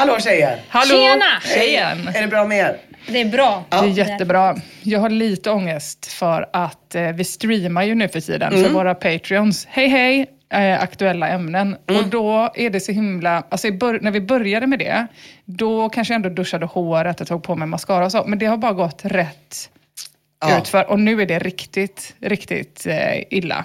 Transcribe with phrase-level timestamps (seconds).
[0.00, 0.58] Hallå tjejer!
[0.68, 0.94] Hallå!
[0.94, 1.40] Tjena!
[1.54, 2.08] Tjejen!
[2.08, 2.76] Är det bra med er?
[3.06, 3.64] Det är bra.
[3.68, 4.56] Det är jättebra.
[4.82, 8.94] Jag har lite ångest för att eh, vi streamar ju nu för tiden för våra
[8.94, 9.66] Patreons.
[9.70, 10.26] Hej hej!
[10.52, 11.76] Eh, aktuella ämnen.
[11.88, 13.42] Och då är det så himla...
[13.48, 15.06] Alltså när vi började med det,
[15.44, 18.24] då kanske jag ändå duschade håret och tog på mig mascara och så.
[18.26, 19.70] Men det har bara gått rätt
[20.40, 20.58] Ja.
[20.58, 20.90] utför.
[20.90, 23.64] Och nu är det riktigt, riktigt eh, illa.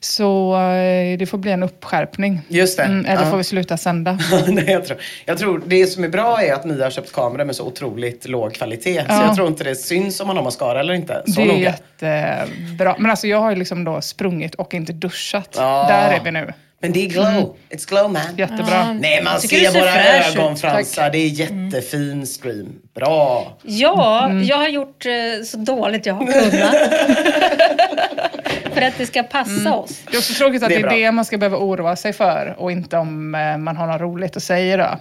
[0.00, 2.40] Så eh, det får bli en uppskärpning.
[2.48, 2.82] Just det.
[2.82, 3.30] Mm, eller Ja.
[3.30, 4.12] får vi sluta sända.
[4.48, 7.44] Nej, jag, tror, jag tror det som är bra är att ni har köpt kameror
[7.44, 8.98] med så otroligt låg kvalitet.
[9.00, 9.26] Så Ja.
[9.26, 11.22] jag tror inte det syns om man har mascara eller inte.
[11.26, 11.58] Så det är noga.
[11.60, 12.96] jättebra.
[12.98, 15.52] Men alltså jag har ju liksom då sprungit och inte duschat.
[15.52, 16.52] Där är vi nu.
[16.82, 17.56] Men det är glow.
[17.70, 18.22] It's glow man.
[18.36, 18.92] Jättebra.
[18.92, 21.10] Nej, man ser våra ögonfransar.
[21.10, 22.72] Det är jättefin stream.
[22.94, 23.52] Bra.
[23.62, 24.44] Ja, Mm.
[24.44, 25.12] jag har gjort eh,
[25.44, 26.74] så dåligt jag har kunnat.
[28.74, 30.00] För att det ska passa oss.
[30.10, 30.96] Det är också tråkigt att Det det är är, bra.
[30.98, 34.36] det man ska behöva oroa sig för och inte om eh, man har något roligt
[34.36, 34.98] att säga då.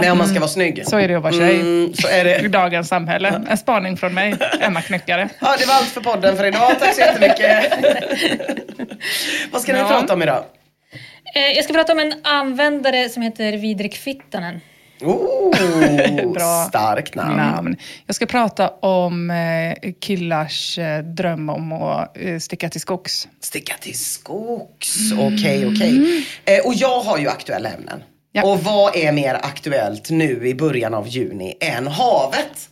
[0.00, 0.82] Nej, om man ska vara snygg.
[0.86, 1.60] Så är det att vara tjej.
[1.60, 2.48] Mm, så är I det.
[2.48, 3.42] dagens samhälle.
[3.50, 5.28] En spaning från mig, Emma Knyckare.
[5.40, 6.72] Ja, det var allt för podden för idag.
[6.80, 7.72] Tack så jättemycket.
[9.52, 9.88] Vad ska ni Ja.
[9.88, 10.44] prata om idag?
[11.34, 14.60] Eh, jag ska prata om en användare som heter Vidrik Fittanen.
[15.00, 16.66] Oh, Bra.
[16.68, 17.36] starkt namn.
[17.36, 17.76] Namn.
[18.06, 23.28] Jag ska prata om eh, killars eh, dröm om att eh, sticka till skogs.
[23.40, 25.12] Sticka till skogs.
[25.12, 26.24] Okej, okej.
[26.44, 28.02] Eh, och jag har ju aktuella ämnen.
[28.32, 28.44] Ja.
[28.52, 32.68] Och vad är mer aktuellt nu i början av juni än havet?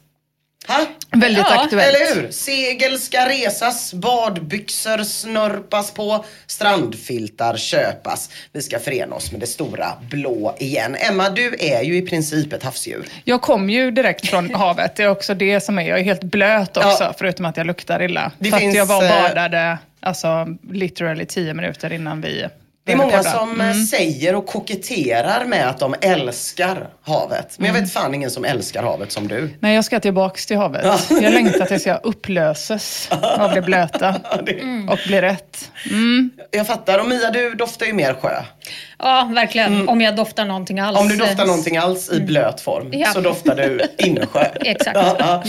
[0.70, 0.86] Ha?
[1.10, 1.96] Väldigt Ja, aktuellt.
[1.96, 2.30] Eller hur?
[2.30, 8.30] Segel ska resas, badbyxor snörpas på, strandfiltar köpas.
[8.52, 10.96] Vi ska förena oss med det stora blå igen.
[11.10, 13.04] Emma, du är ju i princip ett havsdjur.
[13.24, 14.96] Jag kom ju direkt från havet.
[14.96, 15.82] Det är också det som är.
[15.88, 17.14] Jag är helt blöt också, Ja.
[17.18, 18.32] förutom att jag luktar illa.
[18.38, 22.46] Det för finns, att jag var och eh, badade, alltså literally tio minuter innan vi
[22.90, 27.54] Det är många som eh, säger och koketterar med att de älskar havet.
[27.58, 29.50] Men jag vet fan ingen som älskar havet som du.
[29.60, 31.10] Nej, jag ska tillbaks till havet.
[31.10, 33.08] Jag längtar tills jag upplöses
[33.38, 34.08] av det blöta
[34.88, 35.70] och blir rätt.
[36.50, 36.98] Jag fattar.
[36.98, 38.42] Och Mia, du doftar ju mer sjö.
[39.02, 39.88] Ja, verkligen.
[39.88, 40.98] Om jag doftar någonting alls.
[40.98, 41.02] Mm.
[41.12, 43.12] Om du doftar någonting alls i blöt form Ja.
[43.12, 44.44] så doftar du insjö.
[44.60, 44.96] Exakt.
[44.96, 45.42] Ja, ja.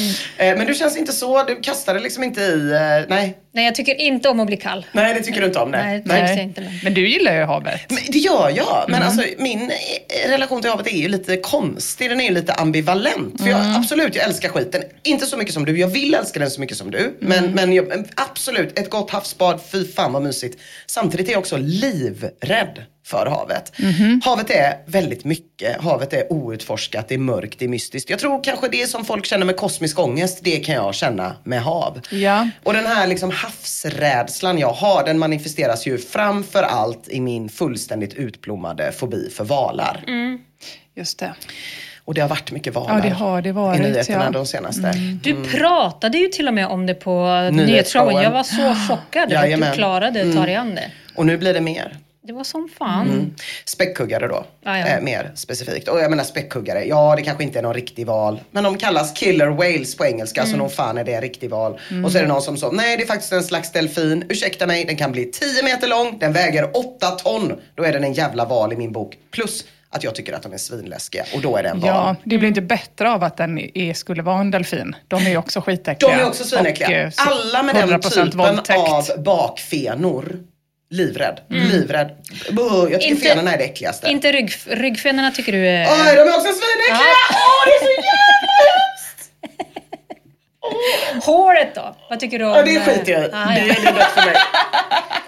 [0.45, 3.37] Eh, Men du känns inte så, du kastar det liksom inte i, eh, nej.
[3.53, 4.85] Nej, jag tycker inte om att bli kall.
[4.91, 5.71] Nej, det tycker du inte om.
[5.71, 5.83] Nej.
[6.05, 6.79] Nej, det trivs jag inte med.
[6.83, 7.81] Men du gillar ju havet.
[7.89, 12.09] Men det gör jag, men alltså min eh, relation till havet är ju lite konstig.
[12.09, 13.41] Den är ju lite ambivalent.
[13.41, 14.81] För jag, absolut, jag älskar skiten.
[15.03, 15.79] Inte så mycket som du.
[15.79, 17.17] Jag vill älska den så mycket som du.
[17.19, 20.59] Men, men jag, absolut, ett gott havsbad, fy fan vad mysigt.
[20.85, 23.73] Samtidigt är jag också livrädd för havet.
[24.23, 25.81] Havet är väldigt mycket.
[25.81, 28.09] Havet är outforskat, det är mörkt, det är mystiskt.
[28.09, 31.61] Jag tror kanske det som folk känner med kosmisk ångest, det kan jag känna med
[31.61, 32.01] hav.
[32.09, 32.49] Ja.
[32.63, 38.13] Och den här liksom havsrädslan jag har, den manifesteras ju framför allt i min fullständigt
[38.13, 40.03] utblommade fobi för valar.
[40.95, 41.33] Just det.
[42.05, 44.31] Och det har varit mycket valar Ja, det har det varit, i nyheterna ja.
[44.31, 44.93] de senaste.
[45.23, 48.23] Du pratade ju till och med om det på Nyhetsshowen.
[48.23, 50.91] Jag var så chockad över att du klarade att ta dig an det.
[51.15, 51.97] Och nu blir det mer.
[52.23, 53.09] Det var som fan.
[53.09, 53.35] Mm.
[53.65, 54.87] Späckhuggare då, Ja, ja.
[54.87, 55.87] Eh, mer specifikt.
[55.87, 58.39] Och jag menar späckhuggare, ja det kanske inte är någon riktig val.
[58.51, 60.51] Men de kallas killer whales på engelska, Mm.
[60.51, 61.79] så nog fan är det en riktig val.
[62.05, 64.67] Och så är det någon som sa, nej det är faktiskt en slags delfin, ursäkta
[64.67, 67.53] mig, den kan bli 10 meter lång, den väger 8 ton.
[67.75, 69.17] Då är den en jävla val i min bok.
[69.31, 71.89] Plus att jag tycker att de är svinläskiga och då är det en val.
[71.89, 74.95] Ja, det blir inte bättre av att den är, skulle vara en delfin.
[75.07, 76.11] De är ju också skitäckliga.
[76.17, 77.03] De är också svinäckliga.
[77.03, 78.79] Eh, Alla med den 100% typen våldtäkt.
[78.79, 80.39] av bakfenor.
[80.91, 81.39] Livrädd.
[81.49, 82.09] Livrädd.
[82.51, 84.07] Buh, jag tycker fenorna är det äckligaste.
[84.09, 85.85] inte rygg, ryggfenorna tycker du är...
[85.85, 87.11] Oj, de är också svinäckliga!
[87.31, 88.81] Åh, det är så jävla
[91.25, 91.95] Håret då?
[92.09, 92.51] Vad tycker du om...
[92.55, 93.29] Ja, det skiter jag i.
[93.33, 94.35] Ah, Det är bäst för mig.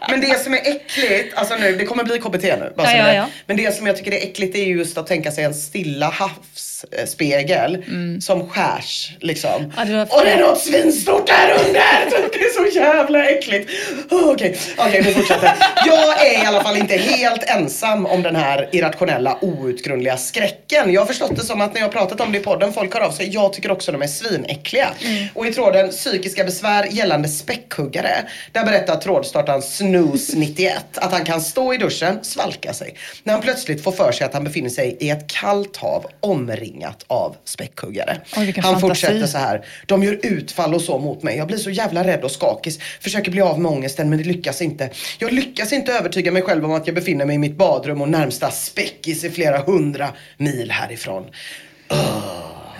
[0.10, 2.74] Men det som är äckligt, alltså nu, det kommer bli KBT nu.
[2.78, 3.26] Bara Ja, ja, ja.
[3.46, 7.84] Men det som jag tycker är äckligt är just att tänka sig en stilla havsspegel
[8.22, 9.56] som skärs liksom.
[9.56, 9.72] Mm.
[9.78, 11.84] Ja, det var- Och det är något svinstort där under!
[12.34, 13.70] Det är så jävla äckligt.
[14.10, 15.54] Oh, Okej, okej vi fortsätter.
[15.86, 20.94] Jag är i alla fall inte helt ensam om den här irrationella outgrundliga skräcken.
[20.94, 23.02] Jag har förstått det som att när jag pratat om det i podden, folk hör
[23.02, 23.30] av sig.
[23.34, 24.90] Jag tycker också de är svinäckliga.
[25.06, 25.28] Mm.
[25.34, 28.16] Och i tråden psykiska besvär gällande späckhuggare.
[28.52, 29.62] Där berättar trådstartaren
[29.94, 32.95] Snooze91 att han kan stå i duschen, svalka sig.
[33.24, 37.06] När han plötsligt får för sig att han befinner sig i ett kallt hav omringat
[37.07, 38.18] av späckhuggare.
[38.38, 38.81] Oj, han fantasi.
[38.81, 39.66] fortsätter så här.
[39.86, 41.38] De gör utfall och så mot mig.
[41.38, 42.74] Jag blir så jävla rädd och skakig.
[43.01, 44.90] Försöker bli av med ångesten men det lyckas inte.
[45.19, 48.10] Jag lyckas inte övertyga mig själv om att jag befinner mig i mitt badrum och
[48.10, 51.25] närmsta späckis är flera hundra mil härifrån.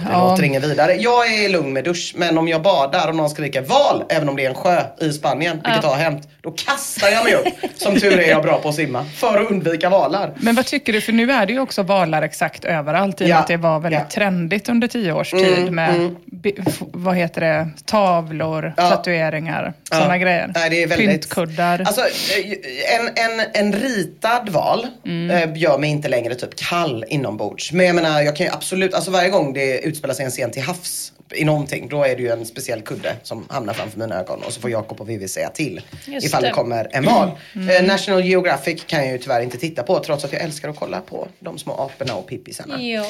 [0.04, 0.30] Det Ja.
[0.30, 0.94] låter inget vidare.
[0.96, 4.36] Jag är lugn med dusch, men om jag badar och någon skriker val, även om
[4.36, 7.48] det är en sjö i Spanien, vilket har hänt, då kastar jag mig upp.
[7.76, 10.32] Som tur är jag bra på att simma, för att undvika valar.
[10.38, 11.02] Men vad tycker du?
[11.02, 13.58] För nu är det ju också valar exakt överallt i och med Ja, att det
[13.58, 14.10] var väldigt ja.
[14.10, 18.90] trendigt under tio års tid med, bi- f- vad heter det, tavlor, Ja.
[18.90, 20.52] tatueringar, sådana grejer.
[20.56, 21.10] Nej, det är väldigt...
[21.10, 21.80] Pyntkuddar.
[21.86, 25.52] Alltså, eh, en, en, en ritad val Mm.
[25.52, 27.72] eh, gör mig inte längre typ kall inombords.
[27.72, 30.52] Men jag menar, jag kan ju absolut, alltså varje gång det utspelar sig en scen
[30.52, 34.20] till havs i någonting, då är det ju en speciell kudde som hamnar framför mina
[34.20, 36.48] ögon och så får Jakob och Vivi säga till Just ifall det.
[36.48, 36.54] det.
[36.54, 37.32] kommer en val.
[37.56, 37.70] Mm.
[37.70, 40.76] Eh, National Geographic kan jag ju tyvärr inte titta på trots att jag älskar att
[40.76, 42.78] kolla på de små aporna och pippisarna.
[42.80, 43.04] Jo.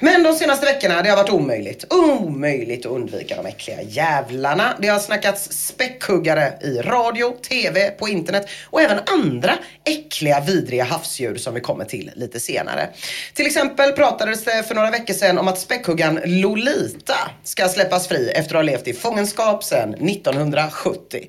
[0.00, 1.92] Men de senaste veckorna, det har varit omöjligt.
[1.92, 4.74] Omöjligt att undvika de äckliga jävlarna.
[4.78, 11.36] Det har snackats späckhuggare i radio, TV, på internet och även andra äckliga, vidriga havsdjur
[11.36, 12.88] som vi kommer till lite senare.
[13.34, 16.97] Till exempel pratades det för några veckor sedan om att späckhuggaren Lolita
[17.44, 21.24] ska släppas fri efter att ha levt i fångenskap sedan 1970.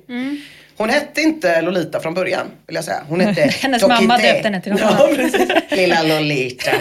[0.76, 3.00] Hon hette inte Lolita från början, vill jag säga.
[3.08, 4.00] Hon hette Hennes Tokite.
[4.02, 5.08] mamma döpte henne till något Ja.
[5.76, 6.70] Lilla Lolita.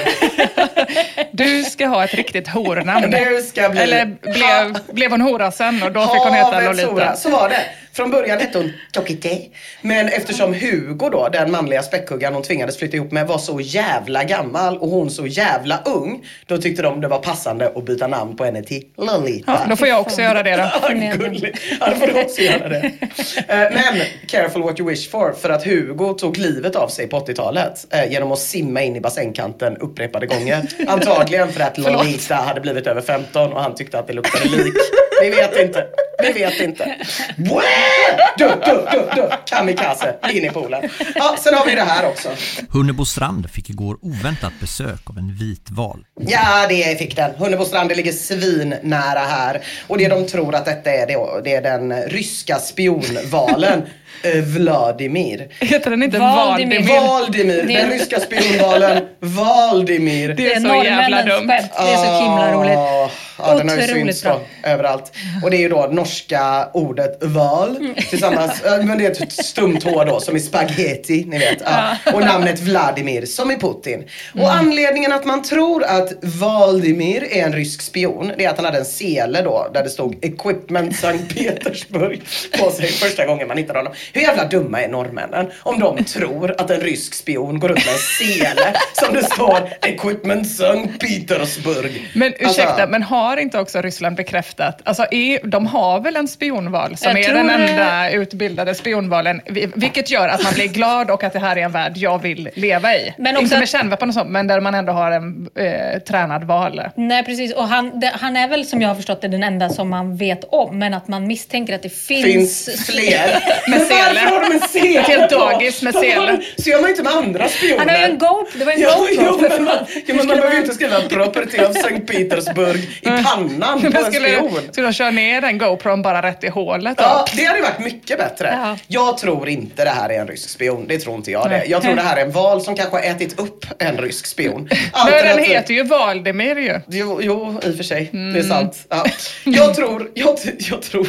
[1.31, 3.11] Du ska ha ett riktigt hornamn.
[3.11, 6.91] Du ska bli- Eller blev, blev hon hora sen och då fick hon heta Lolita?
[6.91, 7.15] hora.
[7.15, 7.61] Så var det.
[7.93, 9.39] Från början hette hon Tokite.
[9.81, 14.23] Men eftersom Hugo då, den manliga späckhuggaren hon tvingades flytta ihop med, var så jävla
[14.23, 16.25] gammal och hon så jävla ung.
[16.45, 19.51] Då tyckte de det var passande att byta namn på henne till Lolita.
[19.51, 20.93] Ja, då får jag också göra det då.
[21.23, 21.59] Gulligt.
[21.79, 22.91] Ja, då får du också göra det.
[23.47, 25.33] Eh, Men, careful what you wish for.
[25.33, 29.01] För att Hugo tog livet av sig på 80-talet eh, genom att simma in i
[29.01, 30.67] bassängkanten upprepade gånger.
[30.87, 34.73] Antagligen för att Lolita hade blivit över 15 och han tyckte att det luktade lik.
[35.21, 35.85] Vi vet inte.
[36.21, 36.95] Vi vet inte.
[37.37, 39.29] Du, du, du, du.
[39.45, 40.89] Kamikaze in i poolen.
[41.15, 42.29] Ja, sen har vi det här också.
[42.69, 46.05] Hunnebo strand fick igår oväntat besök av en vit val.
[46.19, 47.31] Ja, det fick den.
[47.37, 49.61] Hunnebostrand, det ligger svinnära här.
[49.87, 53.81] Och det de tror att detta är, det, det är den ryska spionvalen
[54.43, 55.47] Vladimir.
[55.59, 56.87] Heter den inte Valdimir.
[56.87, 57.63] Valdimir?
[57.63, 60.27] Den ryska spionvalen Valdimir.
[60.27, 61.47] Det Det är så jävla dumt.
[61.47, 61.53] Det
[61.91, 62.77] är så himla roligt.
[62.77, 63.09] Ah,
[63.41, 64.25] Ja, den har ju synts
[64.63, 65.11] överallt.
[65.43, 67.95] Och det är ju då norska ordet val Mm.
[68.09, 71.57] tillsammans, men det är ett stumt H då som i spaghetti, ni vet.
[71.65, 71.95] Ja.
[72.13, 73.93] Och namnet Vladimir som i Putin.
[74.33, 74.45] Mm.
[74.45, 78.65] Och anledningen att man tror att Valdimir är en rysk spion, det är att han
[78.65, 82.21] hade en sele då där det stod Equipment Sankt Petersburg
[82.59, 83.93] på sig första gången man hittade honom.
[84.13, 87.93] Hur jävla dumma är norrmännen om de tror att en rysk spion går runt med
[87.93, 92.09] en sele som det står Equipment Sankt Petersburg.
[92.15, 96.27] Men Alltså- ursäkta, men har inte också Ryssland bekräftat, alltså är, de har väl en
[96.27, 100.67] spionval som Jag är den det- enda utbildade spionvalen, vi- vilket gör att man blir
[100.67, 103.13] glad och att det här är en värld jag vill leva i.
[103.17, 105.99] Men också inte med att- kärnvapen och sånt, men där man ändå har en eh,
[105.99, 106.81] tränad val.
[106.95, 107.53] Nej, precis.
[107.53, 110.17] Och han, det, han är väl som jag har förstått det den enda som man
[110.17, 112.25] vet om, men att man misstänker att det finns...
[112.65, 113.43] finns fler.
[113.69, 113.89] Men sele.
[113.99, 115.01] varför har de en sele?
[115.07, 116.39] Helt dagis med har- sele.
[116.57, 117.79] Så gör man inte med andra spioner.
[117.79, 118.59] Han har ju en GoPro.
[118.59, 119.15] Det var en Ja, GoPro.
[119.41, 119.65] jo, för men,
[120.07, 121.99] ja, men man behöver ju inte skriva property of St.
[121.99, 124.59] Petersburg i pannan på en spion.
[124.71, 125.57] skulle de köra ner den
[125.89, 126.95] GoPron bara rätt i hålet?
[126.97, 128.59] Ja, det hade varit mycket bättre.
[128.63, 128.77] Ja.
[128.87, 130.85] Jag tror inte det här är en rysk spion.
[130.87, 131.65] Det tror inte jag det.
[131.65, 134.69] Jag tror det här är en val som kanske har ätit upp en rysk spion.
[135.05, 136.79] Men den heter ju Valdemir ju.
[136.87, 138.09] Jo, jo, i och för sig.
[138.11, 138.35] Det Mm.
[138.35, 138.85] är sant.
[138.89, 139.05] Ja.
[139.43, 141.07] Jag, tror, jag, jag, tror,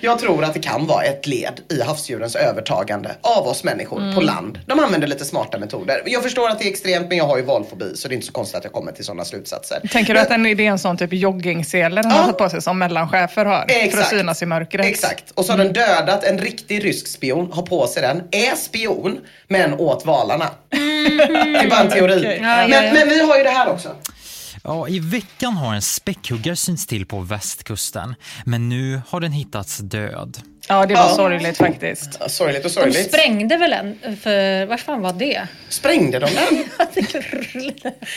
[0.00, 4.14] jag tror att det kan vara ett led i havsdjurens övertagande av oss människor Mm.
[4.14, 4.58] på land.
[4.66, 6.02] De använder lite smarta metoder.
[6.06, 8.26] Jag förstår att det är extremt men jag har ju valfobi så det är inte
[8.26, 9.80] så konstigt att jag kommer till sådana slutsatser.
[9.92, 12.16] Tänker du att den, det är en sån typ joggingsele den Ja.
[12.16, 13.90] har satt på sig som mellanchefer har?
[13.90, 14.20] För att Exakt.
[14.20, 14.86] synas i mörkret?
[14.86, 15.30] Exakt.
[15.30, 19.20] Och så har den dödat en riktig rysk spion, har på sig den, är spion,
[19.48, 20.50] men åt valarna.
[20.70, 22.18] Det är bara en teori.
[22.18, 22.40] Okej.
[22.42, 22.92] Ja, ja, Men, ja.
[22.92, 23.96] men vi har ju det här också.
[24.64, 28.14] Ja, I veckan har en späckhuggare synts till på västkusten,
[28.44, 30.38] men nu har den hittats död.
[30.70, 31.08] Ja, det var Ja.
[31.08, 32.30] sorgligt faktiskt.
[32.30, 33.08] Sorgligt och De sorgligt.
[33.08, 35.40] sprängde väl en, för vad fan var det?
[35.68, 36.64] Sprängde de den?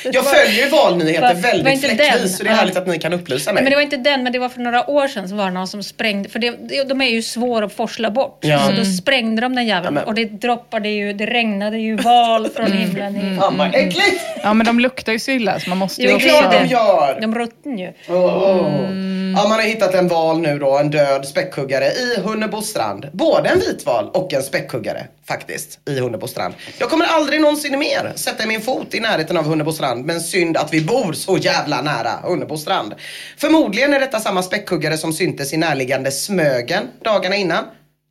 [0.13, 3.13] Jag följer ju valnyheter Var- var väldigt fläckvis så det är härligt att ni kan
[3.13, 3.63] upplysa mig.
[3.63, 5.51] Men det var inte den, men det var för några år sedan som var det
[5.51, 8.37] någon som sprängde, för det, de är ju svåra att forsla bort.
[8.41, 8.59] Ja.
[8.67, 12.49] Så då sprängde de den jäveln Ja, och det droppade ju, det regnade ju val
[12.55, 13.15] från himlen.
[13.33, 14.21] i- Fan vad äckligt!
[14.43, 16.27] Ja, men de luktar ju så illa så man måste ju Jo, också...
[16.27, 17.17] det är klart de gör.
[17.21, 17.91] De ruttnar ju.
[18.09, 18.89] Åh.
[19.35, 23.09] Ja, man har hittat en val nu då, en död späckhuggare i Hunnebostrand.
[23.13, 26.53] Både en vitval och en späckhuggare faktiskt i Hunnebostrand.
[26.77, 30.73] Jag kommer aldrig någonsin mer sätta min fot i närheten av Hunnebostrand men synd att
[30.73, 32.93] vi bor så jävla nära Hunnebostrand.
[33.37, 37.63] Förmodligen är detta samma späckhuggare som syntes i närliggande Smögen dagarna innan.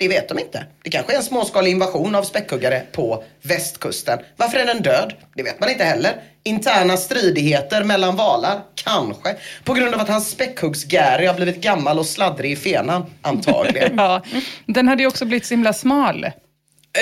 [0.02, 0.64] Det vet de inte.
[0.82, 4.18] Det kanske är en småskalig invasion av späckhuggare på västkusten.
[4.36, 5.12] Varför är den död?
[5.34, 6.12] Det vet man inte heller.
[6.44, 8.60] Interna stridigheter mellan valar?
[8.84, 9.34] Kanske.
[9.64, 13.04] På grund av att hans späckhuggs-Gary har blivit gammal och sladdrig i fenan?
[13.22, 13.92] Antagligen.
[13.96, 14.22] Ja,
[14.66, 16.30] den hade ju också blivit så himla smal.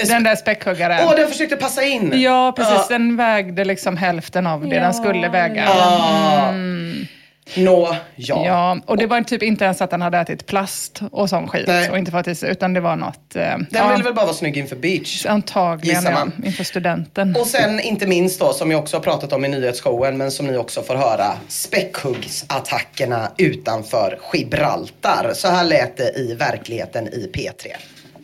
[0.09, 1.07] Den där späckhuggaren.
[1.07, 2.13] Åh, den försökte passa in!
[2.21, 2.75] Ja, precis.
[2.75, 2.87] Ja.
[2.89, 5.69] Den vägde liksom hälften av det den skulle väga.
[5.69, 6.53] Ah.
[7.57, 8.47] Nå, ja.
[8.47, 11.65] Ja, och det var typ inte ens att den hade ätit plast och sån skit
[11.67, 11.91] Nej.
[11.91, 13.37] och inte fått i sig, utan det var något...
[13.37, 15.27] Eh, Den ja, vill väl bara vara snygg inför beach.
[15.27, 16.33] Antagligen, ja, man.
[16.45, 17.37] inför studenten.
[17.37, 20.47] Och sen inte minst då, som jag också har pratat om i nyhetsshowen, men som
[20.47, 25.33] ni också får höra, späckhuggsattackerna utanför Gibraltar.
[25.35, 27.53] Så här lät det i verkligheten i P3.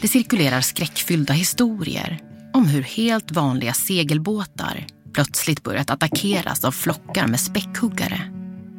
[0.00, 2.18] Det cirkulerar skräckfyllda historier
[2.52, 8.21] om hur helt vanliga segelbåtar plötsligt börjat attackeras av flockar med späckhuggare.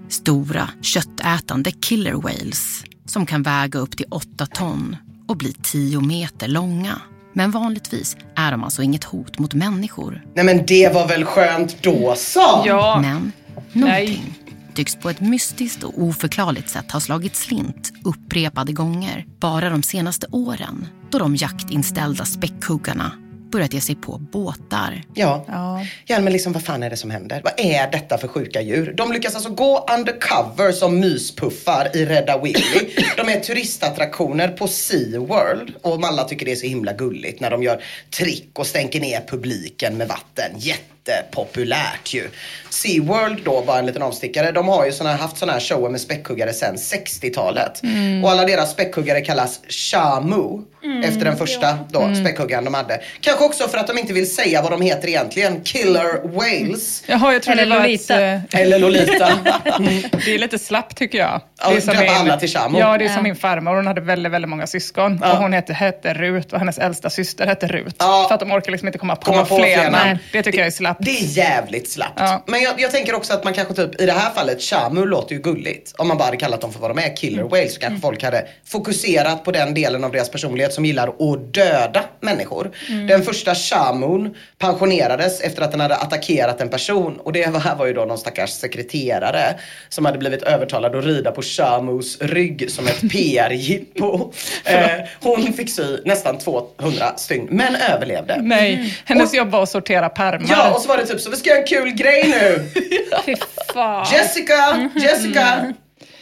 [0.09, 4.95] Stora, köttätande killer whales som kan väga upp till åtta ton
[5.27, 7.01] och bli tio meter långa.
[7.33, 10.23] Men vanligtvis är de alltså inget hot mot människor.
[10.35, 12.63] Nej men det var väl skönt då så?
[12.65, 13.31] Ja, Men
[13.73, 14.33] någonting
[14.73, 20.27] tycks på ett mystiskt och oförklarligt sätt ha slagit slint upprepade gånger bara de senaste
[20.31, 23.11] åren då de jaktinställda späckhuggarna
[23.51, 25.03] börjat ge sig på båtar.
[25.13, 25.45] Ja.
[25.47, 25.85] Ja.
[26.05, 27.41] ja, men liksom vad fan är det som händer?
[27.43, 28.93] Vad är detta för sjuka djur?
[28.97, 32.93] De lyckas alltså gå undercover som myspuffar i Rädda Willy.
[33.17, 37.51] De är turistattraktioner på Sea World och alla tycker det är så himla gulligt när
[37.51, 37.83] de gör
[38.17, 40.51] trick och stänker ner publiken med vatten.
[41.07, 42.27] Jättepopulärt ju.
[42.69, 45.89] Sea World då, bara en liten avstickare, de har ju såna, haft såna här shower
[45.89, 47.81] med späckhuggare sedan 60-talet.
[48.23, 50.61] Och alla deras späckhuggare kallas Shamu.
[51.03, 53.01] Efter den första då, späckhuggaren de hade.
[53.21, 55.61] Kanske också för att de inte vill säga vad de heter egentligen.
[55.61, 57.03] Killer Whales.
[57.07, 58.21] Jaha, jag trodde Eller det var Lolita.
[58.21, 59.29] Ett, eh, Eller Lolita.
[60.25, 61.41] det är lite slappt tycker jag.
[61.61, 62.49] Ja, det är som min- alla till.
[62.53, 63.21] Ja, det är som Ja.
[63.21, 63.75] min farmor.
[63.75, 65.19] Hon hade väldigt, väldigt många syskon.
[65.21, 65.31] Ja.
[65.31, 67.95] Och hon hette, hette Rut och hennes äldsta syster hette Rut.
[67.99, 68.25] Ja.
[68.27, 70.17] För att de orkar liksom inte komma på, Komma på fler namn.
[70.31, 70.96] Det tycker jag är slappt.
[70.97, 71.05] Slappt.
[71.05, 71.11] Det
[71.41, 72.13] är jävligt slappt.
[72.19, 72.43] Ja.
[72.47, 75.35] Men jag, jag tänker också att man kanske typ, i det här fallet, Shamu låter
[75.35, 75.93] ju gulligt.
[75.97, 77.49] Om man bara hade kallat dem för vad de är, killer Mm.
[77.49, 81.53] whales, så kanske folk hade fokuserat på den delen av deras personlighet som gillar att
[81.53, 82.71] döda människor.
[82.89, 83.07] Mm.
[83.07, 87.17] Den första Shamun pensionerades efter att den hade attackerat en person.
[87.23, 89.55] Och det här var ju då någon stackars sekreterare
[89.89, 94.31] som hade blivit övertalad att rida på Shamus rygg som ett PR-jippo.
[94.65, 94.89] eh,
[95.21, 98.37] hon fick sy nästan 200 stygn, men överlevde.
[98.41, 100.47] Nej, hennes jobb var att sortera pärmar.
[100.49, 102.69] Ja, och så var det typ så, vi ska göra en kul grej nu.
[103.25, 103.35] Fy
[103.73, 104.05] fan.
[104.11, 105.73] Jessica, Jessica,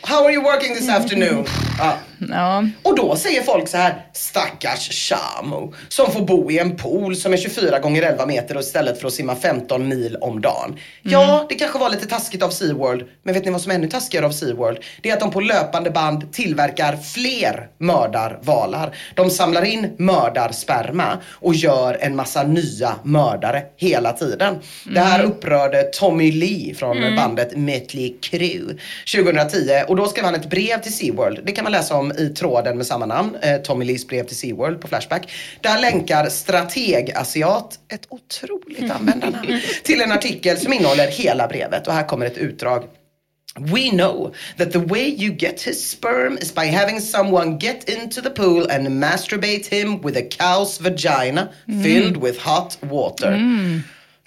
[0.01, 1.45] how are you working this afternoon?
[1.79, 1.97] Ja.
[2.29, 2.67] Ja.
[2.83, 7.33] Och då säger folk så här, stackars Shamo som får bo i en pool som
[7.33, 10.79] är 24 gånger 11 meter istället för att simma 15 mil om dagen.
[11.01, 13.87] Ja, det kanske var lite taskigt av SeaWorld, men vet ni vad som är ännu
[13.87, 14.77] taskigare av SeaWorld?
[15.01, 18.95] Det är att de på löpande band tillverkar fler mördarvalar.
[19.15, 24.55] De samlar in mördarsperma och gör en massa nya mördare hela tiden.
[24.85, 28.77] Det här upprörde Tommy Lee från bandet Mötley Crüe
[29.15, 31.39] 2010 och då skrev han ett brev till SeaWorld.
[31.43, 34.37] Det kan man läsa om i tråden med samma namn, eh, Tommy Lees brev till
[34.37, 35.31] SeaWorld på Flashback.
[35.61, 42.07] Där länkar Strateg-Asiat, ett otroligt användarnamn, till en artikel som innehåller hela brevet och här
[42.07, 42.83] kommer ett utdrag.
[43.59, 48.21] We know that the way you get his sperm is by having someone get into
[48.21, 51.49] the pool and masturbate him with a cow's vagina
[51.83, 53.31] filled with hot water.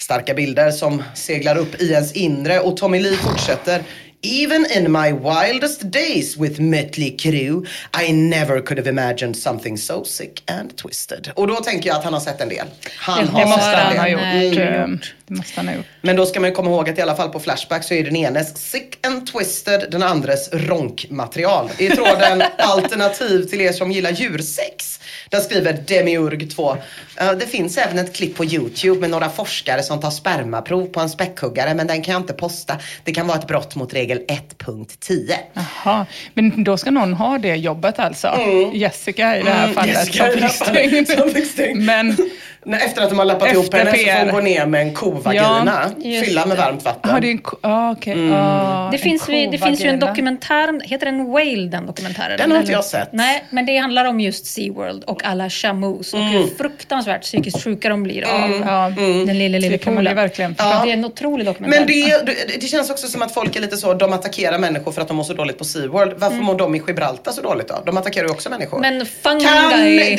[0.00, 3.82] Starka bilder som seglar upp i ens inre och Tommy Lee fortsätter.
[4.22, 7.66] Even in my wildest days with Mötley Crüe
[8.08, 11.30] I never could have imagined something so sick and twisted.
[11.34, 12.66] Och då tänker jag att han har sett en del.
[12.96, 14.56] Han Det har Det måste han ha gjort.
[14.58, 14.98] Mm.
[15.26, 15.86] Det måste han ha gjort.
[16.00, 18.16] Men då ska man komma ihåg att i alla fall på Flashback så är den
[18.16, 21.70] enes sick and twisted, den andres ronkmaterial.
[21.78, 25.00] I tråden alternativ till er som gillar djursex.
[25.30, 26.76] Där skriver Demiurg 2.
[27.16, 31.00] "Eh, det finns även ett klipp på YouTube med några forskare som tar spermaprov på
[31.00, 32.78] en späckhuggare men den kan jag inte posta.
[33.04, 35.32] Det kan vara ett brott mot regel 1.10.
[35.52, 38.28] Jaha, men då ska någon ha det jobbet alltså?
[38.72, 41.84] Jessica i det här Mm, fallet Jessica i det här som fick som.
[41.84, 42.16] Men
[42.64, 44.24] Nej, Efter att de har lappat ihop Efter henne så får PR.
[44.24, 45.90] hon gå ner med en kovagina.
[45.98, 47.10] just fylla med varmt vatten.
[47.10, 47.38] har det en...
[47.38, 48.12] ko- Ah, okej.
[48.12, 48.32] Mm.
[48.34, 52.38] Ah, Det finns, vi, det finns ju en dokumentär, heter den Whale den dokumentären?
[52.38, 53.08] Den har inte jag sett.
[53.12, 56.32] Nej, men det handlar om just SeaWorld och alla chamois och Mm.
[56.32, 58.92] hur fruktansvärt psykiskt sjuka de blir av Ja,
[59.26, 60.16] den lilla, lilla det kan man ju poolen.
[60.16, 60.54] verkligen.
[60.58, 60.80] Ja.
[60.84, 61.78] Det är en otrolig dokumentär.
[61.78, 64.92] Men det, det, det känns också som att folk är lite så, de attackerar människor
[64.92, 66.12] för att de mår så dåligt på SeaWorld.
[66.16, 67.82] Varför mår de i Gibraltar så dåligt då?
[67.86, 68.78] De attackerar ju också människor.
[68.80, 69.44] Men fungi...
[69.44, 69.70] kan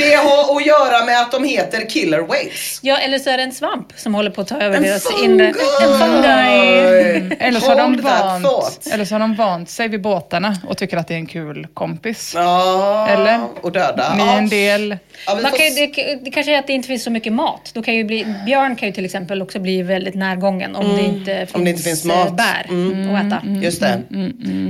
[0.10, 2.80] det ha att göra med att de heter killer whales?
[2.82, 5.04] Ja, eller så är det en svamp som håller på att ta över En deras
[5.04, 5.26] fungi!
[5.26, 5.48] inre...
[5.48, 7.36] En fungi!
[7.40, 10.98] Eller så, har de vant, eller så har de vant sig vid båtarna och tycker
[10.98, 12.32] att det är en kul kompis.
[12.36, 13.40] Ja, Eller?
[13.62, 14.14] och döda.
[14.16, 14.98] Ni är en del...
[15.28, 17.72] Ja, Man kan, ju- det, det kanske är att det inte finns så mycket mat.
[17.74, 21.02] Då kan ju bli, björn kan ju till exempel också bli väldigt närgången om, det,
[21.04, 22.38] inte finns, Om det inte finns eh, mat.
[22.38, 23.16] bär Mm.
[23.16, 23.42] att äta.
[23.62, 24.02] Just det.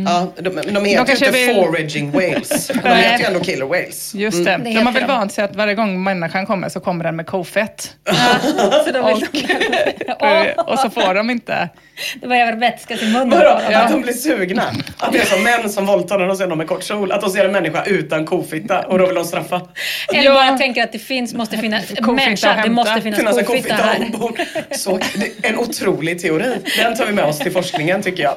[0.06, 2.68] Ja, de, de heter ju kanske inte vill- foraging whales.
[2.84, 3.02] De Nej.
[3.04, 4.16] heter ju ändå killer whales.
[4.16, 4.52] Just det.
[4.52, 5.08] Det de heter har väl de.
[5.08, 7.49] vant sig att varje gång människan kommer så kommer den med kofett.
[8.86, 9.26] Så de vill,
[10.20, 11.70] Och, och så får de inte.
[12.22, 13.44] det var jävla vätska till munnen Vadå?
[13.44, 13.60] dem.
[13.76, 14.64] Att de blir sugna?
[14.98, 17.12] Att det är som män som våldtar och ser någon med kort kjol.
[17.12, 19.62] Att de ser en människa utan kofitta och då vill de straffa.
[20.14, 20.34] Eller Ja.
[20.34, 23.90] bara tänker att det finns, måste finnas, människa, det måste finnas finnas en kofitta kofitta
[23.90, 24.00] här.
[24.14, 24.40] ombord.
[24.72, 25.00] Så,
[25.42, 26.56] en otrolig teori.
[26.78, 28.36] Den tar vi med oss till forskningen tycker jag.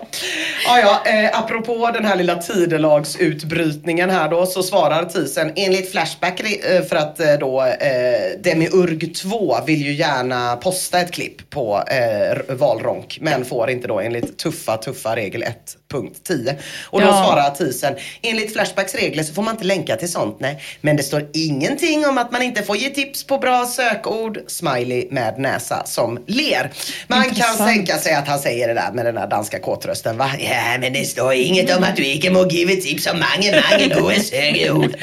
[0.67, 6.41] Ja, ja, eh, apropå den här lilla tidelagsutbrytningen här då så svarar Tisen enligt Flashback
[6.41, 11.83] eh, för att eh, då eh, Demiurg 2 vill ju gärna posta ett klipp på
[11.87, 15.43] eh, valronk men får inte då enligt tuffa, tuffa regel
[15.93, 16.55] 1.10.
[16.85, 17.25] Och då Ja.
[17.25, 20.63] svarar Tisen enligt Flashbacks regler så får man inte länka till sånt nej.
[20.81, 24.39] Men det står ingenting om att man inte får ge tips på bra sökord.
[24.47, 26.71] Smiley med näsa som ler.
[27.07, 27.71] Man kan Intressant.
[27.71, 30.31] tänka sig att han säger det där med den där danska kåtrösten va?
[30.39, 33.89] Ja men det står inget om att du inte må give tips om mange mange
[33.95, 34.97] goda sökord.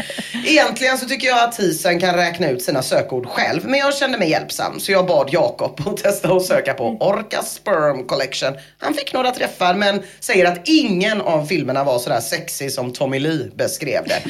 [0.47, 3.62] Egentligen så tycker jag att Tisen kan räkna ut sina sökord själv.
[3.65, 7.43] Men jag kände mig hjälpsam så jag bad Jakob att testa att söka på Orca
[7.43, 8.54] Sperm Collection.
[8.80, 13.20] Han fick några träffar men säger att ingen av filmerna var sådär sexig som Tommy
[13.20, 14.22] Lee beskrev det.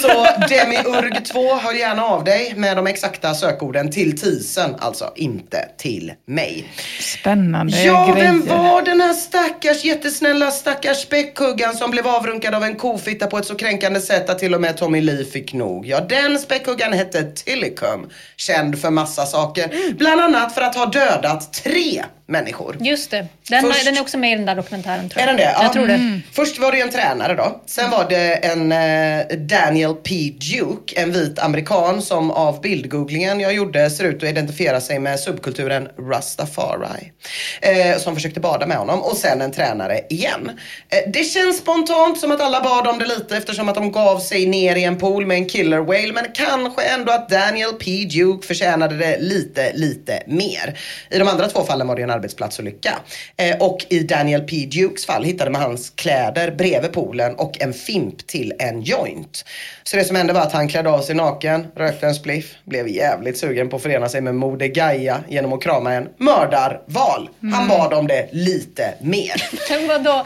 [0.00, 0.08] Så
[0.48, 6.12] Demiurg 2 hör gärna av dig med de exakta sökorden till Tisen, alltså inte till
[6.26, 6.64] mig.
[7.00, 8.26] Spännande Ja, grejer.
[8.26, 13.38] vem var den här stackars jättesnälla stackars späckhuggaren som blev avrunkad av en kofitta på
[13.38, 15.86] ett så kränkande sätt att till och med Tommy Lee fick nog?
[15.86, 19.70] Ja, den späckhuggaren hette Tillicum, känd för massa saker.
[19.98, 22.76] Bland annat för att ha dödat tre människor.
[22.80, 23.26] Just det.
[23.48, 25.36] Den, Först- den är också med i den där dokumentären tror Är jag.
[25.36, 25.52] den det?
[25.56, 25.62] Ja.
[25.62, 25.94] Jag tror det.
[25.94, 26.22] Mm.
[26.32, 27.60] Först var det en tränare då.
[27.66, 30.32] Sen var det en eh, Daniel P.
[30.52, 35.20] Duke, en vit amerikan som av bildgooglingen jag gjorde ser ut att identifiera sig med
[35.20, 37.12] subkulturen Rastafari.
[37.60, 39.02] Eh, som försökte bada med honom.
[39.02, 40.50] Och sen en tränare igen.
[40.88, 44.18] Eh, det känns spontant som att alla bad om det lite eftersom att de gav
[44.18, 46.12] sig ner i en pool med en killer whale.
[46.12, 48.04] Men kanske ändå att Daniel P.
[48.10, 50.78] Duke förtjänade det lite, lite mer.
[51.10, 52.98] I de andra två fallen var det en arbetsplatsolycka.
[53.36, 54.56] Eh, och i Daniel P.
[54.56, 59.44] Dukes fall hittade man hans kläder bredvid poolen och en fimp till en joint.
[59.82, 62.88] Så det som hände var att han klädde av sig naken, rökte en spliff, blev
[62.88, 67.28] jävligt sugen på att förena sig med Moder Gaia genom att krama en mördarval.
[67.54, 69.42] Han bad om det lite mer.
[69.70, 70.24] Men vadå?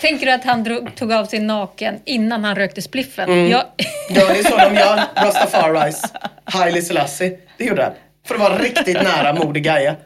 [0.00, 3.30] Tänker du att han drog, tog av sig naken innan han rökte spliffen?
[3.30, 3.50] Mm.
[3.50, 3.62] Jag,
[4.08, 5.00] Ja, det är så de gör.
[5.24, 6.02] Rastafaris.
[6.44, 7.38] Haile Selassie.
[7.58, 7.92] Det gjorde han.
[8.26, 9.96] För att vara riktigt nära Moder Gaia.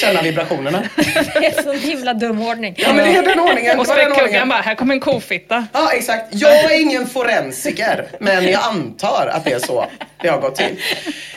[0.00, 0.82] Känna vibrationerna.
[0.96, 2.74] det är så himla dum ordning.
[2.76, 3.78] Ja men det är den ordningen.
[3.78, 4.14] Och den ordningen.
[4.14, 5.66] späckhuggaren bara, här kommer en kofitta.
[5.72, 6.26] Ja exakt.
[6.30, 9.86] Jag är ingen forensiker men jag antar att det är så
[10.24, 10.76] det har gått till.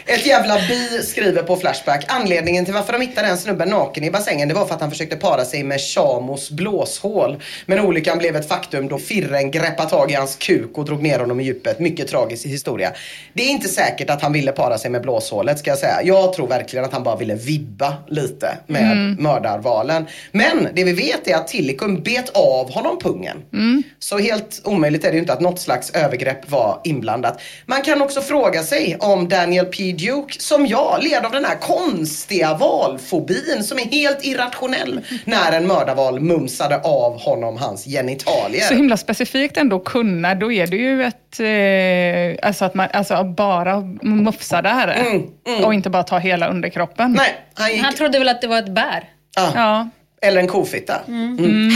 [0.06, 2.06] Ett jävla bi skriver på Flashback.
[2.08, 4.92] Anledningen till varför de hittade en snubbe naken i bassängen det var för att han
[4.92, 7.42] försökte para sig med Shamos blåshål.
[7.66, 11.20] Men olyckan blev ett faktum då firren greppade tag i hans kuk och drog ner
[11.20, 11.80] honom i djupet.
[11.80, 12.92] Mycket tragisk historia.
[13.34, 16.02] Det är inte säkert att han ville para sig med blåshålet ska jag säga.
[16.04, 18.27] Jag tror verkligen att han bara ville vibba lite
[18.68, 19.16] med Mm.
[19.24, 20.06] mördarvalen.
[20.32, 23.38] Men det vi vet är att Tillicum bet av honom pungen.
[24.00, 27.42] Så helt omöjligt är det ju inte att något slags övergrepp var inblandat.
[27.66, 29.92] Man kan också fråga sig om Daniel P.
[29.92, 35.68] Duke, som jag, led av den här konstiga valfobin som är helt irrationell när en
[35.68, 38.62] mördarval mumsade av honom hans genitalier.
[38.62, 43.24] Så himla specifikt ändå kunna, då är det ju ett, eh, alltså att man alltså
[43.24, 44.88] bara mufsa där.
[44.88, 47.12] Mm, Och inte bara ta hela underkroppen.
[47.12, 47.82] Nej, han gick...
[47.84, 49.04] Han trodde väl att det var ett bär?
[49.36, 49.52] Ja.
[49.56, 49.90] Ja.
[50.22, 51.02] Eller en kofitta.
[51.08, 51.72] Mm.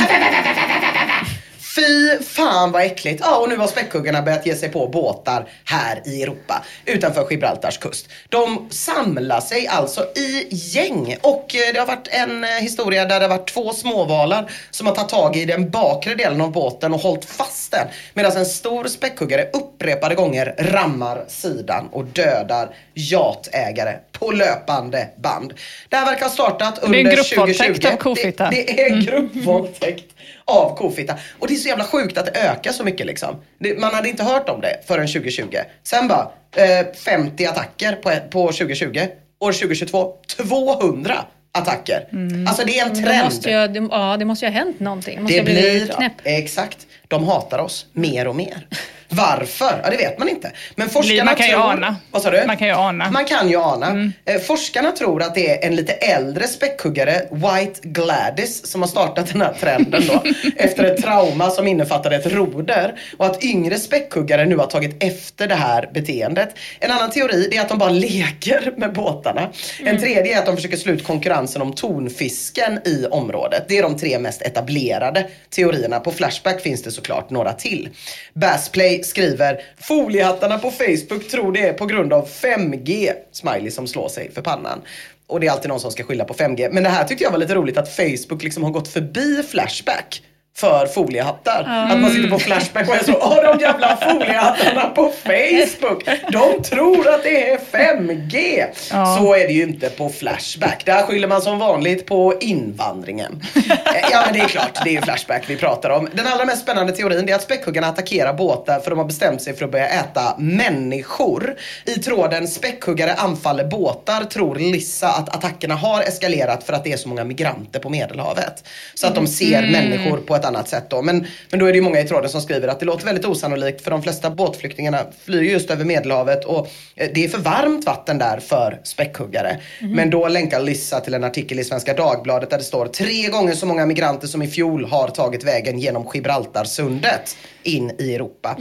[1.75, 3.21] Fy fan vad äckligt.
[3.25, 7.77] Ja, och nu har späckhuggarna börjat ge sig på båtar här i Europa utanför Gibraltars
[7.77, 8.07] kust.
[8.29, 13.19] De samlar sig alltså i gäng och eh, det har varit en eh, historia där
[13.19, 16.93] det har varit två småvalar som har tagit tag i den bakre delen av båten
[16.93, 23.95] och hållit fast den medan en stor späckhuggare upprepade gånger rammar sidan och dödar yatägare
[24.11, 25.53] på löpande band.
[25.89, 27.87] Det här verkar ha startat Det är under en gruppvåldtäkt 2020.
[27.87, 28.49] av kofitta.
[28.49, 30.13] Det, det är en gruppvåldtäkt
[30.51, 31.15] av kofitta.
[31.39, 33.35] Och det är så jävla sjukt att det ökar så mycket liksom.
[33.59, 35.43] Det, man hade inte hört om det förrän 2020.
[35.83, 38.99] Sen bara eh, 50 attacker på, på 2020.
[39.39, 42.07] År 2022 200 attacker.
[42.47, 43.23] Alltså det är en Det trend.
[43.25, 45.15] måste ju, det, ja, det måste ju ha hänt någonting.
[45.15, 46.13] Det måste Det blir, knäpp.
[46.23, 46.77] exakt.
[47.07, 48.67] De hatar oss mer och mer.
[49.13, 49.81] Varför?
[49.83, 50.51] Ja, det vet man inte.
[50.75, 51.63] Men forskarna Man kan ju tror...
[51.63, 51.95] ana.
[52.11, 52.43] Vad sa du?
[52.47, 53.11] Man kan ju ana.
[53.11, 53.87] Man kan ju ana.
[53.87, 54.13] Mm.
[54.25, 59.27] Eh, forskarna tror att det är en lite äldre späckhuggare, White Gladys, som har startat
[59.31, 60.23] den här trenden då.
[60.55, 62.99] efter ett trauma som innefattade ett roder.
[63.17, 66.55] Och att yngre späckhuggare nu har tagit efter det här beteendet.
[66.79, 69.49] En annan teori är att de bara leker med båtarna.
[69.83, 73.65] En tredje är att de försöker slå ut konkurrensen om tonfisken i området.
[73.67, 75.99] Det är de tre mest etablerade teorierna.
[75.99, 77.89] På Flashback finns det såklart några till.
[78.33, 83.11] Bassplay skriver foliehattarna på Facebook tror det är på grund av 5G.
[83.31, 84.81] Smiley som slår sig för pannan.
[85.27, 86.69] Och det är alltid någon som ska skylla på 5G.
[86.71, 90.21] Men det här tyckte jag var lite roligt att Facebook liksom har gått förbi Flashback
[90.57, 91.87] för foliehattar.
[91.91, 96.05] Att man sitter på Flashback och är så, åh de jävla foliehattarna på Facebook.
[96.31, 98.65] De tror att det är 5G.
[98.91, 99.17] Ja.
[99.19, 100.85] Så är det ju inte på Flashback.
[100.85, 103.41] Där skyller man som vanligt på invandringen.
[103.55, 106.09] Eh, ja men det är klart, det är ju Flashback vi pratar om.
[106.13, 109.55] Den allra mest spännande teorin är att späckhuggarna attackerar båtar för de har bestämt sig
[109.55, 111.55] för att börja äta människor.
[111.85, 116.97] I tråden späckhuggare anfaller båtar tror Lissa att attackerna har eskalerat för att det är
[116.97, 118.63] så många migranter på Medelhavet.
[118.93, 121.01] Så att de ser människor på ett annat sätt då.
[121.01, 123.25] Men, men då är det ju många i tråden som skriver att det låter väldigt
[123.25, 127.85] osannolikt för de flesta båtflyktingarna flyr just över Medelhavet och eh, det är för varmt
[127.85, 129.59] vatten där för späckhuggare.
[129.79, 133.53] Men då länkar Lissa till en artikel i Svenska Dagbladet där det står tre gånger
[133.53, 138.55] så många migranter som i fjol har tagit vägen genom Gibraltarsundet in i Europa.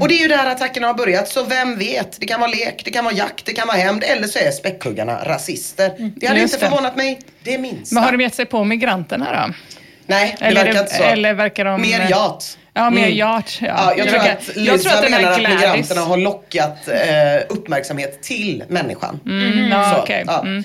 [0.00, 2.20] Och det är ju där attackerna har börjat så vem vet?
[2.20, 4.50] Det kan vara lek, det kan vara jakt, det kan vara hämnd eller så är
[4.50, 6.12] späckhuggarna rasister.
[6.16, 7.94] Det hade Just inte förvånat mig det minsta.
[7.94, 9.54] Men har de gett sig på migranterna då?
[10.06, 11.02] Nej, det Eller, verkar inte så.
[11.02, 11.80] eller verkar de...
[11.80, 12.58] Mer yacht.
[12.74, 13.16] Ja, mer Mm.
[13.16, 13.58] yacht.
[13.60, 13.66] Ja.
[13.68, 17.42] Ja, jag, tror verkar- att jag Lisa tror att menar att migranterna har lockat eh,
[17.48, 19.20] uppmärksamhet till människan.
[19.26, 20.24] Mm, ja, Så, okej.
[20.26, 20.40] ja.
[20.40, 20.64] Mm.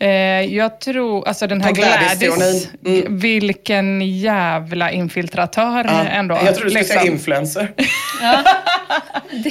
[0.00, 0.08] Eh,
[0.56, 2.68] jag tror, alltså den här Gladys.
[2.86, 3.18] Mm.
[3.18, 6.04] vilken jävla infiltratör Ja.
[6.04, 6.34] ändå.
[6.44, 7.14] Jag tror du skulle säga liksom.
[7.14, 7.72] influencer.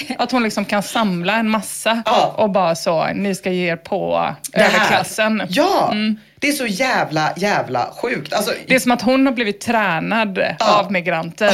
[0.18, 2.34] Att hon liksom kan samla en massa Ja.
[2.38, 5.44] och bara så, ni ska ge er på överklassen.
[5.50, 5.94] Ja,
[6.40, 8.34] Det är så jävla, jävla sjukt.
[8.34, 11.54] Alltså, Det är som att hon har blivit tränad av migranter.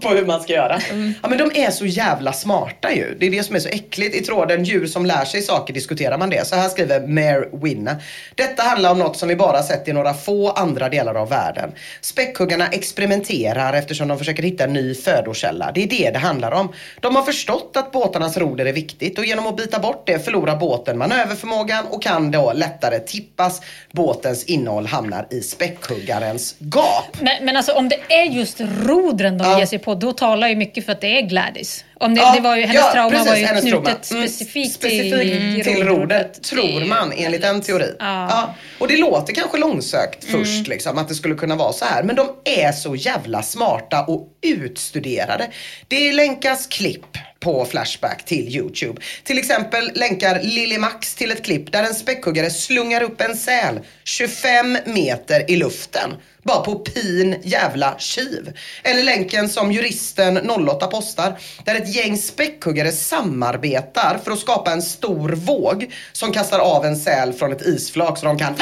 [0.00, 0.80] på hur man ska göra.
[1.22, 3.16] Ja men de är så jävla smarta ju.
[3.20, 4.16] Det är det som är så äckligt.
[4.16, 6.46] I tråden djur som lär sig saker diskuterar man det.
[6.46, 7.96] Så här skriver Mayor Winna.
[8.34, 11.72] Detta handlar om något som vi bara sett i några få andra delar av världen.
[12.00, 15.70] Späckhuggarna experimenterar eftersom de försöker hitta en ny födokälla.
[15.74, 16.72] Det är det det handlar om.
[17.00, 20.56] De har förstått att båtarnas roder är viktigt och genom att byta bort det förlorar
[20.56, 23.60] båten manöverförmågan och kan då lättare tippas.
[24.14, 27.16] Båtens innehåll hamnar i späckhuggarens gap.
[27.20, 29.58] Men, men alltså om det är just rodren de Ja.
[29.58, 31.84] ger sig på, då talar ju mycket för att det är Gladys.
[32.00, 33.88] Om det, Ja, det var ju, hennes ja, trauma precis, var ju knutet trauma.
[33.90, 36.42] Mm, specifikt, specifikt till, till rodret.
[36.42, 37.94] tror man enligt en teori.
[37.98, 38.54] Ja.
[38.78, 40.44] Och det låter kanske långsökt Mm.
[40.44, 42.02] först, liksom, att det skulle kunna vara så här.
[42.02, 45.50] Men de är så jävla smarta och utstuderade.
[45.88, 47.06] Det länkas klipp
[47.44, 49.02] på Flashback till Youtube.
[49.24, 53.80] Till exempel länkar Lily Max till ett klipp där en späckhuggare slungar upp en säl
[54.04, 56.10] 25 meter i luften.
[56.42, 58.52] Bara på pin jävla kiv.
[58.82, 64.82] Eller länken som juristen 08 postar där ett gäng späckhuggare samarbetar för att skapa en
[64.82, 68.54] stor våg som kastar av en säl från ett isflak så de kan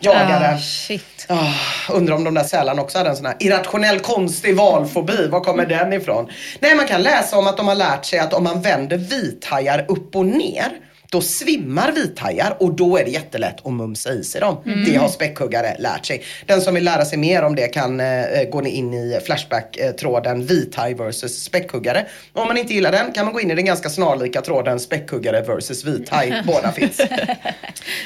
[0.00, 0.58] jaga Ah, den.
[0.60, 1.26] shit.
[1.28, 1.52] Ah,
[1.92, 5.26] undrar om de där sälarna också hade en sån här irrationell konstig valfobi.
[5.28, 6.28] Var kommer den ifrån?
[6.60, 9.84] Nej, man kan läsa om att de har lärt sig att om man vänder vithajar
[9.88, 10.68] upp och ner
[11.10, 14.56] då svimmar vithajar och då är det jättelätt att mumsa i sig dem.
[14.66, 14.84] Mm.
[14.84, 16.22] Det har späckhuggare lärt sig.
[16.46, 20.94] Den som vill lära sig mer om det kan eh, gå in i Flashback-tråden vithaj
[20.94, 22.06] versus späckhuggare.
[22.32, 25.42] Om man inte gillar den kan man gå in i den ganska snarlika tråden späckhuggare
[25.42, 26.42] versus vithaj.
[26.46, 27.00] Båda finns.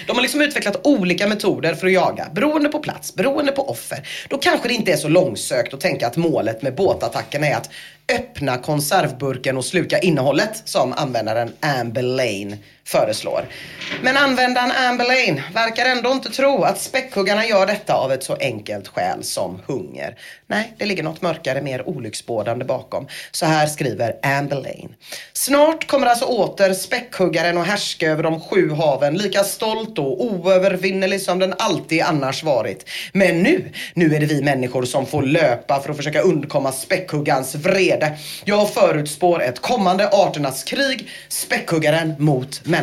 [0.07, 4.09] De har liksom utvecklat olika metoder för att jaga, beroende på plats, beroende på offer.
[4.29, 7.71] Då kanske det inte är så långsökt att tänka att målet med båtattackerna är att
[8.15, 12.59] öppna konservburken och sluka innehållet som användaren Amber Lane
[12.91, 13.45] föreslår.
[14.03, 18.89] Men användaren Amberlane verkar ändå inte tro att späckhuggarna gör detta av ett så enkelt
[18.89, 20.17] skäl som hunger.
[20.47, 23.07] Nej, det ligger något mörkare, mer olycksbådande bakom.
[23.31, 24.89] Så här skriver Amberlane.
[25.33, 31.21] Snart kommer alltså åter späckhuggaren att härska över de sju haven lika stolt och oövervinnerlig
[31.21, 32.89] som den alltid annars varit.
[33.13, 37.55] Men nu, nu är det vi människor som får löpa för att försöka undkomma späckhuggarens
[37.55, 38.19] vrede.
[38.45, 42.80] Jag förutspår ett kommande arternas krig, späckhuggaren mot människan.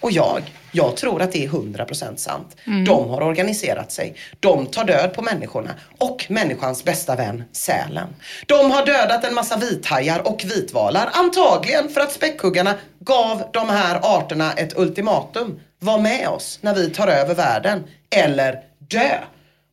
[0.00, 2.56] Och jag, jag tror att det är 100% sant.
[2.66, 2.84] Mm.
[2.84, 4.14] De har organiserat sig.
[4.40, 8.08] De tar död på människorna och människans bästa vän, sälen.
[8.46, 11.10] De har dödat en massa vithajar och vitvalar.
[11.12, 15.60] Antagligen för att späckhuggarna gav de här arterna ett ultimatum.
[15.78, 17.84] Var med oss när vi tar över världen.
[18.10, 19.18] Eller dö.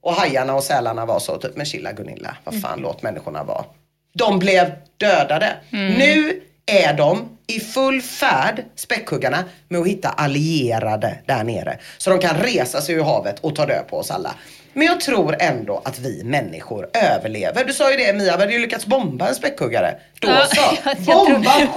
[0.01, 3.65] Och hajarna och sälarna var så typ, men chilla Gunilla, vad fan låt människorna vara.
[4.13, 5.55] De blev dödade.
[5.71, 5.93] Mm.
[5.93, 11.77] Nu är de i full färd, späckhuggarna, med att hitta allierade där nere.
[11.97, 14.35] Så de kan resa sig ur havet och ta död på oss alla.
[14.73, 17.65] Men jag tror ändå att vi människor överlever.
[17.65, 19.95] Du sa ju det Mia, vi hade ju lyckats bomba en späckhugare.
[20.19, 20.61] Då Ja, så.
[20.85, 21.67] jag tror- Bomba sedan.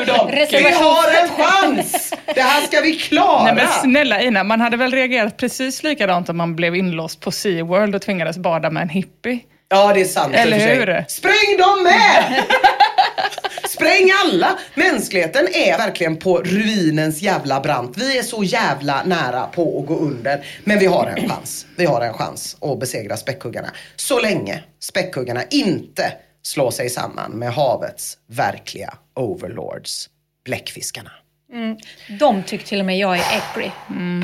[0.00, 0.30] ur dem!
[0.50, 2.12] Vi har en chans!
[2.34, 3.44] Det här ska vi klara!
[3.44, 7.30] Nej men snälla Ina, man hade väl reagerat precis likadant om man blev inlåst på
[7.30, 9.38] SeaWorld och tvingades bada med en hippie?
[9.68, 10.34] Ja, det är sant.
[10.34, 11.04] Eller hur?
[11.08, 12.42] Spräng dem med!
[13.68, 14.58] Spräng alla!
[14.74, 17.98] Mänskligheten är verkligen på ruinens jävla brant.
[17.98, 20.46] Vi är så jävla nära på att gå under.
[20.64, 21.66] Men vi har en chans.
[21.76, 23.70] Vi har en chans att besegra späckhuggarna.
[23.96, 30.08] Så länge späckhuggarna inte slår sig samman med havets verkliga overlords,
[30.44, 31.10] bläckfiskarna.
[31.52, 31.76] Mm.
[32.18, 33.72] De tycker till och med jag är äcklig.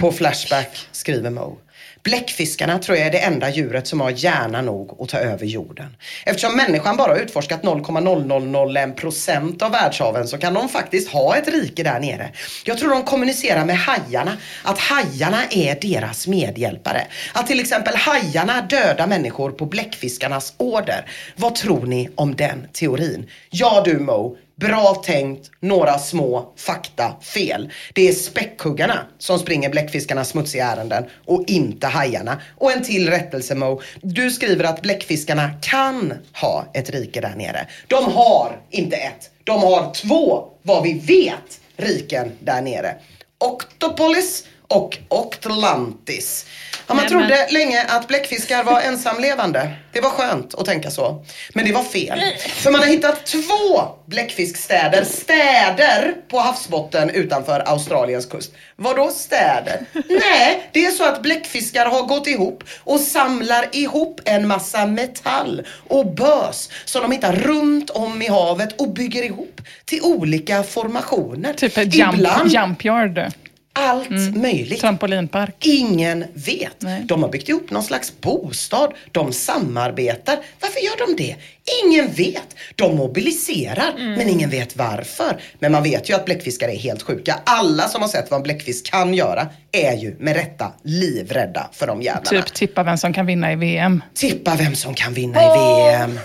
[0.00, 1.58] På Flashback skriver Mo.
[2.04, 5.96] Bläckfiskarna tror jag är det enda djuret som har hjärna nog att ta över jorden.
[6.26, 11.82] Eftersom människan bara har utforskat 0,0001% av världshaven så kan de faktiskt ha ett rike
[11.82, 12.30] där nere.
[12.64, 17.06] Jag tror de kommunicerar med hajarna, att hajarna är deras medhjälpare.
[17.32, 21.10] Att till exempel hajarna dödar människor på bläckfiskarnas order.
[21.36, 23.30] Vad tror ni om den teorin?
[23.50, 27.72] Ja du Mo, Bra tänkt, några små fakta fel.
[27.94, 32.40] Det är späckhuggarna som springer bläckfiskarnas smutsiga ärenden och inte hajarna.
[32.56, 33.80] Och en till rättelse Mo.
[34.02, 37.66] Du skriver att bläckfiskarna kan ha ett rike där nere.
[37.88, 42.96] De har inte ett, de har två, vad vi vet, riken där nere.
[43.38, 46.46] Octopolis och Octlantis.
[46.86, 49.70] Ja, man trodde länge att bläckfiskar var ensamlevande.
[49.92, 51.24] Det var skönt att tänka så.
[51.54, 52.20] Men det var fel.
[52.48, 58.52] För man har hittat två bläckfiskstäder, städer på havsbotten utanför Australiens kust.
[58.76, 59.80] Vadå städer?
[60.08, 65.66] Nej, det är så att bläckfiskar har gått ihop och samlar ihop en massa metall
[65.88, 71.52] och bös som de hittar runt om i havet och bygger ihop till olika formationer.
[71.52, 73.32] Typ ett jump, Ibland jump yard.
[73.74, 74.80] Allt möjligt.
[74.80, 75.66] Trampolinpark.
[75.66, 76.84] Ingen vet.
[77.02, 78.92] De har byggt ihop någon slags bostad.
[79.12, 80.38] De samarbetar.
[80.60, 81.36] Varför gör de det?
[81.84, 82.56] Ingen vet.
[82.74, 85.40] De mobiliserar, men ingen vet varför.
[85.58, 87.40] Men man vet ju att bläckfiskar är helt sjuka.
[87.44, 91.86] Alla som har sett vad en bläckfisk kan göra är ju med rätta livrädda för
[91.86, 92.42] de jävlarna.
[92.42, 94.02] Typ tippa vem som kan vinna i VM.
[94.14, 96.18] Tippa vem som kan vinna i VM.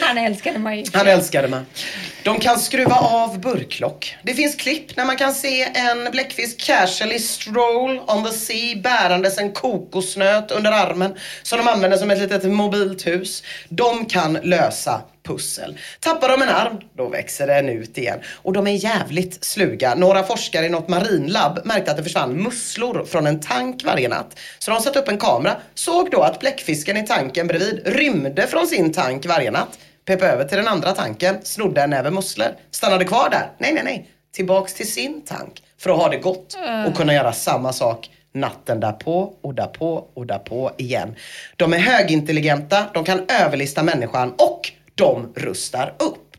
[0.00, 0.84] Han älskade mig.
[0.92, 1.66] Han älskade man.
[2.26, 4.16] De kan skruva av burklock.
[4.22, 9.38] Det finns klipp när man kan se en bläckfisk casually stroll on the sea bärandes
[9.38, 13.42] en kokosnöt under armen som de använder som ett litet mobilt hus.
[13.68, 15.78] De kan lösa pussel.
[16.00, 18.18] Tappar de en arm, då växer den ut igen.
[18.42, 19.94] Och de är jävligt sluga.
[19.94, 24.38] Några forskare i något marinlabb märkte att det försvann musslor från en tank varje natt.
[24.58, 28.66] Så de satte upp en kamera, såg då att bläckfisken i tanken bredvid rymde från
[28.66, 33.04] sin tank varje natt pep över till den andra tanken, snodde en näve musslor, stannade
[33.04, 33.50] kvar där.
[33.58, 34.10] Nej, nej, nej.
[34.32, 38.80] Tillbaks till sin tank för att ha det gott och kunna göra samma sak natten
[38.80, 41.14] därpå och därpå och därpå igen.
[41.56, 46.36] De är högintelligenta, de kan överlista människan och de rustar upp.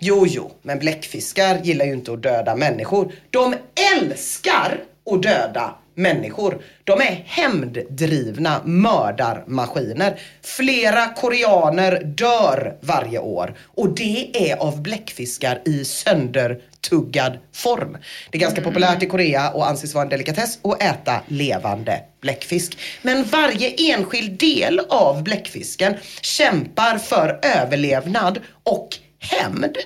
[0.00, 3.12] Jo, jo, men bläckfiskar gillar ju inte att döda människor.
[3.30, 3.54] De
[3.96, 4.78] älskar
[5.10, 6.62] att döda människor.
[6.84, 10.20] De är hämnddrivna mördarmaskiner.
[10.42, 17.96] Flera koreaner dör varje år och det är av bläckfiskar i söndertuggad form.
[18.30, 22.78] Det är ganska populärt i Korea och anses vara en delikatess att äta levande bläckfisk.
[23.02, 29.76] Men varje enskild del av bläckfisken kämpar för överlevnad och hämnd.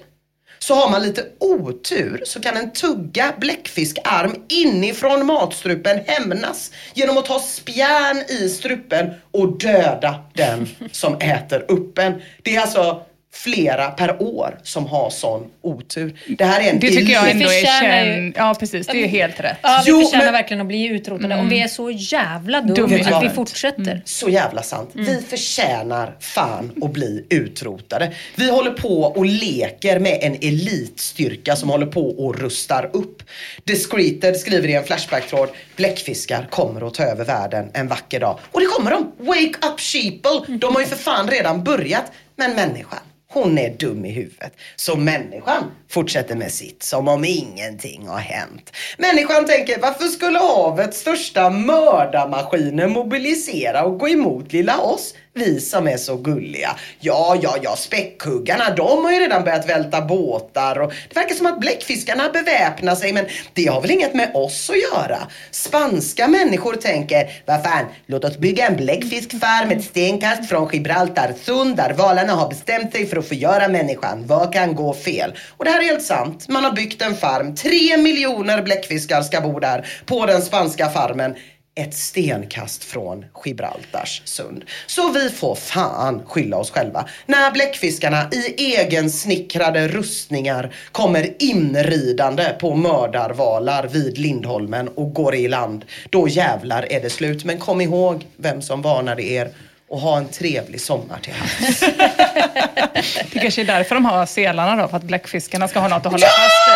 [0.67, 7.25] Så har man lite otur så kan en tugga bläckfiskarm inifrån matstrupen hämnas genom att
[7.25, 12.23] ta spjärn i strupen och döda den som äter upp en.
[12.43, 13.03] Det är alltså
[13.35, 16.19] flera per år som har sån otur.
[16.39, 18.35] Det här är en Det tycker jag ändå är känd...
[18.37, 18.87] Ja, precis.
[18.87, 19.57] Det är helt rätt.
[19.63, 21.35] Ja, vi Jo, förtjänar men- verkligen att bli utrotade.
[21.35, 24.03] Om vi är så jävla Dum dumma att vi fortsätter.
[24.05, 24.91] Så jävla sant.
[24.93, 28.13] Vi förtjänar fan att bli utrotade.
[28.35, 33.23] Vi håller på och leker med en elitstyrka som håller på och rustar upp.
[33.65, 38.39] Discreeted skriver i en Flashback-tråd, bläckfiskar kommer att ta över världen en vacker dag.
[38.51, 39.13] Och det kommer de!
[39.19, 40.57] Wake up sheeple!
[40.59, 42.13] De har ju för fan redan börjat.
[42.37, 42.99] Men människan,
[43.35, 44.53] hon är dum i huvudet.
[44.77, 48.73] Så människan fortsätter med sitt som om ingenting har hänt.
[48.99, 55.15] Människan tänker, varför skulle havets största mördarmaskiner mobilisera och gå emot lilla oss?
[55.37, 56.77] Vi som är så gulliga.
[57.01, 61.47] Ja, ja, ja, späckhuggarna, de har ju redan börjat välta båtar och det verkar som
[61.47, 65.19] att bläckfiskarna beväpnar sig men det har väl inget med oss att göra.
[65.51, 71.77] Spanska människor tänker, vad fan, låt oss bygga en bläckfiskfarm ett stenkast från Gibraltar sund,
[71.77, 74.27] där valarna har bestämt sig för att förgöra människan.
[74.27, 75.35] Vad kan gå fel?
[75.57, 76.49] Och det här är helt sant.
[76.49, 77.55] Man har byggt en farm.
[77.55, 81.35] Tre miljoner bläckfiskar ska bo där på den spanska farmen
[81.75, 84.65] ett stenkast från Gibraltars sund.
[84.87, 87.09] Så vi får fan skylla oss själva.
[87.27, 95.85] När bläckfiskarna i egensnickrade rustningar kommer inridande på mördarvalar vid Lindholmen och går i land,
[96.11, 97.45] då jävlar är det slut.
[97.45, 99.51] Men kom ihåg vem som varnade er
[99.95, 101.81] och ha en trevlig sommar till havs.
[103.33, 106.13] Det kanske är därför de har selarna då, för att bläckfiskarna ska ha något att
[106.13, 106.69] hålla fast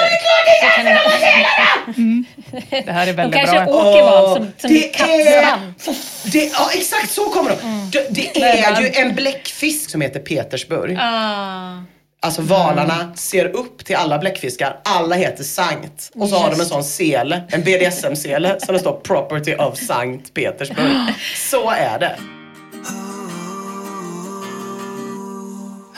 [1.96, 2.00] i.
[2.00, 2.24] Mm.
[2.70, 3.74] Det här är De väldigt kanske bra.
[3.74, 5.59] åker val som, som det är,
[6.33, 7.90] det, ja exakt så kommer de.
[7.92, 10.96] Det, det är ju en bläckfisk som heter Petersburg.
[11.00, 11.83] Ah.
[12.20, 14.81] Alltså valarna ser upp till alla bläckfiskar.
[14.85, 16.11] Alla heter Sankt.
[16.14, 20.35] Och så har de en sån sele, en BDSM-sele som det står Property of Sankt
[20.35, 20.92] Petersburg.
[21.50, 22.16] Så är det.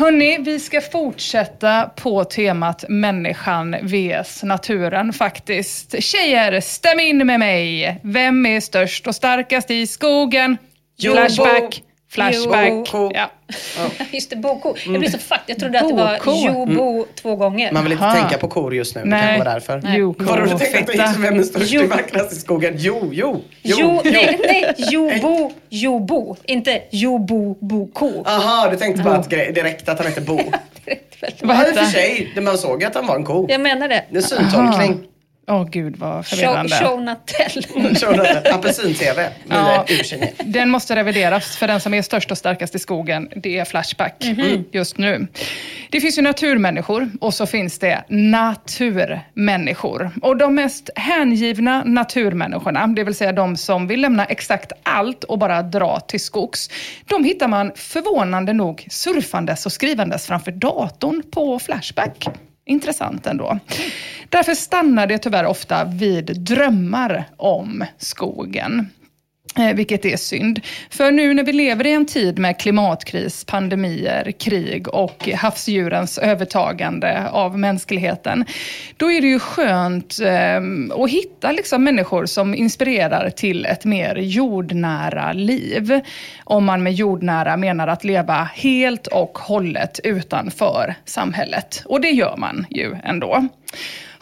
[0.01, 6.03] Hörni, vi ska fortsätta på temat människan vs naturen faktiskt.
[6.03, 8.01] Tjejer, stäm in med mig.
[8.03, 10.57] Vem är störst och starkast i skogen?
[10.99, 11.83] Jo, Flashback.
[12.11, 12.15] Bo.
[12.15, 12.91] Flashback.
[12.93, 13.11] Jo.
[13.15, 13.31] Ja.
[14.11, 14.75] Just det, boko.
[14.87, 15.43] Jag blev så fucked.
[15.47, 16.47] Jag trodde att det var Boko.
[16.47, 17.73] jobo två gånger.
[17.73, 18.15] Man vill inte Aha.
[18.15, 19.01] tänka på kor just nu.
[19.03, 19.21] Det Nej.
[19.23, 19.81] kanske var därför.
[19.85, 19.99] Nej.
[19.99, 21.83] Jo, Vadå, du tänkte att det gick vem är störst Jo.
[21.83, 22.75] och vackrast i skogen?
[22.77, 23.41] Jo, jo.
[23.63, 26.37] Jo, nej, nej, jobo, jobo.
[26.45, 28.11] Inte jobo, boko.
[28.27, 30.37] Aha, du tänkte bara att gre- direkt att han hette Bo.
[31.43, 33.47] Vad Ja, i och för sig, det man såg att han var en ko.
[33.49, 34.05] Jag menar det.
[34.11, 35.01] Det är syntolkning.
[35.51, 36.77] Åh gud vad Show, förvirrande.
[36.77, 37.67] Shownatell.
[38.03, 39.29] Jonathan, Apelsin-TV.
[39.49, 39.85] Ja.
[40.45, 44.25] Den måste revideras, för den som är störst och starkast i skogen, det är Flashback
[44.73, 45.27] just nu.
[45.91, 50.11] Det finns ju naturmänniskor och så finns det naturmänniskor.
[50.23, 55.39] Och de mest hängivna naturmänniskorna, det vill säga de som vill lämna exakt allt och
[55.39, 56.71] bara dra till skogs,
[57.07, 62.29] de hittar man förvånande nog surfandes och skrivandes framför datorn på Flashback.
[62.71, 63.59] Intressant ändå.
[64.29, 68.91] Därför stannar det tyvärr ofta vid drömmar om skogen.
[69.59, 70.61] Eh, vilket är synd.
[70.91, 77.29] För nu när vi lever i en tid med klimatkris, pandemier, krig och havsdjurens övertagande
[77.31, 78.45] av mänskligheten,
[78.97, 84.17] då är det ju skönt eh, att hitta liksom människor som inspirerar till ett mer
[84.17, 86.01] jordnära liv.
[86.45, 91.83] Om man med jordnära menar att leva helt och hållet utanför samhället.
[91.87, 93.49] Och det gör man ju ändå.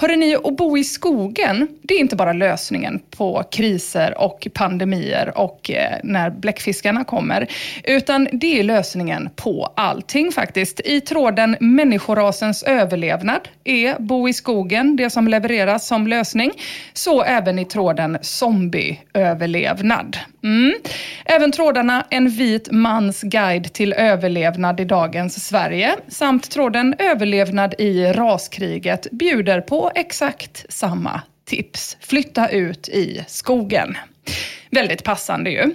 [0.00, 5.70] Hörrni, att bo i skogen, det är inte bara lösningen på kriser och pandemier och
[5.70, 7.46] eh, när bläckfiskarna kommer.
[7.84, 10.80] Utan det är lösningen på allting faktiskt.
[10.84, 16.50] I tråden människorasens överlevnad är bo i skogen det som levereras som lösning.
[16.92, 20.16] Så även i tråden zombieöverlevnad.
[20.48, 20.74] Mm.
[21.24, 28.04] Även trådarna En vit mans guide till överlevnad i dagens Sverige samt tråden Överlevnad i
[28.06, 31.96] raskriget bjuder på exakt samma tips.
[32.00, 33.96] Flytta ut i skogen.
[34.70, 35.74] Väldigt passande ju.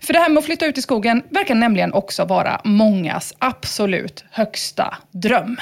[0.00, 4.24] För det här med att flytta ut i skogen verkar nämligen också vara mångas absolut
[4.30, 5.56] högsta dröm.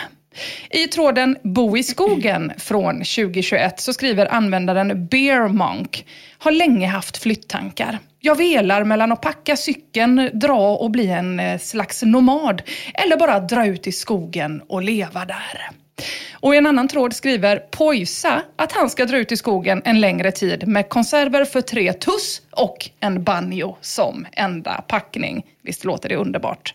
[0.71, 6.07] I tråden Bo i skogen från 2021 så skriver användaren Bear Monk
[6.39, 7.99] har länge haft flytttankar.
[8.21, 12.63] Jag velar mellan att packa cykeln, dra och bli en eh, slags nomad
[12.95, 15.71] eller bara dra ut i skogen och leva där.
[16.33, 20.01] Och i en annan tråd skriver Poisa att han ska dra ut i skogen en
[20.01, 25.47] längre tid med konserver för tre tuss och en banjo som enda packning.
[25.63, 26.75] Visst låter det underbart?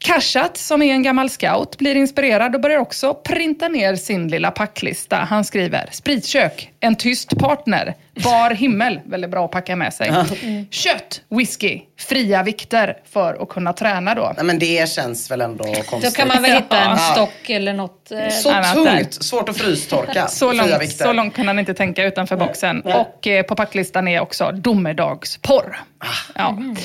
[0.00, 4.50] Kashat, som är en gammal scout, blir inspirerad och börjar också printa ner sin lilla
[4.50, 5.16] packlista.
[5.16, 7.94] Han skriver spritkök, en tyst partner,
[8.24, 10.08] bar himmel, väldigt bra att packa med sig.
[10.08, 10.66] Mm.
[10.70, 14.32] Kött, whisky, fria vikter för att kunna träna då.
[14.36, 16.02] Nej, men det känns väl ändå konstigt.
[16.02, 18.12] Då kan man väl hitta en stock eller något.
[18.12, 20.26] Eh, så tungt, svårt att frystorka.
[20.28, 22.46] Så långt, så långt kan han inte tänka utanför Nej.
[22.46, 22.82] boxen.
[22.84, 22.94] Nej.
[22.94, 25.80] Och eh, på packlistan är också domedagsporr.
[25.98, 26.06] Ah.
[26.34, 26.48] Ja.
[26.48, 26.76] Mm.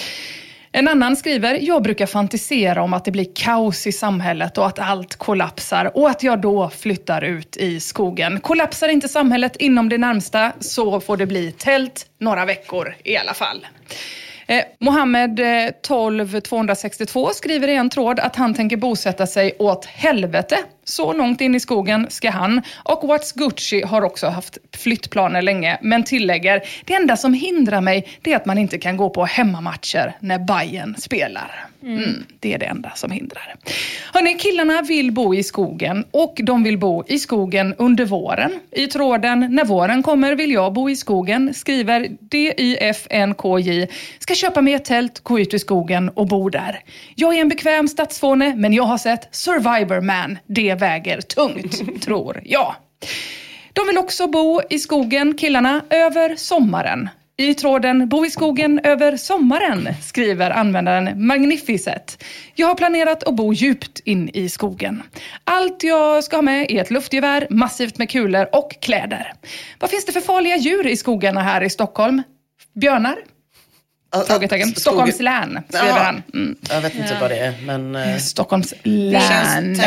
[0.78, 4.80] En annan skriver, jag brukar fantisera om att det blir kaos i samhället och att
[4.80, 8.40] allt kollapsar och att jag då flyttar ut i skogen.
[8.40, 13.34] Kollapsar inte samhället inom det närmsta så får det bli tält några veckor i alla
[13.34, 13.68] fall.
[14.48, 19.86] Eh, Mohammed eh, 12 262 skriver i en tråd att han tänker bosätta sig åt
[19.86, 20.58] helvete.
[20.86, 22.62] Så långt in i skogen ska han.
[22.84, 28.08] Och What's Gucci har också haft flyttplaner länge, men tillägger det enda som hindrar mig
[28.22, 31.66] det är att man inte kan gå på hemmamatcher när Bayern spelar.
[31.84, 32.04] Mm.
[32.04, 33.56] Mm, det är det enda som hindrar.
[34.14, 38.60] Hörrni, killarna vill bo i skogen och de vill bo i skogen under våren.
[38.72, 43.88] I tråden När våren kommer vill jag bo i skogen skriver DYFNKJ
[44.20, 46.80] ska köpa mig ett tält, gå ut i skogen och bo där.
[47.16, 50.38] Jag är en bekväm stadsfåne men jag har sett Survivor Man.
[50.48, 52.76] Det väger tungt, tror jag.
[53.74, 57.10] De vill också bo i skogen, killarna, över sommaren.
[57.38, 62.24] I tråden Bo i skogen över sommaren skriver användaren Magnificet.
[62.56, 65.04] Jag har planerat att bo djupt in i skogen.
[65.44, 69.34] Allt jag ska ha med är ett luftgevär, massivt med kulor och kläder.
[69.80, 72.24] Vad finns det för farliga djur i skogarna här i Stockholm?
[72.74, 73.16] Björnar?
[74.28, 74.76] Frågetecken.
[74.76, 76.24] Stockholms län, skriver han.
[76.34, 76.56] Mm.
[76.70, 77.20] Jag vet inte ja.
[77.22, 77.96] vad det är, men...
[77.96, 79.14] Eh, Stockholms län.
[79.14, 79.80] Det känns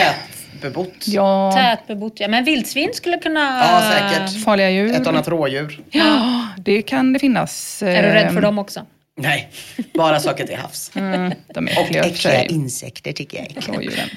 [0.60, 1.08] tätbebott.
[1.08, 1.52] Ja.
[1.52, 2.28] Tätbebott, ja.
[2.28, 3.40] Men vildsvin skulle kunna...
[3.40, 4.44] Ja, säkert.
[4.44, 4.94] Farliga djur.
[4.94, 5.80] Ett annat rådjur.
[5.90, 7.82] Ja, det kan det finnas.
[7.82, 8.86] Är du rädd för dem också?
[9.20, 9.48] Nej,
[9.94, 10.90] bara saker till havs.
[10.94, 14.08] Mm, de är och äckliga insekter tycker jag är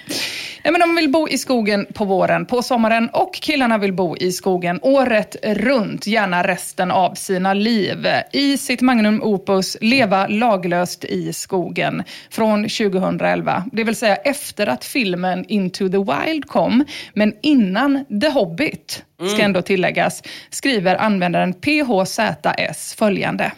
[0.63, 4.17] Nej, men de vill bo i skogen på våren, på sommaren och killarna vill bo
[4.17, 8.07] i skogen året runt, gärna resten av sina liv.
[8.33, 13.63] I sitt magnum opus Leva laglöst i skogen från 2011.
[13.71, 19.33] Det vill säga efter att filmen Into the Wild kom, men innan The Hobbit, ska
[19.35, 19.45] mm.
[19.45, 23.51] ändå tilläggas, skriver användaren PHZS följande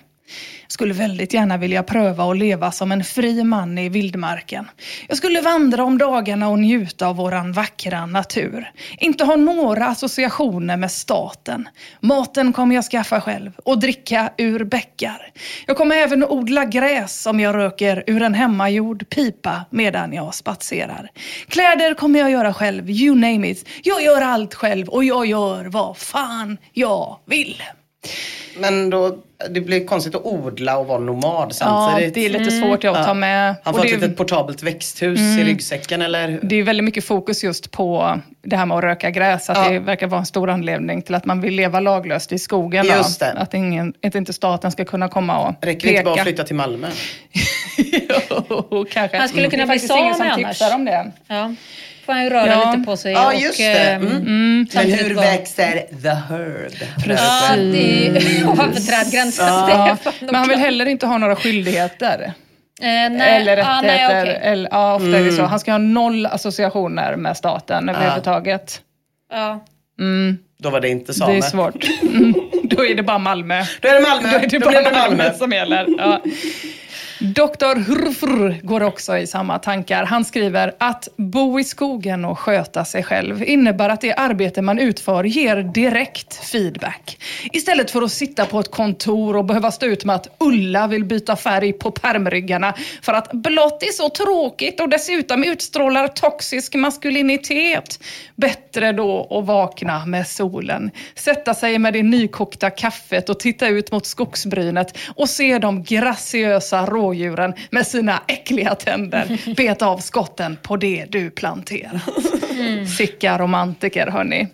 [0.68, 4.70] skulle väldigt gärna vilja pröva att leva som en fri man i vildmarken.
[5.08, 8.72] Jag skulle vandra om dagarna och njuta av våran vackra natur.
[9.00, 11.70] Inte ha några associationer med staten.
[12.00, 15.32] Maten kommer jag skaffa själv och dricka ur bäckar.
[15.68, 21.10] Jag kommer även odla gräs om jag röker ur en hemmagjord pipa medan jag spatserar.
[21.48, 23.68] Kläder kommer jag göra själv, you name it.
[23.84, 27.62] Jag gör allt själv och jag gör vad fan jag vill.
[28.58, 29.18] Men då,
[29.50, 32.18] det blir konstigt att odla och vara nomad samtidigt.
[32.18, 33.56] Ja, det är lite svårt att ta med.
[33.64, 35.40] Han får ett litet portabelt växthus mm.
[35.40, 36.40] i ryggsäcken eller?
[36.44, 39.50] Det är väldigt mycket fokus just på det här med att röka gräs.
[39.50, 39.70] Att ja.
[39.70, 42.86] det verkar vara en stor anledning till att man vill leva laglöst i skogen.
[42.86, 43.32] Just det.
[43.32, 46.44] Att, ingen, att inte staten ska kunna komma och Räcker det inte bara att flytta
[46.44, 46.88] till Malmö?
[47.78, 49.18] jo, kanske.
[49.18, 50.62] Han skulle kunna bli same annars.
[50.62, 51.12] om det.
[51.28, 51.56] Ja.
[52.06, 52.72] Får han ju röra Ja.
[52.72, 53.12] lite på sig.
[53.14, 53.74] Ja, och, just det.
[53.90, 54.10] eh, Mm.
[54.58, 55.74] Men samtidigt hur växer
[56.04, 56.72] the herb?
[57.08, 59.48] Ja, det är ovanför trädgränsen.
[59.48, 59.98] Ja.
[60.20, 62.34] Det Men han vill heller inte ha några skyldigheter.
[62.82, 64.22] Eh, nej, Eller ah, nej, rättigheter.
[64.24, 64.40] okej.
[64.52, 65.36] eller, ja, ofta är det Mm.
[65.36, 65.44] så.
[65.44, 68.82] Han ska ha noll associationer med staten överhuvudtaget.
[69.34, 69.64] Ja.
[70.60, 71.38] Då var det inte Det same.
[71.38, 71.86] är svårt.
[72.04, 72.34] Mm.
[72.64, 73.64] Då är det bara Malmö.
[73.82, 74.30] Då är det Malmö.
[74.32, 75.18] Då är det Då bara blir det Malmö.
[75.18, 75.34] Malmö.
[75.38, 75.86] som gäller.
[75.98, 76.22] Ja.
[77.26, 80.04] Doktor Hrfr går också i samma tankar.
[80.04, 84.80] Han skriver att bo i skogen och sköta sig själv innebär att det arbete man
[84.80, 87.18] utför ger direkt feedback.
[87.54, 91.06] Istället för att sitta på ett kontor och behöva stå ut med att Ulla vill
[91.06, 98.04] byta färg på pärmryggarna för att blått är så tråkigt och dessutom utstrålar toxisk maskulinitet.
[98.36, 103.92] Bättre då att vakna med solen, sätta sig med det nykokta kaffet och titta ut
[103.92, 107.13] mot skogsbrynet och se de graciösa rådjuren
[107.70, 112.02] med sina äckliga tänder beta av skotten på det du planterat.
[112.98, 114.48] Sicka romantiker hörni.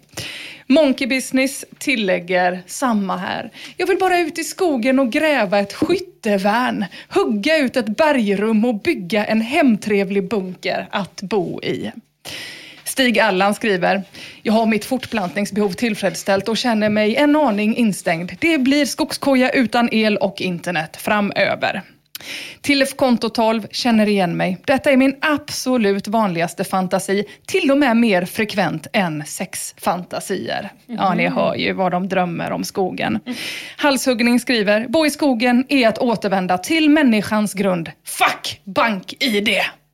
[0.68, 3.52] Monkey Business tillägger samma här.
[3.78, 8.82] Jag vill bara ut i skogen och gräva ett skyttevärn, hugga ut ett bergrum och
[8.82, 11.92] bygga en hemtrevlig bunker att bo i.
[12.84, 14.04] Stig Allan skriver,
[14.44, 18.32] jag har mitt fortplantningsbehov tillfredsställt och känner mig en aning instängd.
[18.40, 21.82] Det blir skogskoja utan el och internet framöver.
[22.62, 24.58] Tillef konto 12 känner igen mig.
[24.66, 30.70] Detta är min absolut vanligaste fantasi, till och med mer frekvent än sexfantasier.
[30.86, 33.20] Ja, ni hör ju vad de drömmer om skogen.
[33.78, 37.92] Halshuggning skriver, bo i skogen är att återvända till människans grund.
[38.06, 39.50] Fuck bank-id!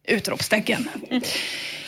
[0.08, 0.90] Utropstecken.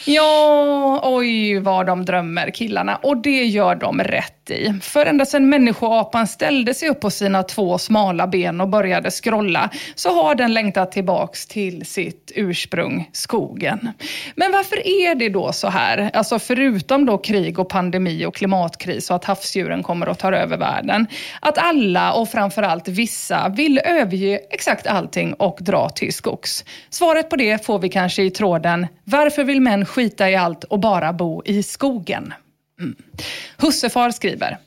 [0.05, 2.95] Ja, oj vad de drömmer killarna.
[2.95, 4.73] Och det gör de rätt i.
[4.81, 9.69] För ända sedan människoapan ställde sig upp på sina två smala ben och började scrolla
[9.95, 13.91] så har den längtat tillbaks till sitt ursprung, skogen.
[14.35, 16.09] Men varför är det då så här?
[16.13, 20.57] Alltså förutom då krig och pandemi och klimatkris och att havsdjuren kommer att ta över
[20.57, 21.07] världen.
[21.41, 26.65] Att alla och framförallt vissa vill överge exakt allting och dra till skogs.
[26.89, 30.79] Svaret på det får vi kanske i tråden Varför vill män skita i allt och
[30.79, 32.33] bara bo i skogen?
[32.79, 32.95] Mm.
[33.57, 34.57] Hussefar skriver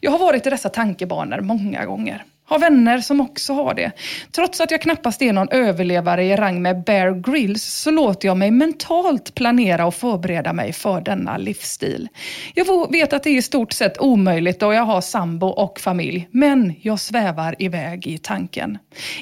[0.00, 2.24] Jag har varit i dessa tankebanor många gånger.
[2.50, 3.92] Har vänner som också har det.
[4.32, 8.36] Trots att jag knappast är någon överlevare i rang med Bear Grylls så låter jag
[8.36, 12.08] mig mentalt planera och förbereda mig för denna livsstil.
[12.54, 16.28] Jag vet att det är i stort sett omöjligt då jag har sambo och familj,
[16.30, 18.78] men jag svävar iväg i tanken.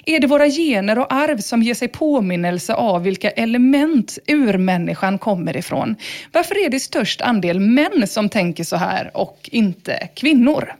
[0.06, 5.56] Är det våra gener och arv som ger sig påminnelse av vilka element urmänniskan kommer
[5.56, 5.96] ifrån?
[6.32, 10.72] Varför är det störst andel män som tänker så här och inte kvinnor?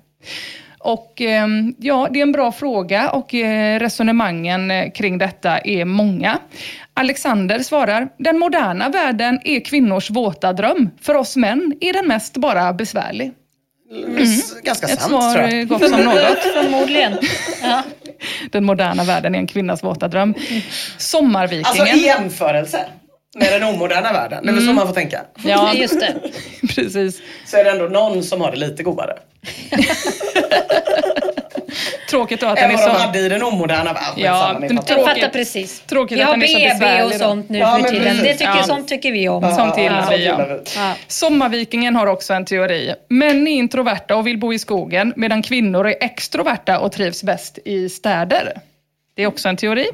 [0.89, 1.47] Och eh,
[1.79, 6.39] ja, det är en bra fråga och eh, resonemangen eh, kring detta är många.
[6.95, 10.91] Alexander svarar, den moderna världen är kvinnors våta dröm.
[11.01, 13.33] För oss män är den mest bara besvärlig.
[14.63, 15.69] Ganska Ett sant svar tror eh, jag.
[15.69, 16.39] gott som något.
[16.63, 17.19] Förmodligen.
[17.63, 17.83] Ja.
[18.51, 20.35] Den moderna världen är en kvinnas våta dröm.
[20.99, 21.67] Sommarvikingen.
[21.67, 22.87] Alltså i jämförelse
[23.39, 24.45] med den omoderna världen.
[24.45, 25.21] Det är väl så man får tänka.
[25.45, 26.15] Ja, Just det.
[26.75, 27.21] precis.
[27.47, 29.19] Så är det ändå någon som har det lite godare.
[32.11, 33.01] Tråkigt då att den Än är vad de så...
[33.07, 34.01] hade i den omoderna världen.
[34.17, 34.63] Ja, fattar.
[34.75, 35.05] Jag Tråkigt.
[35.07, 35.81] fattar precis.
[35.81, 37.19] Tråkigt Vi att har den är så BB besvärlig och då.
[37.19, 38.05] sånt nu Ja, för men tiden.
[38.05, 38.23] precis.
[38.23, 38.63] Det tycker, Ja.
[38.63, 39.43] Sånt tycker vi om.
[39.57, 40.17] Sånt gillar Ja, vi, sånt ja.
[40.19, 40.61] gillar vi.
[40.77, 40.93] Ja.
[41.09, 42.95] Sommarvikingen har också en teori.
[43.09, 47.59] Män är introverta och vill bo i skogen medan kvinnor är extroverta och trivs bäst
[47.65, 48.53] i städer.
[49.19, 49.87] Det är också en teori.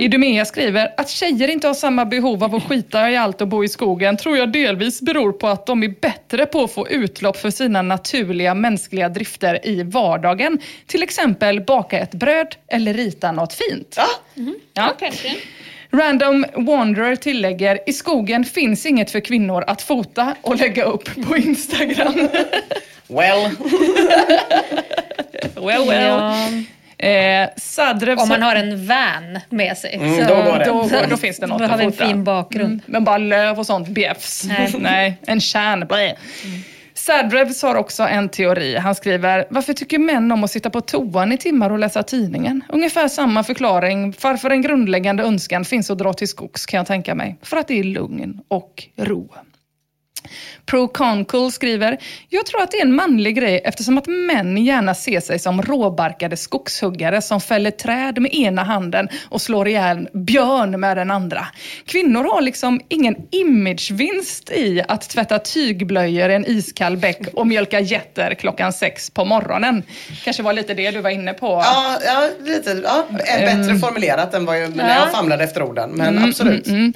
[0.00, 3.64] Idumea skriver att tjejer inte har samma behov av att skita i allt och bo
[3.64, 7.36] i skogen tror jag delvis beror på att de är bättre på att få utlopp
[7.36, 10.58] för sina naturliga mänskliga drifter i vardagen.
[10.86, 13.94] Till exempel baka ett bröd eller rita något fint.
[13.96, 14.08] Ja,
[14.74, 14.94] Ja.
[15.90, 21.36] Random Wanderer tillägger, i skogen finns inget för kvinnor att fota och lägga upp på
[21.36, 22.14] Instagram.
[23.06, 23.50] well.
[25.54, 26.02] well, well.
[26.02, 26.36] Ja.
[26.98, 28.18] Eh, Sadrev...
[28.18, 29.94] Om man har en van med sig.
[29.94, 30.64] Mm, då går det.
[30.64, 32.66] Då, går- då finns det något Då att har vi en fin bakgrund.
[32.72, 34.44] Mm, men bara löv och sånt bjäfs.
[34.44, 34.74] Nej.
[34.78, 35.88] Nej, en kärn.
[36.94, 38.76] Sadrev har också en teori.
[38.76, 42.64] Han skriver, varför tycker män om att sitta på toan i timmar och läsa tidningen?
[42.68, 47.14] Ungefär samma förklaring varför en grundläggande önskan finns att dra till skogs kan jag tänka
[47.14, 47.36] mig.
[47.42, 49.28] För att det är lugn och ro.
[50.66, 51.98] ProConcool skriver,
[52.28, 55.62] jag tror att det är en manlig grej eftersom att män gärna ser sig som
[55.62, 61.46] råbarkade skogshuggare som fäller träd med ena handen och slår ihjäl björn med den andra.
[61.86, 67.80] Kvinnor har liksom ingen imagevinst i att tvätta tygblöjor i en iskall bäck och mjölka
[67.80, 69.82] getter klockan sex på morgonen.
[70.24, 71.46] Kanske var lite det du var inne på.
[71.46, 72.82] Ja, ja, lite.
[72.84, 73.06] Ja,
[73.38, 75.90] bättre formulerat än vad jag, när jag famlade efter orden.
[75.90, 76.66] Men absolut.
[76.66, 76.92] Mm,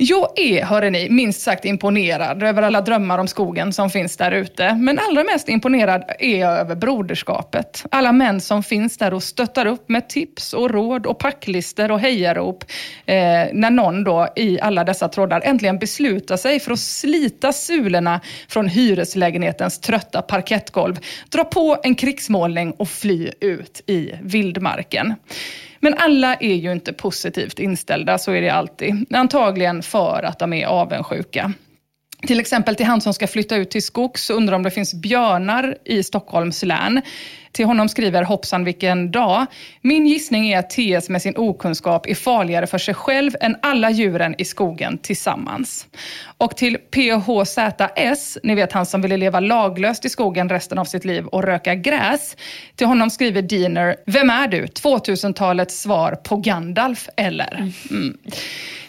[0.00, 4.74] jag är, hörrni, minst sagt imponerad över alla drömmar om skogen som finns där ute.
[4.74, 7.84] Men allra mest imponerad är jag över broderskapet.
[7.90, 12.00] Alla män som finns där och stöttar upp med tips och råd och packlister och
[12.00, 12.64] hejarop.
[13.06, 13.14] Eh,
[13.52, 18.68] när någon då i alla dessa trådar äntligen beslutar sig för att slita sulorna från
[18.68, 25.14] hyreslägenhetens trötta parkettgolv, dra på en krigsmålning och fly ut i vildmarken.
[25.80, 29.06] Men alla är ju inte positivt inställda, så är det alltid.
[29.10, 31.52] Antagligen för att de är avundsjuka.
[32.26, 34.94] Till exempel till han som ska flytta ut till skogs och undrar om det finns
[34.94, 37.00] björnar i Stockholms län.
[37.58, 39.46] Till honom skriver hoppsan vilken dag.
[39.80, 43.90] Min gissning är att TS med sin okunskap är farligare för sig själv än alla
[43.90, 45.86] djuren i skogen tillsammans.
[46.38, 51.04] Och till PHZS, ni vet han som ville leva laglöst i skogen resten av sitt
[51.04, 52.36] liv och röka gräs.
[52.76, 54.66] Till honom skriver Diener, vem är du?
[54.66, 57.72] 2000-talets svar på Gandalf, eller?
[57.90, 58.18] Mm.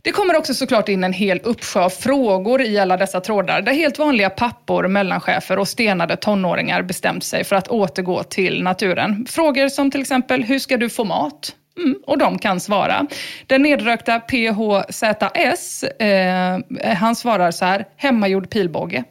[0.01, 3.73] Det kommer också såklart in en hel uppsjö av frågor i alla dessa trådar där
[3.73, 9.25] helt vanliga pappor, mellanchefer och stenade tonåringar bestämt sig för att återgå till naturen.
[9.29, 11.55] Frågor som till exempel, hur ska du få mat?
[11.77, 13.07] Mm, och de kan svara.
[13.47, 16.59] Den nedrökta PHZS, eh,
[16.95, 19.03] han svarar så här, hemmagjord pilbåge.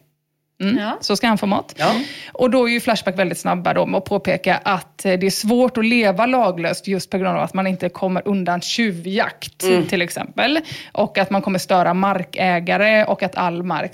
[0.61, 0.99] Mm, ja.
[1.01, 1.75] Så ska han få mat.
[1.79, 1.95] Ja.
[2.33, 5.31] Och då är ju Flashback väldigt snabba då med att påpeka att eh, det är
[5.31, 9.87] svårt att leva laglöst just på grund av att man inte kommer undan tjuvjakt mm.
[9.87, 10.61] till exempel.
[10.93, 13.93] Och att man kommer störa markägare och att all mark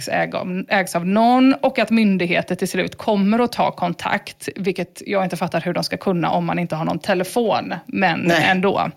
[0.68, 4.48] ägs av någon och att myndigheter till slut kommer att ta kontakt.
[4.56, 7.74] Vilket jag inte fattar hur de ska kunna om man inte har någon telefon.
[7.86, 8.44] Men Nej.
[8.44, 8.90] ändå.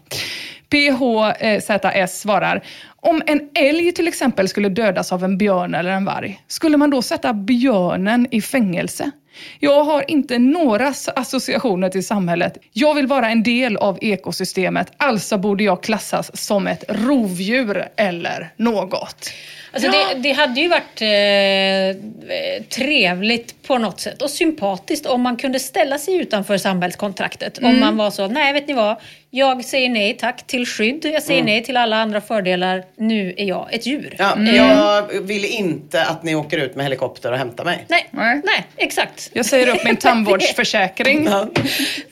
[0.69, 2.63] PHZS eh, svarar,
[2.95, 6.89] om en älg till exempel skulle dödas av en björn eller en varg, skulle man
[6.89, 9.11] då sätta björnen i fängelse?
[9.59, 12.57] Jag har inte några associationer till samhället.
[12.73, 18.49] Jag vill vara en del av ekosystemet, alltså borde jag klassas som ett rovdjur eller
[18.57, 19.31] något.
[19.71, 20.07] Alltså ja.
[20.13, 25.59] det, det, hade ju varit eh, trevligt på något sätt och sympatiskt om man kunde
[25.59, 27.57] ställa sig utanför samhällskontraktet.
[27.57, 27.73] Mm.
[27.73, 28.95] Om man var så, nej vet ni vad,
[29.29, 31.53] jag säger nej tack till skydd, jag säger mm.
[31.53, 34.15] nej till alla andra fördelar, nu är jag ett djur.
[34.17, 34.55] Ja, mm.
[34.55, 37.85] Jag vill inte att ni åker ut med helikopter och hämtar mig.
[37.87, 38.41] Nej, nej.
[38.45, 39.26] nej exakt.
[39.33, 41.29] Jag säger upp min tandvårdsförsäkring.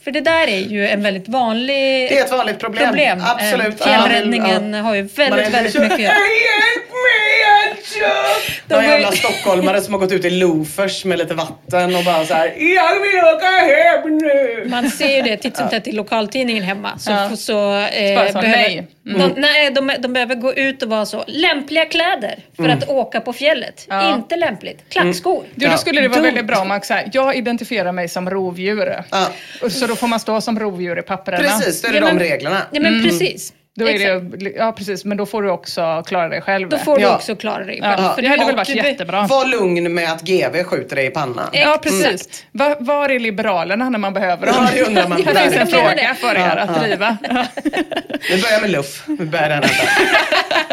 [0.03, 2.88] För det där är ju en väldigt vanlig Det är ett vanligt problem.
[2.88, 3.24] problem.
[3.26, 3.84] Absolut.
[3.84, 4.82] Fjällräddningen ja.
[4.82, 5.99] har ju väldigt, väldigt mycket...
[5.99, 7.36] Hjälp mig!
[8.68, 12.26] De Några jävla stockholmare som har gått ut i loafers med lite vatten och bara
[12.26, 14.66] så här, Jag vill åka hem nu!
[14.70, 16.97] Man ser ju det titt som tätt i lokaltidningen hemma.
[16.97, 17.36] Så, ja.
[17.36, 18.88] så, eh, så behöver, nej.
[19.08, 19.20] Mm.
[19.20, 21.24] De, nej, de, de behöver gå ut och vara så.
[21.28, 22.78] Lämpliga kläder för mm.
[22.78, 23.86] att åka på fjället.
[23.89, 24.16] Ja.
[24.16, 24.89] Inte lämpligt.
[24.89, 25.39] Klackskor.
[25.39, 25.51] Mm.
[25.56, 26.26] Du, då skulle det vara Dumt.
[26.26, 29.03] väldigt bra om man säger, jag identifierar mig som rovdjur.
[29.12, 29.28] Ja.
[29.70, 31.38] Så då får man stå som rovdjur i papperna.
[31.38, 32.62] Precis, då är det ja, de reglerna.
[32.72, 33.03] Ja men mm.
[33.03, 33.53] precis.
[33.78, 36.69] Då är det, ja precis, men då får du också klara dig själv.
[36.69, 37.15] Då får du ja.
[37.15, 38.03] också klara dig själv.
[38.03, 38.13] Ja.
[38.15, 39.28] För det hade väl varit jättebra.
[39.28, 41.49] Var lugn med att GV skjuter dig i pannan.
[41.53, 42.03] Ja precis.
[42.03, 42.19] Mm.
[42.51, 44.55] Var, var är Liberalerna när man behöver dem?
[44.59, 45.17] Ja, det undrar man.
[45.26, 47.17] det finns en fråga för er att driva.
[48.30, 49.03] Vi börjar med luff.
[49.07, 49.63] Vi börjar den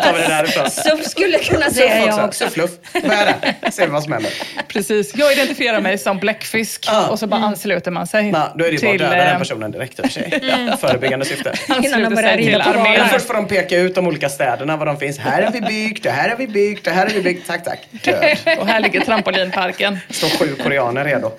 [0.03, 0.70] tar vi det därifrån.
[0.70, 2.44] Suff skulle kunna säga jag också.
[2.44, 2.70] Suff, luff.
[2.92, 3.70] Börja där.
[3.70, 4.32] Ser vi vad som händer.
[4.68, 5.12] Precis.
[5.16, 7.48] Jag identifierar mig som bläckfisk och så bara mm.
[7.48, 8.30] ansluter man sig.
[8.30, 10.40] Ja, då är det bara att döda den eh, personen direkt i och för sig.
[10.42, 10.76] Mm.
[10.76, 11.55] Förebyggande syfte.
[11.68, 12.91] Ansluter sig till armén.
[13.11, 15.18] Först får de peka ut de olika städerna, var de finns.
[15.18, 17.47] Här har vi byggt, det här har vi byggt, det här har vi byggt.
[17.47, 17.88] Tack, tack.
[17.90, 18.59] Död.
[18.59, 19.99] Och här ligger trampolinparken.
[20.11, 21.32] Står sju koreaner redo.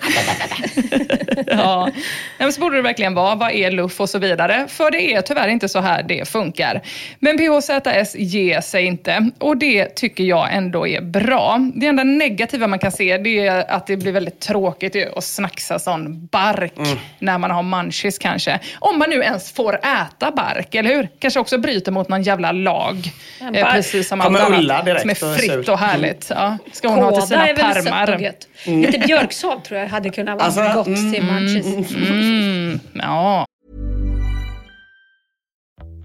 [1.46, 1.90] ja,
[2.38, 3.34] men så borde det verkligen vara.
[3.34, 4.66] Vad är luff och så vidare?
[4.68, 6.80] För det är tyvärr inte så här det funkar.
[7.18, 11.70] Men PHZS ger sig inte och det tycker jag ändå är bra.
[11.74, 15.78] Det enda negativa man kan se det är att det blir väldigt tråkigt att snacksa
[15.78, 16.98] sån bark mm.
[17.18, 18.60] när man har munchies kanske.
[18.78, 21.08] Om man nu ens får äta bark, eller hur?
[21.18, 23.12] Kanske också bryter mot någon jävla lag.
[23.54, 26.26] Eh, precis som allt annat som är fritt och härligt.
[26.30, 28.34] Ja, ska hon Kåda ha till sina pärmar.
[28.66, 28.80] Mm.
[28.80, 31.94] Lite björksav tror jag hade kunnat vara alltså, gott mm, till munchies.
[31.94, 33.46] Mm, ja.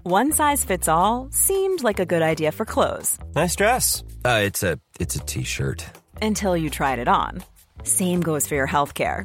[0.04, 3.18] One size fits all seemed like a good idea for clothes.
[3.34, 4.02] Nice dress.
[4.24, 4.46] Uh,
[4.98, 5.84] it's a t-shirt.
[6.22, 7.42] Until you tried it on.
[7.84, 9.24] Same goes for your healthcare.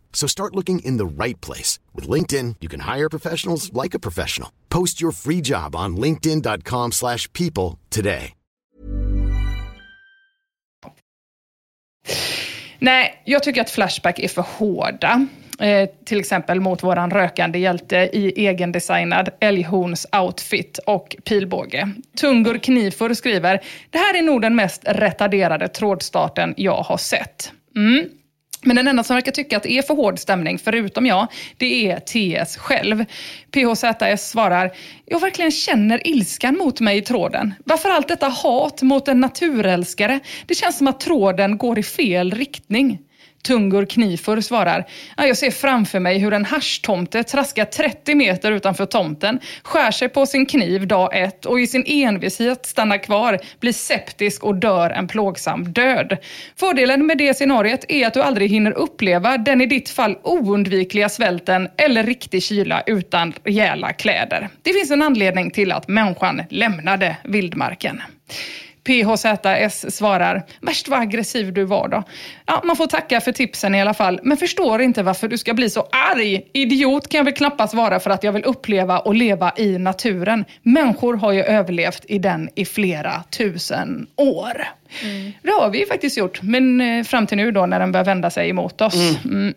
[0.13, 1.79] So start looking in the right place.
[1.95, 4.49] With LinkedIn, you can hire professionals like a professional.
[4.69, 8.33] Post your free job on linkedin.com slash people today.
[12.79, 15.27] Nej, jag tycker att Flashback är för hårda.
[15.59, 21.93] Eh, till exempel mot våran rökande hjälte i egendesignad älghorns-outfit och pilbåge.
[22.17, 27.51] Tungur Knifur skriver, det här är nog den mest retarderade trådstarten jag har sett.
[27.75, 28.09] Mm.
[28.63, 31.91] Men den enda som verkar tycka att det är för hård stämning, förutom jag, det
[31.91, 33.05] är TS själv.
[33.51, 34.71] PHZS svarar,
[35.05, 37.53] jag verkligen känner ilskan mot mig i tråden.
[37.65, 40.19] Varför allt detta hat mot en naturälskare?
[40.45, 42.99] Det känns som att tråden går i fel riktning.
[43.41, 44.85] Tungur Knifur svarar,
[45.17, 50.25] jag ser framför mig hur en haschtomte traskar 30 meter utanför tomten, skär sig på
[50.25, 55.07] sin kniv dag ett och i sin envishet stannar kvar, blir septisk och dör en
[55.07, 56.17] plågsam död.
[56.55, 61.09] Fördelen med det scenariet är att du aldrig hinner uppleva den i ditt fall oundvikliga
[61.09, 64.49] svälten eller riktig kyla utan rejäla kläder.
[64.61, 68.01] Det finns en anledning till att människan lämnade vildmarken.
[68.83, 72.03] PHZS svarar, värst vad aggressiv du var då.
[72.45, 75.53] Ja, man får tacka för tipsen i alla fall, men förstår inte varför du ska
[75.53, 76.41] bli så arg.
[76.53, 80.45] Idiot kan jag väl knappast vara för att jag vill uppleva och leva i naturen.
[80.63, 84.67] Människor har ju överlevt i den i flera tusen år.
[85.03, 85.31] Mm.
[85.41, 88.05] Det har vi ju faktiskt gjort, men eh, fram till nu då när den börjar
[88.05, 88.95] vända sig emot oss.
[89.25, 89.41] Mm.
[89.41, 89.53] Mm.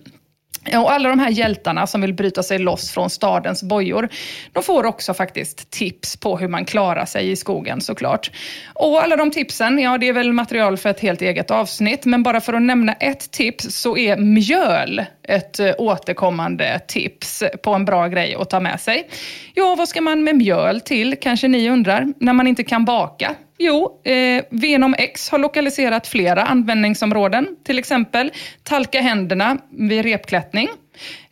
[0.72, 4.08] Och alla de här hjältarna som vill bryta sig loss från stadens bojor,
[4.52, 8.30] de får också faktiskt tips på hur man klarar sig i skogen såklart.
[8.74, 12.22] Och alla de tipsen, ja det är väl material för ett helt eget avsnitt, men
[12.22, 17.84] bara för att nämna ett tips så är mjöl ett eh, återkommande tips på en
[17.84, 19.08] bra grej att ta med sig.
[19.54, 23.34] Ja, vad ska man med mjöl till, kanske ni undrar, när man inte kan baka?
[23.58, 27.56] Jo, eh, Venom X har lokaliserat flera användningsområden.
[27.64, 28.32] Till exempel
[28.62, 30.68] talka händerna vid repklättning,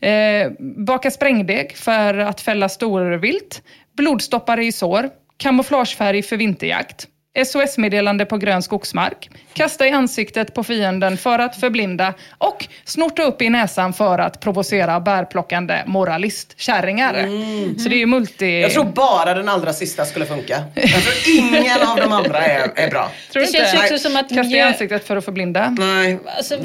[0.01, 3.63] eh, baka sprängdeg för att fälla storvilt,
[3.97, 11.17] blodstoppare i sår, kamouflagefärg för vinterjakt, SOS-meddelande på grön skogsmark, kasta i ansiktet på fienden
[11.17, 17.15] för att förblinda och snorta upp i näsan för att provocera bärplockande moralistkärringar.
[17.15, 17.79] Mm.
[17.79, 18.61] Så det är ju multi...
[18.61, 20.65] Jag tror bara den allra sista skulle funka.
[20.75, 23.11] Jag tror ingen av de andra är, är bra.
[23.33, 24.29] Tror det känns också som att...
[24.29, 25.77] Kasta i ansiktet för att förblinda.
[25.79, 26.19] Nej.
[26.37, 26.59] Alltså,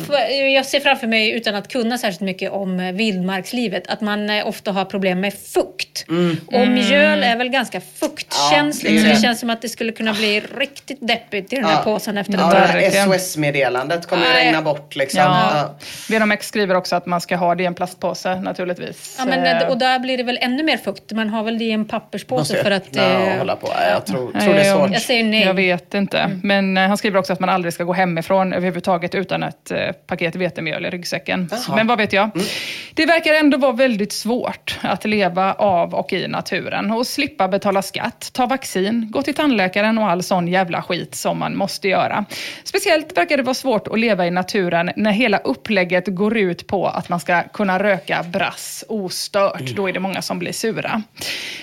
[0.54, 4.48] jag ser framför mig, utan att kunna särskilt mycket om eh, vildmarkslivet, att man eh,
[4.48, 6.06] ofta har problem med fukt.
[6.10, 6.38] Mm.
[6.46, 8.96] Och mjöl är väl ganska fuktkänsligt.
[8.96, 11.66] Ja, det, så det känns som att det skulle kunna bli riktigt deppigt i den
[11.66, 11.82] här ja.
[11.84, 13.20] påsen efter ja, ett tag.
[13.20, 15.22] SOS-meddelandet kommer ju regna bort liksom.
[15.22, 15.76] Ja.
[16.10, 16.20] Ja.
[16.20, 19.16] VNMX skriver också att man ska ha det i en plastpåse naturligtvis.
[19.20, 21.12] Ja, men, eh, och där blir det väl ännu mer fukt.
[21.12, 22.88] Man har väl det i en papperspåse för att...
[22.92, 23.68] Ja, eh, hålla på.
[23.92, 24.92] Jag tror, tror det är svårt.
[24.92, 25.44] Jag säger nej.
[25.44, 26.20] Jag vet inte.
[26.20, 26.40] Mm.
[26.44, 29.78] Men eh, han skriver också att man aldrig ska gå hemifrån överhuvudtaget utan ett eh,
[30.08, 31.50] paket vetemjöl i ryggsäcken.
[31.52, 31.76] Aha.
[31.76, 32.24] Men vad vet jag.
[32.36, 32.48] Mm.
[32.94, 37.82] Det verkar ändå vara väldigt svårt att leva av och i naturen och slippa betala
[37.82, 42.26] skatt, ta vaccin, gå till tandläkaren och all sån jävla skit som man måste göra.
[42.64, 46.88] Speciellt verkar det vara svårt att leva i naturen när hela upplägget går ut på
[46.88, 49.62] att man ska kunna röka brass ostört.
[49.62, 49.76] Mm.
[49.76, 51.02] Då är det många som blir sura.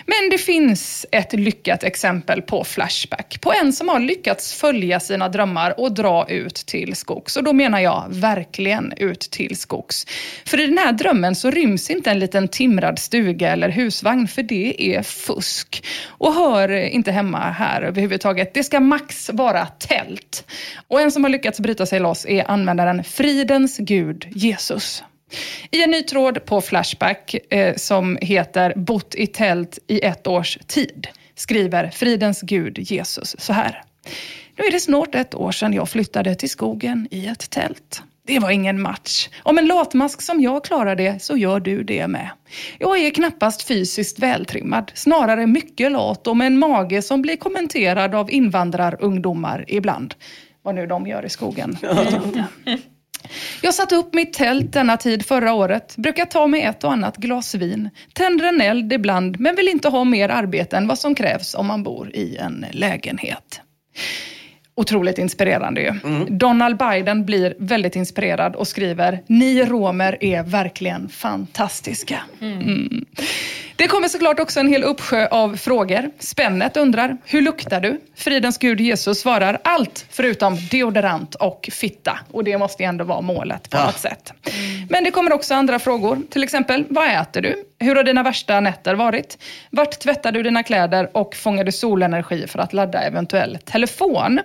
[0.06, 3.40] Men det finns ett lyckat exempel på Flashback.
[3.40, 7.36] På en som har lyckats följa sina drömmar och dra ut till skogs.
[7.36, 10.06] Och då menar jag verkligen ut till skogs.
[10.44, 14.42] För i den här drömmen så ryms inte en liten timrad stuga eller husvagn, för
[14.42, 15.84] det är fusk.
[16.06, 18.54] Och hör inte hemma här överhuvudtaget.
[18.54, 20.44] Det ska ska max vara tält.
[20.88, 25.04] Och en som har lyckats bryta sig loss är användaren Fridens Gud Jesus.
[25.70, 30.58] I en ny tråd på Flashback eh, som heter Bott i tält i ett års
[30.66, 33.82] tid skriver Fridens Gud Jesus så här.
[34.56, 38.02] Nu är det snart ett år sedan jag flyttade till skogen i ett tält.
[38.26, 39.28] Det var ingen match.
[39.42, 42.30] Om en latmask som jag klarar det, så gör du det med.
[42.78, 48.14] Jag är knappast fysiskt vältrimmad, snarare mycket lat och med en mage som blir kommenterad
[48.14, 50.14] av invandrarungdomar ibland.
[50.62, 51.78] Vad nu de gör i skogen.
[53.62, 57.16] Jag satte upp mitt tält denna tid förra året, brukar ta mig ett och annat
[57.16, 61.14] glas vin, tänder en eld ibland, men vill inte ha mer arbete än vad som
[61.14, 63.60] krävs om man bor i en lägenhet.
[64.76, 65.92] Otroligt inspirerande ju.
[66.28, 72.20] Donald Biden blir väldigt inspirerad och skriver, ni romer är verkligen fantastiska.
[72.40, 73.04] Mm.
[73.76, 76.10] Det kommer såklart också en hel uppsjö av frågor.
[76.18, 78.00] Spännet undrar, hur luktar du?
[78.14, 82.18] Fridens Gud Jesus svarar, allt förutom deodorant och fitta.
[82.30, 84.32] Och det måste ju ändå vara målet på något sätt.
[84.90, 86.22] Men det kommer också andra frågor.
[86.30, 87.64] Till exempel, vad äter du?
[87.78, 89.38] Hur har dina värsta nätter varit?
[89.70, 94.40] Vart tvättar du dina kläder och fångar du solenergi för att ladda eventuell telefon?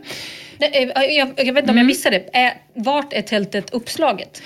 [0.60, 2.38] Nej, eh, Jag, jag vet inte om jag missade det.
[2.40, 4.42] Är, vart är tältet uppslaget?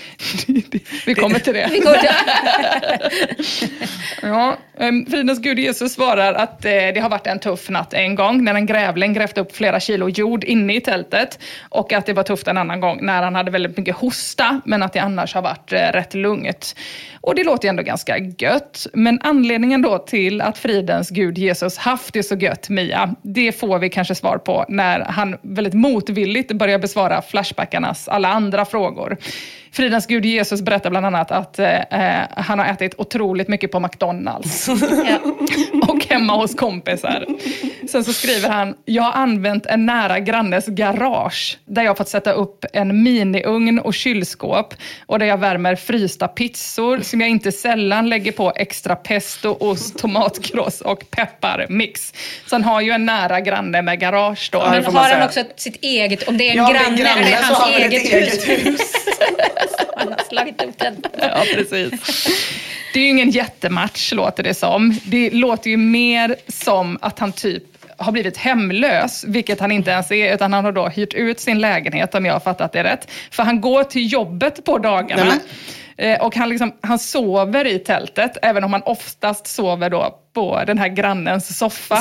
[1.06, 1.70] Vi kommer till det.
[1.72, 2.10] Vi går till-
[4.22, 8.16] Ja, um, Fridens Gud Jesus svarar att eh, det har varit en tuff natt en
[8.16, 11.40] gång när en grävling grävt upp flera kilo jord inne i tältet.
[11.70, 14.84] Och att det var tufft en annan gång när han hade väldigt mycket hosta, men
[14.84, 16.76] att det annars har varit eh, rätt lugnt.
[17.22, 18.88] Och det låter ju ändå ganska gött.
[18.94, 23.80] Men anledningen då till att Fridens Gud Jesus haft det så gött, Mia, det får
[23.80, 25.74] vi kanske svar på när han väldigt
[26.10, 29.18] motvilligt börjar besvara Flashbackarnas alla andra frågor.
[29.74, 33.80] Fridens Gud Jesus berättar bland annat att eh, eh, han har ätit otroligt mycket på
[33.80, 34.70] McDonalds.
[35.88, 37.26] och hemma hos kompisar.
[37.90, 42.32] Sen så skriver han, jag har använt en nära grannes garage där jag fått sätta
[42.32, 44.74] upp en miniugn och kylskåp
[45.06, 49.98] och där jag värmer frysta pizzor som jag inte sällan lägger på extra pesto, ost,
[49.98, 52.14] tomatkross och pepparmix.
[52.46, 54.60] Så han har ju en nära granne med garage då.
[54.60, 57.46] Men har han också sitt eget, om det är en Ja, granne, granne är det
[57.46, 58.94] hans eget, eget hus?
[59.98, 61.04] Han har slagit upp den.
[61.22, 61.92] Ja, precis.
[62.94, 65.00] Det är ju ingen jättematch låter det som.
[65.06, 67.64] Det låter ju mer som att han typ
[67.98, 71.60] har blivit hemlös, vilket han inte ens är, utan han har då hyrt ut sin
[71.60, 73.12] lägenhet om jag har fattat det rätt.
[73.32, 75.34] För han går till jobbet på dagarna.
[75.98, 80.64] Eh, Och han, liksom, han sover i tältet, även om han oftast sover då på
[80.68, 82.00] den här grannens soffa.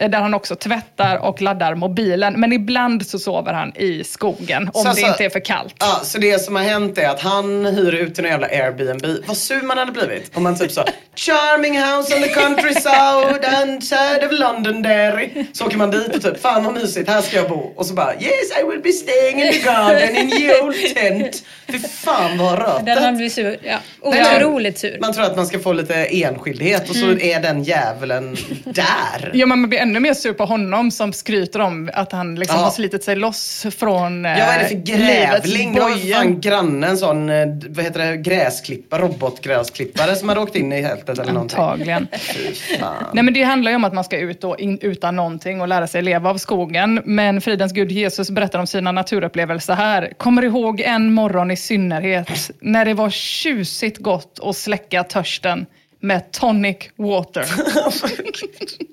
[0.00, 2.40] Eh, Där han också tvättar och laddar mobilen.
[2.40, 5.74] Men ibland så sover han i skogen, om Så det alltså- inte är för kallt.
[5.78, 9.06] Ja, så det som har hänt är att han hyr ut en jävla Airbnb.
[9.26, 10.84] Vad sur man hade blivit om man typ sa
[11.16, 15.30] Charming house on the countryside and side of Londonderry.
[15.52, 17.72] Så åker man dit och typ, fan vad mysigt, här ska jag bo.
[17.76, 21.42] Och så bara, yes I will be staying in the garden in the old tent.
[21.68, 22.86] Fy fan vad rötet.
[22.86, 23.56] Den han blir sur.
[23.62, 24.98] Ja, otroligt sur.
[25.00, 27.18] Man tror att man ska få lite enskildhet och så Mm.
[27.22, 29.30] är den djävulen där.
[29.34, 32.64] Ja, man blir ännu mer sur på honom som skryter om att han liksom Ja.
[32.64, 35.74] har slitit sig loss från Ja, vad är det för eh, grävling?
[35.74, 40.56] Det var ju fan grannen sån, eh, vad heter det, gräsklippare, robotgräsklippare som hade åkt
[40.56, 41.58] in i tältet eller någonting.
[41.60, 42.08] Antagligen.
[42.18, 43.04] Fy fan.
[43.12, 45.68] Nej, men det handlar ju om att man ska ut och in, utan någonting och
[45.68, 47.00] lära sig leva av skogen.
[47.04, 50.12] Men Fridens Gud Jesus berättar om sina naturupplevelser här.
[50.16, 55.66] Kommer ihåg en morgon i synnerhet när det var tjusigt gott att släcka törsten
[56.00, 57.46] med tonic water.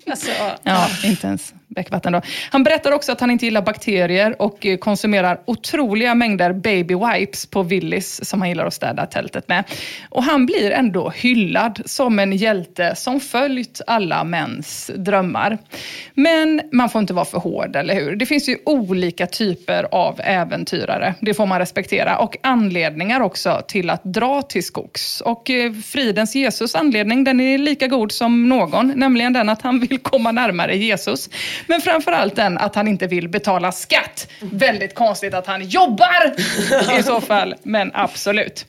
[0.10, 0.32] Alltså,
[0.64, 2.22] Ja, inte ens bäckvatten då.
[2.50, 7.46] Han berättar också att han inte gillar bakterier och eh, konsumerar otroliga mängder baby wipes
[7.46, 9.64] på Willys som han gillar att städa tältet med.
[10.10, 15.58] Och han blir ändå hyllad som en hjälte som följt alla mäns drömmar.
[16.14, 18.16] Men man får inte vara för hård, eller hur?
[18.16, 21.14] Det finns ju olika typer av äventyrare.
[21.22, 22.18] Det får man respektera.
[22.18, 25.22] Och anledningar också till att dra till skogs.
[25.22, 28.94] Och eh, Fridens Jesus anledning, den är lika god som någon.
[28.96, 31.30] Nämligen den att han vill komma närmare Jesus.
[31.68, 34.28] Men framförallt den att han inte vill betala skatt.
[34.40, 36.34] Väldigt konstigt att han jobbar
[37.00, 38.66] i så fall, men absolut.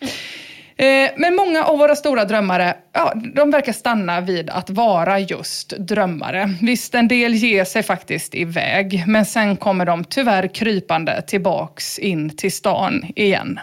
[0.81, 5.71] Eh, men många av våra stora drömmare, ja, de verkar stanna vid att vara just
[5.79, 6.55] drömmare.
[6.63, 12.37] Visst, en del ger sig faktiskt iväg, men sen kommer de tyvärr krypande tillbaks in
[12.37, 13.61] till stan igen.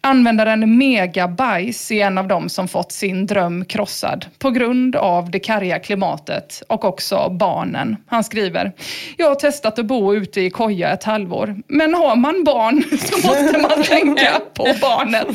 [0.00, 5.38] Användaren Megabajs är en av dem som fått sin dröm krossad på grund av det
[5.38, 7.96] karga klimatet och också barnen.
[8.06, 8.72] Han skriver,
[9.16, 13.28] jag har testat att bo ute i koja ett halvår, men har man barn så
[13.28, 15.26] måste man tänka på barnet.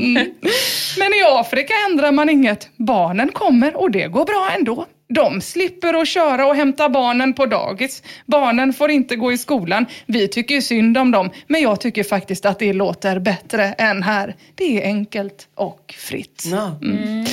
[0.98, 2.68] men i Afrika ändrar man inget.
[2.76, 4.86] Barnen kommer och det går bra ändå.
[5.08, 8.02] De slipper att köra och hämta barnen på dagis.
[8.26, 9.86] Barnen får inte gå i skolan.
[10.06, 14.34] Vi tycker synd om dem, men jag tycker faktiskt att det låter bättre än här.
[14.54, 16.44] Det är enkelt och fritt.
[16.82, 17.26] Mm.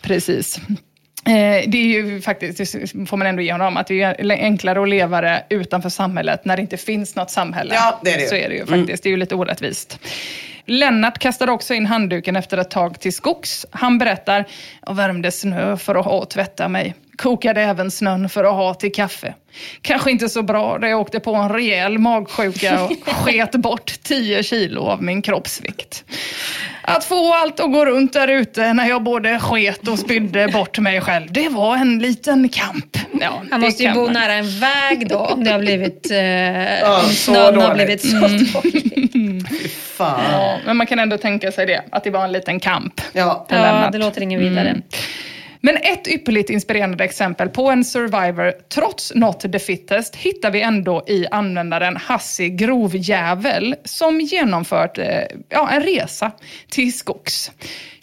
[0.00, 0.56] Precis.
[1.26, 1.32] Eh,
[1.70, 2.76] Det är ju faktiskt,
[3.08, 6.56] får man ändå ge honom, att det är enklare att leva det utanför samhället när
[6.56, 7.74] det inte finns något samhälle.
[7.74, 8.26] Ja, det är det.
[8.28, 8.80] Så är det ju Mm.
[8.80, 9.02] faktiskt.
[9.02, 9.98] Det är ju lite orättvist.
[10.66, 13.66] Lennart kastade också in handduken efter ett tag till skogs.
[13.70, 14.44] Han berättar,
[14.86, 16.94] jag värmde snö för att ha och tvätta mig.
[17.22, 19.34] Kokade även snön för att ha till kaffe.
[19.82, 24.42] Kanske inte så bra då jag åkte på en rejäl magsjuka och sket bort 10
[24.42, 26.04] kilo av min kroppsvikt.
[26.82, 30.78] Att få allt att gå runt där ute när jag både sket och spydde bort
[30.78, 32.96] mig själv, det var en liten kamp.
[33.20, 34.12] Ja, Han måste ju bo man.
[34.12, 36.10] nära en väg då om det har blivit...
[36.10, 36.18] Eh,
[36.80, 37.74] Ja, om snön har dåligt.
[37.74, 38.46] blivit så Mm.
[38.52, 39.42] dålig.
[39.96, 40.20] Fan.
[40.32, 43.00] Ja, men man kan ändå tänka sig det, att det var en liten kamp.
[43.12, 43.46] Ja.
[43.48, 44.68] Ja, det låter inget vidare.
[44.68, 44.82] Mm.
[45.64, 51.04] Men ett ypperligt inspirerande exempel på en survivor, trots not the fittest, hittar vi ändå
[51.06, 56.32] i användaren Hassi Grovjävel som genomfört eh, ja, en resa
[56.68, 57.52] till skogs.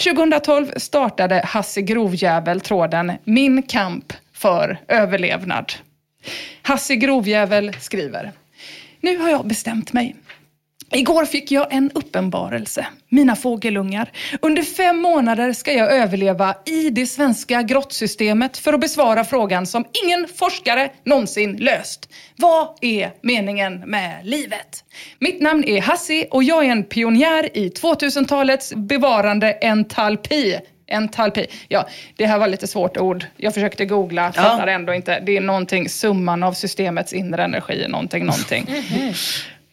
[0.03, 5.73] 2012 startade Hassi Grovjävel tråden Min kamp för överlevnad.
[6.61, 8.31] Hassi Grovjävel skriver
[9.01, 10.15] Nu har jag bestämt mig.
[10.91, 12.87] Igår fick jag en uppenbarelse.
[13.09, 14.11] Mina fågelungar.
[14.41, 19.85] Under fem månader ska jag överleva i det svenska grottsystemet för att besvara frågan som
[20.03, 22.09] ingen forskare någonsin löst.
[22.35, 24.83] Vad är meningen med livet?
[25.19, 30.59] Mitt namn är Hassi och jag är en pionjär i 2000-talets bevarande entalpi.
[30.91, 31.47] Entalpi.
[31.67, 33.25] Ja, det här var lite svårt ord.
[33.37, 35.19] Jag försökte googla, fattar ändå inte.
[35.19, 38.67] Det är någonting, summan av systemets inre energi, någonting, någonting.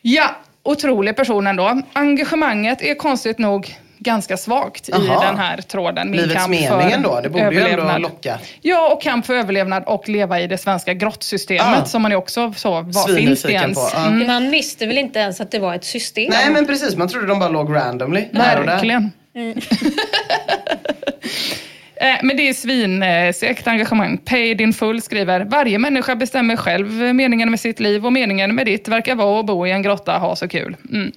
[0.08, 0.36] Ja,
[0.68, 1.82] otrolig person ändå.
[1.92, 5.24] Engagemanget är konstigt nog ganska svagt i Jaha.
[5.26, 6.10] den här tråden.
[6.10, 8.00] Min Livets kamp mening för ändå, det borde ju ändå överlevnad.
[8.00, 8.38] locka.
[8.60, 11.84] Ja, och kamp för överlevnad och leva i det svenska grottsystemet Ah.
[11.84, 13.92] som man ju också så, vad finns det ens?
[13.92, 13.98] på.
[13.98, 14.26] Mm.
[14.26, 16.26] Man visste väl inte ens att det var ett system?
[16.30, 18.24] Nej men precis, man trodde de bara låg randomly.
[18.32, 18.72] här och där.
[18.72, 19.10] Verkligen.
[19.36, 19.58] Mm.
[22.00, 24.18] Eh, men det är svinsegt eh, engagemang.
[24.18, 28.66] Paid in full skriver, varje människa bestämmer själv meningen med sitt liv och meningen med
[28.66, 30.76] ditt verkar vara att bo i en grotta och ha så kul.
[30.92, 31.12] Mm.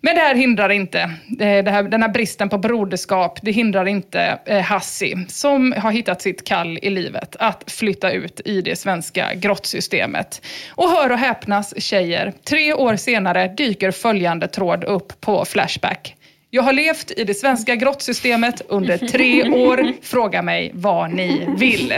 [0.00, 1.00] Men det här hindrar inte,
[1.40, 6.22] eh, det här, den här bristen på broderskap, det hindrar inte Hassi, som har hittat
[6.22, 10.42] sitt kall i livet, att flytta ut i det svenska grottsystemet.
[10.70, 16.17] Och hör och häpnas tjejer, tre år senare dyker följande tråd upp på Flashback.
[16.50, 19.92] Jag har levt i det svenska grottsystemet under tre år.
[20.02, 21.94] Fråga mig vad ni vill.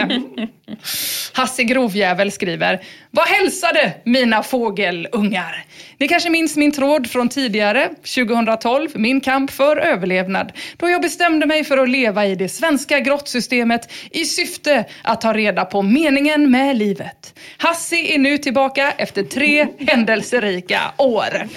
[1.33, 2.81] Hasse Grovjävel skriver,
[3.11, 5.65] vad hälsade mina fågelungar?
[5.99, 11.47] Ni kanske minns min tråd från tidigare, 2012, min kamp för överlevnad, då jag bestämde
[11.47, 16.51] mig för att leva i det svenska grottsystemet i syfte att ta reda på meningen
[16.51, 17.35] med livet.
[17.59, 21.49] Hassi är nu tillbaka efter tre händelserika år.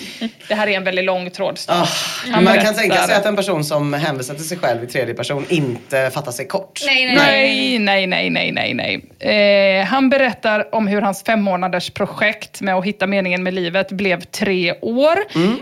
[0.48, 1.60] Det här är en väldigt lång tråd.
[1.68, 1.88] Ah,
[2.32, 5.14] Han man kan tänka sig att en person som hänvisar till sig själv i tredje
[5.14, 6.82] person inte fattar sig kort.
[6.86, 9.80] Nej, nej, Nej, nej, nej, nej, nej, nej.
[9.80, 13.92] Eh, han berättar om hur hans fem månaders projekt med att hitta meningen med livet
[13.92, 15.18] blev tre år.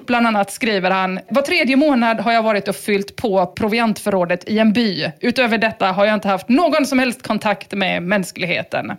[0.05, 4.59] Bland annat skriver han, var tredje månad har jag varit och fyllt på proviantförrådet i
[4.59, 5.11] en by.
[5.19, 8.91] Utöver detta har jag inte haft någon som helst kontakt med mänskligheten.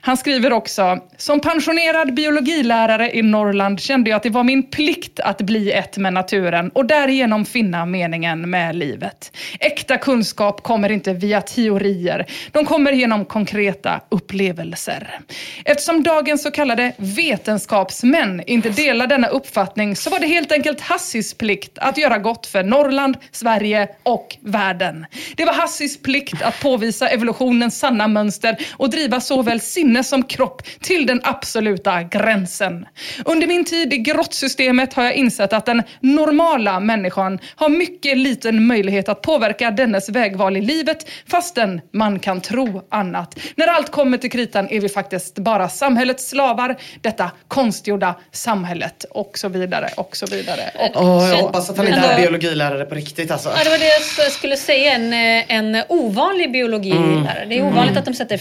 [0.00, 5.20] Han skriver också, som pensionerad biologilärare i Norrland kände jag att det var min plikt
[5.20, 9.36] att bli ett med naturen och därigenom finna meningen med livet.
[9.60, 15.20] Äkta kunskap kommer inte via teorier, de kommer genom konkreta upplevelser.
[15.64, 21.34] Eftersom dagens så kallade vetenskapsmän inte delar denna uppfattning så var det helt enkelt Hassis
[21.34, 25.06] plikt att göra gott för Norrland, Sverige och världen.
[25.36, 30.62] Det var Hassis plikt att påvisa evolutionens sanna mönster och driva såväl sinne som kropp
[30.80, 32.86] till den absoluta gränsen.
[33.24, 38.66] Under min tid i grottsystemet har jag insett att den normala människan har mycket liten
[38.66, 43.38] möjlighet att påverka dennes vägval i livet fastän man kan tro annat.
[43.56, 49.38] När allt kommer till kritan är vi faktiskt bara samhällets slavar, detta konstgjorda samhället och
[49.38, 50.62] så vidare och så vidare.
[50.74, 53.48] Och Åh, jag hoppas att han inte är biologilärare på riktigt alltså.
[53.48, 54.94] Ja, det var det jag skulle säga.
[54.94, 57.46] En, eh, en ovanlig biologilärare.
[57.48, 58.36] Det är ovanligt att de sätter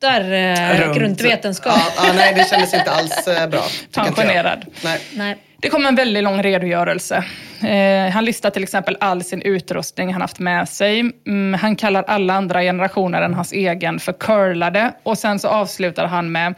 [0.00, 1.20] fnuttar eh, runt, Runt.
[1.20, 1.74] vetenskap.
[1.96, 3.62] Ja, ja, nej, det kändes inte alls eh, bra.
[3.62, 4.04] tycker inte jag.
[4.16, 4.64] Pensionerad.
[4.84, 5.00] Nej.
[5.14, 5.36] Nej.
[5.62, 7.24] Det kom en väldigt lång redogörelse.
[7.62, 11.00] Eh, han listar till exempel all sin utrustning han haft med sig.
[11.00, 14.92] Mm, han kallar alla andra generationer än hans egen för curlade.
[15.02, 16.54] Och sen så avslutar han med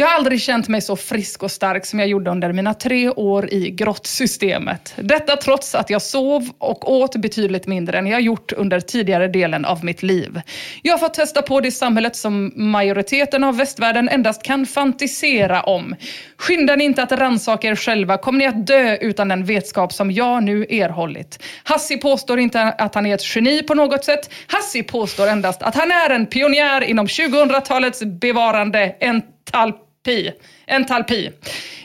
[0.00, 3.10] jag har aldrig känt mig så frisk och stark som jag gjorde under mina tre
[3.10, 4.94] år i grottsystemet.
[4.96, 9.64] Detta trots att jag sov och åt betydligt mindre än jag gjort under tidigare delen
[9.64, 10.40] av mitt liv.
[10.82, 15.94] Jag har fått testa på det samhället som majoriteten av västvärlden endast kan fantisera om.
[16.36, 20.10] Skynda ni inte att rannsaka er själva kommer ni att dö utan den vetskap som
[20.10, 21.42] jag nu erhållit.
[21.64, 24.30] Hassi påstår inte att han är ett geni på något sätt.
[24.46, 30.32] Hassi påstår endast att han är en pionjär inom 2000-talets bevarande entalpi.
[30.70, 31.30] Entalpi.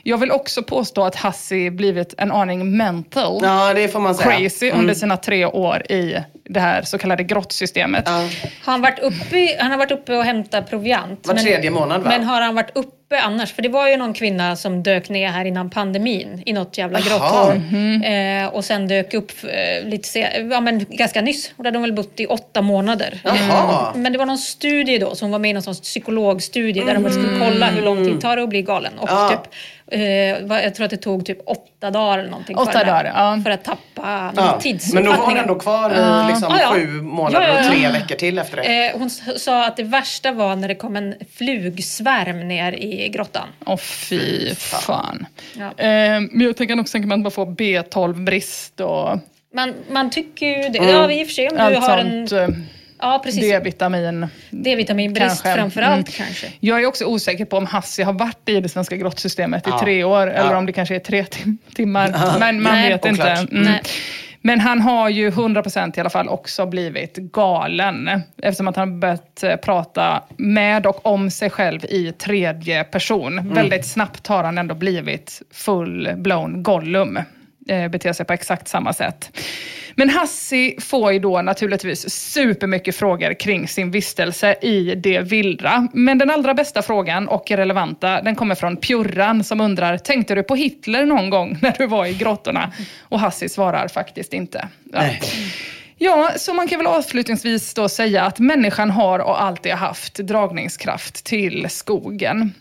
[0.03, 3.39] Jag vill också påstå att Hassi blivit en aning mental.
[3.43, 4.37] Ja, det får man säga.
[4.37, 4.79] Crazy Mm.
[4.79, 6.15] under sina tre år i
[6.49, 8.07] det här så kallade grottsystemet.
[8.09, 8.23] Har
[8.63, 11.27] han, varit uppe, han har varit uppe och hämtat proviant.
[11.27, 12.09] Var tredje månad, va?
[12.09, 13.53] Men har han varit uppe annars?
[13.53, 16.99] För det var ju någon kvinna som dök ner här innan pandemin i något jävla
[16.99, 17.55] grotthål.
[17.55, 18.01] Mhm.
[18.03, 21.51] Eh, och sen dök upp eh, lite se- ja, men ganska nyss.
[21.57, 23.19] Och där hade de väl bott i åtta månader.
[23.23, 23.91] Jaha.
[23.95, 26.93] Eh, men det var någon studie då som var med i någon sån psykologstudie där
[26.93, 28.74] de skulle kolla hur lång tid tar det att bli galen.
[28.99, 29.29] Och Ja.
[29.29, 29.53] typ,
[29.91, 30.01] eh,
[30.63, 33.41] jag tror att det tog typ åtta dagar eller någonting Åtta för, dagar, ja.
[33.43, 34.59] för att tappa Ja.
[34.61, 34.93] tidsuppfattningen.
[34.93, 36.73] Men då var han ändå kvar i liksom Ja, ja.
[36.73, 37.69] sju månader Ja, ja, ja.
[37.69, 38.87] och tre veckor till efter det.
[38.87, 43.47] Eh, hon sa att det värsta var när det kom en flugsvärm ner i grottan.
[43.65, 45.25] Åh fy fan.
[45.53, 45.65] Ja.
[45.65, 49.19] Eh, men jag tänker också att man bara får B12-brist och
[49.53, 50.79] Man, man tycker ju det.
[50.79, 50.89] Mm.
[50.95, 52.27] Ja, i och för sig om du allt har en...
[52.99, 53.41] Ja, precis.
[53.41, 54.27] D-vitamin.
[54.49, 55.53] D-vitaminbrist Kanske.
[55.61, 56.25] framför allt Mm.
[56.27, 56.47] kanske.
[56.59, 59.77] Jag är också osäker på om Hassi har varit i det svenska grottsystemet Ja.
[59.77, 60.57] i tre år eller Ja.
[60.57, 62.15] om det kanske är tre tim- timmar.
[62.39, 63.29] Men man Nej, vet inte.
[63.51, 63.73] Mm.
[64.41, 68.97] Men han har ju 100% i alla fall också blivit galen eftersom att han har
[68.97, 73.53] börjat eh, prata med och om sig själv i tredje person.
[73.53, 77.19] Väldigt snabbt har han ändå blivit full-blown Gollum.
[77.67, 79.39] Eh, beter sig på exakt samma sätt.
[79.95, 85.87] Men Hassi får ju då naturligtvis supermycket frågor kring sin vistelse i det vildra.
[85.93, 90.43] Men den allra bästa frågan och relevanta, den kommer från Pjurran som undrar, tänkte du
[90.43, 92.71] på Hitler någon gång när du var i grottorna?
[93.01, 94.67] Och Hassi svarar faktiskt inte.
[94.93, 95.09] Ja.
[95.97, 101.23] Ja, så man kan väl avslutningsvis då säga att människan har och alltid haft dragningskraft
[101.23, 102.53] till skogen.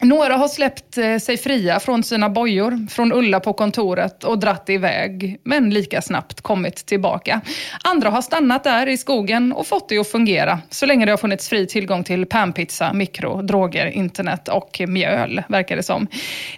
[0.00, 4.70] Några har släppt eh, sig fria från sina bojor, från Ulla på kontoret och dratt
[4.70, 7.40] iväg, men lika snabbt kommit tillbaka.
[7.84, 11.16] Andra har stannat där i skogen och fått det att fungera, så länge det har
[11.16, 16.06] funnits fri tillgång till panpizza, mikro, droger, internet och mjöl, verkar det som.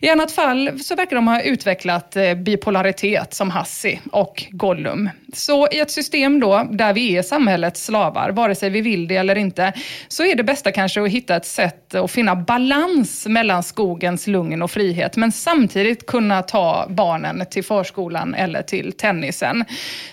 [0.01, 5.11] I annat fall så verkar de ha utvecklat eh, bipolaritet som Hassi och Gollum.
[5.35, 9.17] Så i ett system då, där vi är samhällets slavar, vare sig vi vill det
[9.17, 9.73] eller inte,
[10.09, 14.63] så är det bästa kanske att hitta ett sätt att finna balans mellan skogens lugn
[14.63, 19.65] och frihet, men samtidigt kunna ta barnen till förskolan eller till tennisen.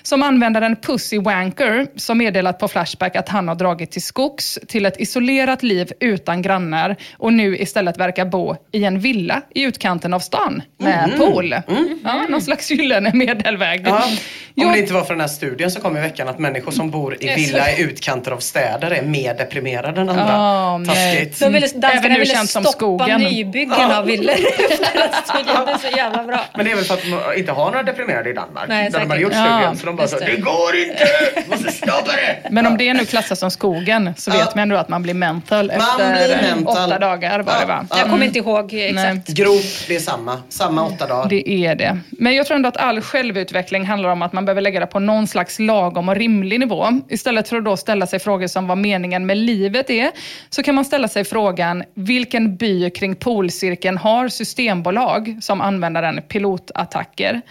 [0.03, 4.86] Som användaren Pussy Wanker, som meddelat på Flashback att han har dragit till skogs, till
[4.86, 10.13] ett isolerat liv utan grannar och nu istället verkar bo i en villa i utkanten
[10.13, 11.55] av stan med pool.
[12.03, 13.84] Ja, någon slags gyllene medelväg.
[13.88, 14.03] Ja.
[14.05, 14.11] Om
[14.63, 16.91] Jag- det inte var för den här studien som kom i veckan att människor som
[16.91, 20.78] bor i villa i utkanter av städer är mer deprimerade än andra.
[20.78, 21.26] Nej.
[21.26, 21.41] Taskigt.
[21.84, 23.22] Även nu känt som stoppa skogen.
[23.34, 26.39] nybyggen av villor efter att studien blev så jävla bra.
[26.55, 27.01] Men det är väl för att
[27.34, 28.66] de inte har några deprimerade i Danmark.
[28.68, 29.78] Nej, där de har gjort Ja, studien.
[29.78, 30.26] Så de bara så, det.
[30.26, 31.08] det går inte!
[31.49, 32.38] Måste stoppa det!
[32.51, 34.45] Men om det nu klassas som skogen så vet Ja.
[34.55, 36.89] man ändå att man blir mental Man efter blir mental.
[36.89, 37.86] åtta dagar var det va?
[37.89, 37.97] Ja.
[37.97, 39.28] Jag kommer inte ihåg exakt.
[39.28, 40.41] Grop, det är samma.
[40.49, 41.30] Samma åtta dagar.
[41.30, 41.99] Det är det.
[42.10, 44.99] Men jag tror ändå att all självutveckling handlar om att man behöver lägga det på
[44.99, 46.88] någon slags lagom och rimlig nivå.
[47.10, 50.12] Istället för att då ställa sig frågor som vad meningen med livet är,
[50.49, 56.22] så kan man ställa sig frågan vilken by kring polcirkeln har systembolag som använder en
[56.22, 57.41] pilotattacker?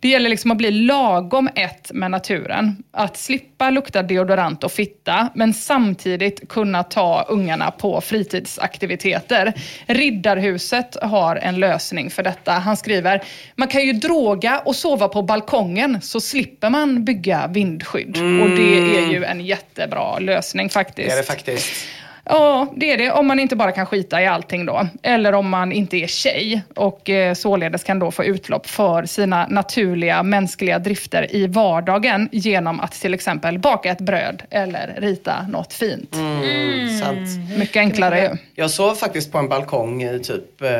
[0.00, 2.84] Det gäller liksom att bli lagom ett med naturen.
[2.92, 9.52] Att slippa lukta deodorant och fitta, men samtidigt kunna ta ungarna på fritidsaktiviteter.
[9.86, 12.52] Riddarhuset har en lösning för detta.
[12.52, 13.22] Han skriver,
[13.54, 18.16] man kan ju droga och sova på balkongen så slipper man bygga vindskydd.
[18.42, 21.08] Och det är ju en jättebra lösning faktiskt.
[21.08, 21.86] Det är det faktiskt.
[22.28, 23.10] Ja, det är det.
[23.10, 24.88] Om man inte bara kan skita i allting då.
[25.02, 29.46] Eller om man inte är tjej och eh, således kan då få utlopp för sina
[29.46, 35.72] naturliga mänskliga drifter i vardagen genom att till exempel baka ett bröd eller rita något
[35.72, 36.14] fint.
[36.14, 37.58] Mm, sant.
[37.58, 38.30] Mycket enklare ju.
[38.54, 40.70] Jag sov faktiskt på en balkong i typ eh,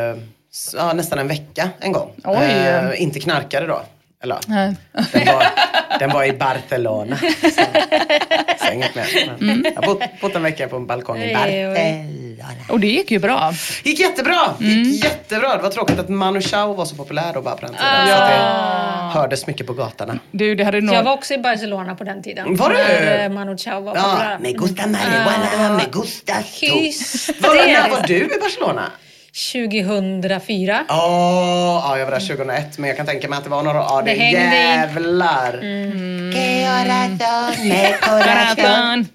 [0.77, 2.11] ja, nästan en vecka en gång.
[2.25, 2.37] Oj.
[2.37, 3.81] Eh, inte knarkade då.
[4.27, 4.75] Eller, Nej.
[5.13, 5.47] den, var,
[5.99, 7.17] den var i Barcelona.
[7.17, 7.51] Så,
[8.67, 9.07] så inget mer.
[9.41, 9.65] Mm.
[9.75, 11.35] Jag har bott, bott en vecka på en balkong i.
[11.35, 12.07] Barcelona.
[12.69, 13.53] Och det gick ju bra.
[13.85, 14.41] gick jättebra!
[14.61, 14.83] Mm.
[14.83, 15.57] gick jättebra.
[15.57, 18.07] Det var tråkigt att Manu Chao var så populär då bara på den tiden.
[18.09, 20.19] Så att det hördes mycket på gatorna.
[20.31, 20.95] Du, det hade nog...
[20.95, 22.57] Jag var också i Barcelona på den tiden.
[22.57, 22.79] Var du?
[22.79, 24.39] Eh, Manu Chao var Ja, populär.
[24.41, 26.41] me gusta marijuana, me gusta to.
[26.43, 27.41] Hysteriskt.
[27.43, 28.83] Var, när var du i Barcelona?
[29.37, 30.85] 2004.
[30.89, 30.97] Åh,
[31.85, 34.03] ja, jag var där 2001 men jag kan tänka mig att det var några Ja,
[34.05, 35.59] det, Det hängde jävlar.
[35.63, 36.33] Mm.
[38.01, 39.07] Corazón.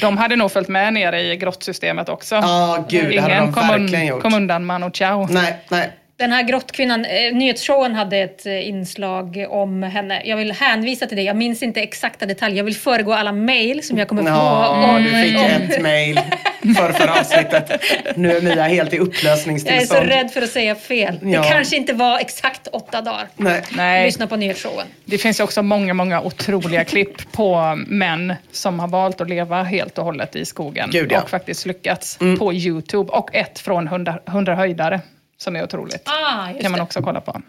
[0.00, 2.34] De hade nog följt med ner i grottsystemet också.
[2.34, 4.22] Ja, gud, det hade de kom, verkligen gjort.
[4.22, 5.26] kom undan Manu Chao.
[5.30, 5.90] Nej, nej.
[6.20, 10.22] Den här grottkvinnan, eh, nyhetsshowen hade ett eh, inslag om henne.
[10.24, 11.22] Jag vill hänvisa till det.
[11.22, 12.56] Jag minns inte exakta detaljer.
[12.56, 14.28] Jag vill föregå alla mejl som jag kommer få.
[14.28, 16.20] Ja, om, du fick om, ett mail.
[16.76, 17.82] för förra avsnittet.
[18.16, 20.02] Nu är Mia helt i Jag är upplösningstillstånd.
[20.02, 21.18] så rädd för att säga fel.
[21.22, 21.42] Ja.
[21.42, 23.28] Det kanske inte var exakt åtta dagar.
[23.36, 23.62] Nej.
[23.76, 24.06] Nej.
[24.06, 24.86] Lyssna på nyhetsshowen.
[25.04, 29.62] Det finns ju också många, många otroliga klipp på män som har valt att leva
[29.62, 31.14] helt och hållet i skogen Gud, ja.
[31.14, 31.22] Mm.
[31.22, 33.12] och faktiskt lyckats på Youtube.
[33.12, 35.00] Och ett från 100, 100 höjdare
[35.42, 36.08] som är otroligt.
[36.08, 36.82] Ah, just kan man det.
[36.82, 37.42] också kolla på.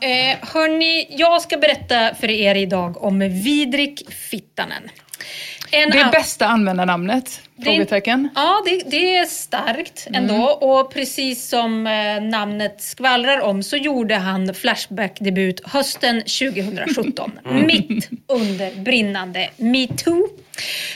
[0.00, 4.82] Eh, hörni, jag ska berätta för er idag om Vidrik Fittanen.
[5.70, 7.40] En Det bästa användarnamnet?
[7.64, 8.28] Frågetecken.
[8.34, 10.44] Ja, det, det är starkt ändå.
[10.44, 17.32] Och precis som eh, namnet skvallrar om så gjorde han Flashback-debut hösten 2017.
[17.66, 20.28] Mitt under brinnande metoo.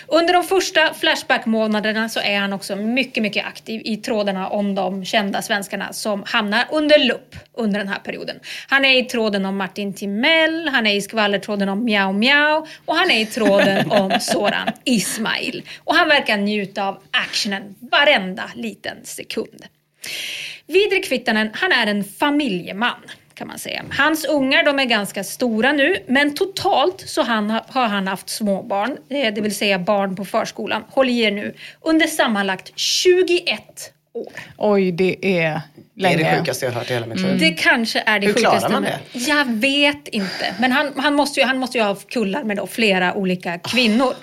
[0.06, 5.04] Under de första Flashback-månaderna så är han också mycket, mycket aktiv i trådarna om de
[5.04, 8.36] kända svenskarna som hamnar under lupp under den här perioden.
[8.68, 12.94] Han är i tråden om Martin Timell, han är i skvallertråden om Miao Miao och
[12.94, 15.62] han är i tråden om Soran Ismail.
[15.84, 19.64] Och han verkar njuta av actionen varenda liten sekund.
[20.66, 22.94] Vidrik Vittanen, han är en familjeman
[23.34, 23.82] kan man säga.
[23.98, 28.90] Hans ungar de är ganska stora nu, men totalt så han, har han haft småbarn,
[29.08, 34.32] eh, det vill säga barn på förskolan, håll i er nu, under sammanlagt 21 år.
[34.56, 35.60] Oj, det är
[35.94, 36.16] Det är länge.
[36.32, 37.38] det sjukaste jag har hört i hela mitt liv.
[37.38, 38.72] Det kanske är det Hur klarar sjukaste.
[38.72, 39.18] man med- det?
[39.18, 40.54] Jag vet inte.
[40.60, 44.14] Men han, han, måste ju, han måste ju ha kullar med då flera olika kvinnor.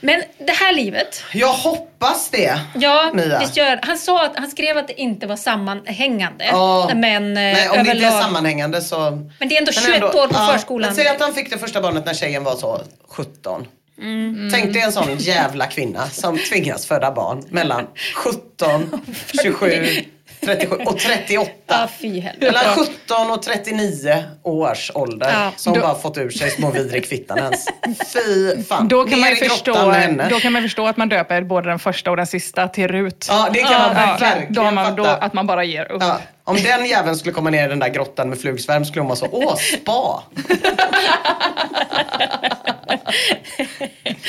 [0.00, 2.60] Men det här livet, Jag hoppas det.
[2.74, 3.38] ja, Mia.
[3.38, 6.44] visst gör han sa att han skrev att det inte var sammanhängande.
[6.44, 6.90] Ja.
[6.94, 8.22] Men eh, Nej, om det inte är överlag.
[8.22, 9.10] på så...
[9.38, 10.88] Men det är ändå Men 21 år på förskolan.
[10.88, 13.66] Men säg att han fick det första barnet när tjejen var så 17.
[13.98, 14.50] Mm.
[14.52, 19.00] Tänk dig en sån jävla kvinna som tvingas föda barn mellan 17,
[19.42, 19.66] 27,
[20.40, 21.50] 37 och 38.
[21.66, 22.22] Ja, fy.
[22.40, 25.30] Mellan 17 och 39 års ålder.
[25.32, 25.52] Ja.
[25.56, 27.66] Som Då- bara fått ur sig små Vidrik Fittanens.
[28.12, 28.88] Fy fan.
[28.88, 29.94] Då kan, Ner man förstå,
[30.30, 33.26] då kan man förstå att man döper både den första och den sista till Rut.
[33.30, 35.04] Ja, det kan man verkligen då har man, då.
[35.04, 36.02] Att man bara ger upp.
[36.02, 39.08] Ja, om den jäveln skulle komma ner i den där grottan med flugsvärm skulle hon
[39.08, 40.22] vara så, åh, spa.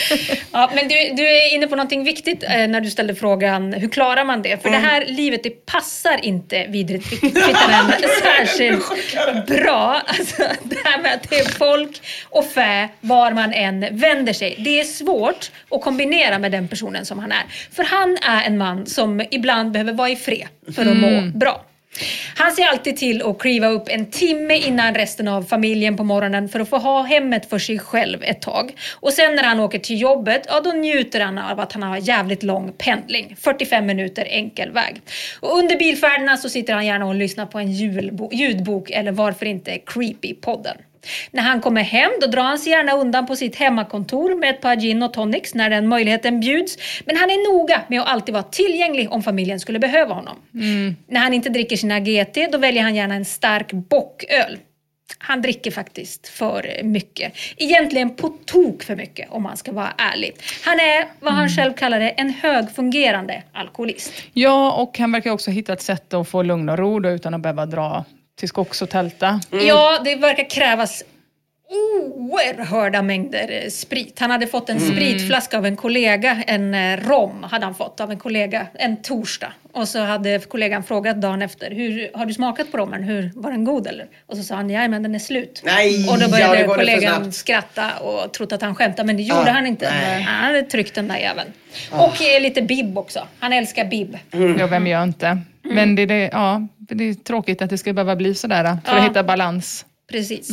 [0.51, 3.89] Ja, men du, du är inne på någonting viktigt eh, när du ställde frågan hur
[3.89, 4.63] klarar man det?
[4.63, 7.91] För det här livet det passar inte vidrigt Fittanen
[8.23, 10.01] särskilt bra.
[10.05, 14.55] Alltså, det här med att det är folk och fä var man än vänder sig.
[14.59, 17.43] Det är svårt att kombinera med den personen som han är.
[17.71, 21.65] För han är en man som ibland behöver vara i fred för att må bra.
[22.35, 26.49] Han ser alltid till att kliva upp en timme innan resten av familjen på morgonen
[26.49, 28.71] för att få ha hemmet för sig själv ett tag.
[28.99, 31.97] Och sen när han åker till jobbet, ja då njuter han av att han har
[31.97, 33.35] jävligt lång pendling.
[33.39, 35.01] 45 minuter enkel väg.
[35.39, 39.45] Och under bilfärderna så sitter han gärna och lyssnar på en julbo- ljudbok eller varför
[39.45, 40.77] inte Creepy-podden.
[41.31, 44.61] När han kommer hem då drar han sig gärna undan på sitt hemmakontor med ett
[44.61, 46.77] par gin och tonics när den möjligheten bjuds.
[47.05, 50.35] Men han är noga med att alltid vara tillgänglig om familjen skulle behöva honom.
[51.07, 54.57] När han inte dricker sina GT då väljer han gärna en stark bocköl.
[55.17, 57.33] Han dricker faktiskt för mycket.
[57.57, 60.35] Egentligen på tok för mycket om man ska vara ärlig.
[60.65, 64.13] Han är vad han själv kallar det, en högfungerande alkoholist.
[64.33, 67.33] Ja, och han verkar också hitta ett sätt att få lugn och ro då, utan
[67.33, 68.05] att behöva dra
[68.39, 69.41] till skogs och tälta.
[69.51, 71.03] Ja, det verkar krävas
[71.71, 74.19] oerhörda mängder eh, sprit.
[74.19, 78.11] Han hade fått en spritflaska av en kollega, en eh, rom hade han fått av
[78.11, 79.53] en kollega en torsdag.
[79.73, 83.03] Och så hade kollegan frågat dagen efter, hur, har du smakat på rommen?
[83.03, 84.07] Hur, var den god eller?
[84.25, 85.61] Och så sa han, ja men den är slut.
[85.65, 89.23] Nej, och då ja, började för kollegan skratta och trodde att han skämtade, men det
[89.23, 89.89] gjorde Ja, han inte.
[89.89, 90.21] nej.
[90.21, 91.49] Han hade tryckt den där jäveln.
[91.91, 93.27] Och eh, lite bibb också.
[93.39, 94.17] Han älskar bibb.
[94.59, 95.37] Ja, vem gör inte?
[95.61, 98.97] Men det, det, ja, det är tråkigt att det ska behöva bli sådär för att
[98.97, 99.03] Ja.
[99.07, 99.85] hitta balans.
[100.11, 100.49] Precis.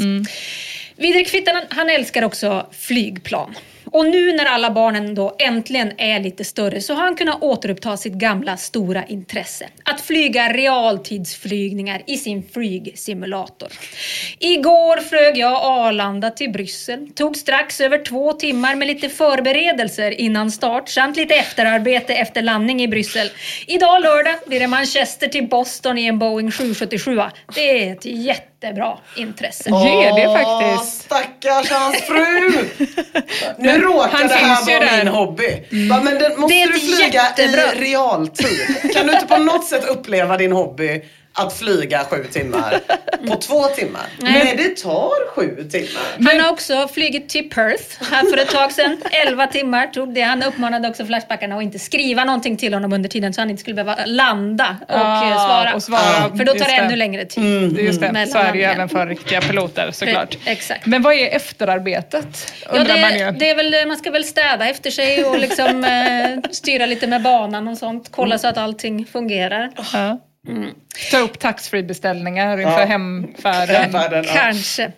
[0.97, 3.55] Vidrik Fittanen, han älskar också flygplan.
[3.97, 7.97] Och nu när alla barnen då äntligen är lite större så har han kunnat återuppta
[7.97, 9.69] sitt gamla stora intresse.
[9.85, 13.69] Att flyga realtidsflygningar i sin flygsimulator.
[14.39, 17.09] Igår flög jag Arlanda till Bryssel.
[17.15, 22.83] Tog strax över två timmar med lite förberedelser innan start samt lite efterarbete efter landning
[22.83, 23.31] i Bryssel.
[23.67, 27.21] Idag lördag blir det Manchester till Boston i en Boeing 777.
[27.55, 29.71] Det är ett jätte jättebra intresse.
[29.71, 31.03] Ge det Åh, faktiskt.
[31.03, 32.53] stackars hans fru!
[33.59, 34.99] Nu råkar han det här vara där.
[35.05, 35.65] min hobby.
[35.91, 38.93] Va, men den, måste du flyga jättebra- i realtid?
[38.95, 41.05] Kan du inte på något sätt uppleva din hobby
[41.37, 42.81] att flyga sju timmar
[43.29, 44.03] på två timmar.
[44.19, 44.33] Nej.
[44.45, 46.31] Nej, det tar sju timmar.
[46.33, 48.97] Han har också flugit till Perth här för ett tag sedan.
[49.29, 50.21] 11 timmar tog det.
[50.21, 53.61] Han uppmanade också Flashbackarna att inte skriva någonting till honom under tiden så han inte
[53.61, 55.75] skulle behöva landa och Ja, eh, svara.
[55.75, 56.37] och svara.
[56.37, 56.73] För då tar det det.
[56.73, 57.45] ännu längre tid.
[57.45, 57.77] Mm.
[57.87, 60.37] Just det, så är det ju även för riktiga piloter såklart.
[60.47, 60.87] Exakt.
[60.87, 62.53] Men vad är efterarbetet?
[62.65, 63.31] Ja, Undrar man det, ju.
[63.31, 67.23] det är väl, man ska väl städa efter sig och liksom, eh, styra lite med
[67.23, 68.09] banan och sånt.
[68.11, 69.71] Kolla så att allting fungerar.
[70.49, 70.55] Ja.
[71.11, 72.85] Ta upp taxfree-beställningar inför Ja.
[72.87, 73.77] hemfärden.
[73.77, 74.33] Hemfärden, ja.
[74.35, 74.93] Kanske.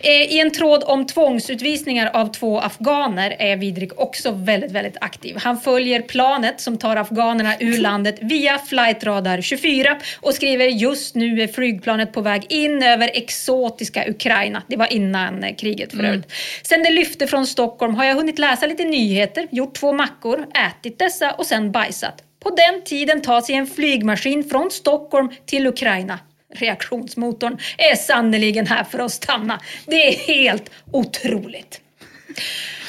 [0.00, 5.36] Eh, I en tråd om tvångsutvisningar av två afghaner är Vidrik också väldigt, väldigt aktiv.
[5.38, 11.42] Han följer planet som tar afghanerna ur landet via flightradar 24 och skriver just nu
[11.42, 14.62] är flygplanet på väg in över exotiska Ukraina.
[14.66, 16.32] Det var innan eh, kriget för övrigt.
[16.62, 20.98] Sen det lyfte från Stockholm har jag hunnit läsa lite nyheter, gjort två mackor, ätit
[20.98, 22.22] dessa och sen bajsat.
[22.40, 26.18] På den tiden tar sig en flygmaskin från Stockholm till Ukraina.
[26.54, 29.60] Reaktionsmotorn är sannoliken här för att stanna.
[29.86, 31.80] Det är helt otroligt.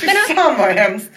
[0.02, 1.10] Fy fan vad hemskt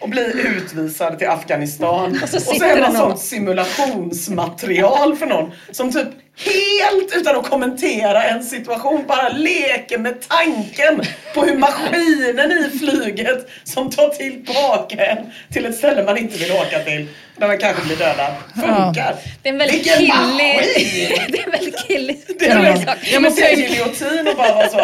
[0.00, 2.18] att bli utvisad till Afghanistan.
[2.22, 3.10] Och så, sitter är det man någon.
[3.10, 6.08] sånt simulationsmaterial för någon som typ
[6.38, 11.02] helt utan att kommentera en situation bara leker med tanken
[11.34, 15.18] på hur maskinen i flyget som tar tillbaka en
[15.52, 19.14] till ett ställe man inte vill åka till där man kanske blir dödad funkar.
[19.42, 20.14] Det är en väldigt Vilken killig...
[20.56, 21.26] maskin!
[21.28, 22.96] det är en väldigt killig Det är sak.
[23.12, 24.76] jag måste säga giljotin och bara vara så.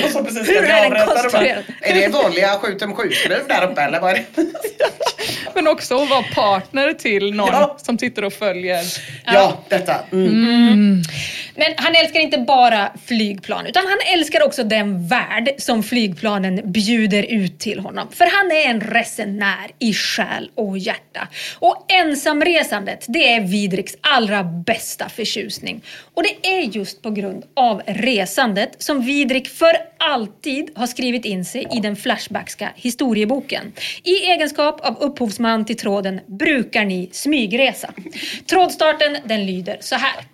[0.00, 1.34] Någon som precis ska bli avrättad?
[1.80, 4.42] Är det vanliga 7 7 skruv där uppe eller vad är det?
[5.54, 7.76] Men också att vara partner till någon Ja.
[7.82, 8.82] som sitter och följer.
[9.26, 9.94] Ja, detta.
[10.12, 11.02] Mm.
[11.56, 17.22] Men han älskar inte bara flygplan, utan han älskar också den värld som flygplanen bjuder
[17.22, 18.08] ut till honom.
[18.12, 21.28] För han är en resenär i själ och hjärta.
[21.58, 25.82] Och ensamresandet, det är Vidriks allra bästa förtjusning.
[26.14, 31.44] Och det är just på grund av resandet som Vidrik för alltid har skrivit in
[31.44, 33.72] sig i den Flashbackska historieboken.
[34.02, 37.94] I egenskap av upphovsman till tråden brukar ni smygresa.
[38.46, 40.24] Trådstarten den lyder så här.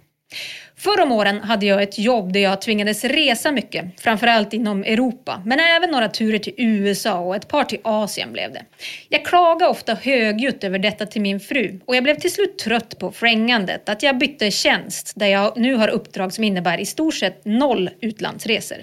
[0.76, 5.42] Förr om åren hade jag ett jobb där jag tvingades resa mycket, framförallt inom Europa,
[5.46, 8.64] men även några turer till USA och ett par till Asien blev det.
[9.08, 12.98] Jag klagade ofta högljutt över detta till min fru och jag blev till slut trött
[12.98, 17.14] på frängandet att jag bytte tjänst där jag nu har uppdrag som innebär i stort
[17.14, 18.78] sett noll utlandsresor.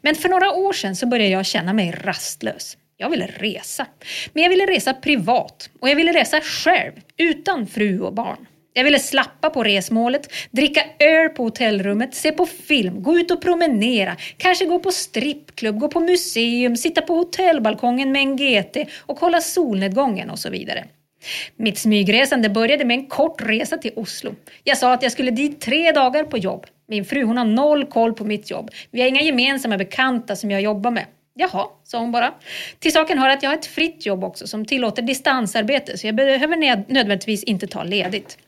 [0.00, 2.76] Men för några år sedan så började jag känna mig rastlös.
[2.96, 3.86] Jag ville resa.
[4.32, 8.46] Men jag ville resa privat och jag ville resa själv, utan fru och barn.
[8.76, 13.42] Jag ville slappa på resmålet, dricka öl på hotellrummet, se på film, gå ut och
[13.42, 19.18] promenera, kanske gå på strippklubb, gå på museum, sitta på hotellbalkongen med en GT och
[19.18, 20.84] kolla solnedgången och så vidare.
[21.56, 24.34] Mitt smygresande började med en kort resa till Oslo.
[24.64, 26.66] Jag sa att jag skulle dit tre dagar på jobb.
[26.88, 28.70] Min fru hon har noll koll på mitt jobb.
[28.90, 31.06] Vi har inga gemensamma bekanta som jag jobbar med.
[31.36, 32.34] Jaha, sa hon bara.
[32.78, 36.14] Till saken hör att jag har ett fritt jobb också som tillåter distansarbete så jag
[36.14, 36.56] behöver
[36.92, 38.38] nödvändigtvis inte ta ledigt.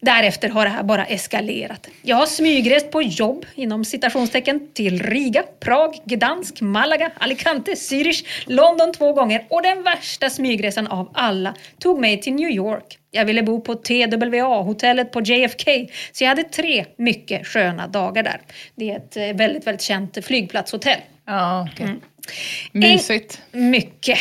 [0.00, 1.88] Därefter har det här bara eskalerat.
[2.02, 8.92] Jag har smygrest på jobb inom citationstecken till Riga, Prag, Gdansk, Malaga, Alicante, Zürich, London
[8.92, 12.98] två gånger och den värsta smygresan av alla tog mig till New York.
[13.10, 15.70] Jag ville bo på TWA-hotellet på JFK
[16.12, 18.40] så jag hade tre mycket sköna dagar där.
[18.74, 21.00] Det är ett eh, väldigt, väldigt känt flygplatshotell.
[21.26, 21.86] Ja, okej.
[21.86, 22.00] Mm.
[22.72, 23.42] Mysigt.
[23.52, 24.18] En, mycket.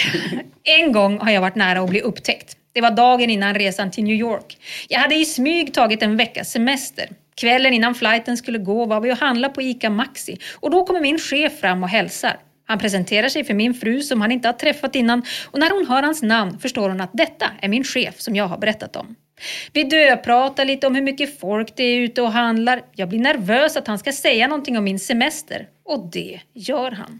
[0.63, 2.57] En gång har jag varit nära att bli upptäckt.
[2.73, 4.57] Det var dagen innan resan till New York.
[4.87, 7.09] Jag hade i smyg tagit en veckas semester.
[7.35, 10.99] Kvällen innan flighten skulle gå var vi och handlade på ICA Maxi och då kommer
[10.99, 12.39] min chef fram och hälsar.
[12.65, 15.87] Han presenterar sig för min fru som han inte har träffat innan och när hon
[15.87, 19.15] hör hans namn förstår hon att detta är min chef som jag har berättat om.
[19.73, 22.81] Vi döpratar lite om hur mycket folk det är ute och handlar.
[22.95, 25.67] Jag blir nervös att han ska säga någonting om min semester.
[25.85, 27.19] Och det gör han.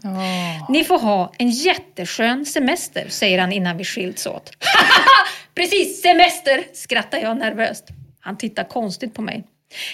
[0.68, 4.50] Ni får ha en jätteskön semester, säger han innan vi skilts åt.
[5.54, 7.88] Precis, semester, skrattar jag nervöst.
[8.20, 9.44] Han tittar konstigt på mig.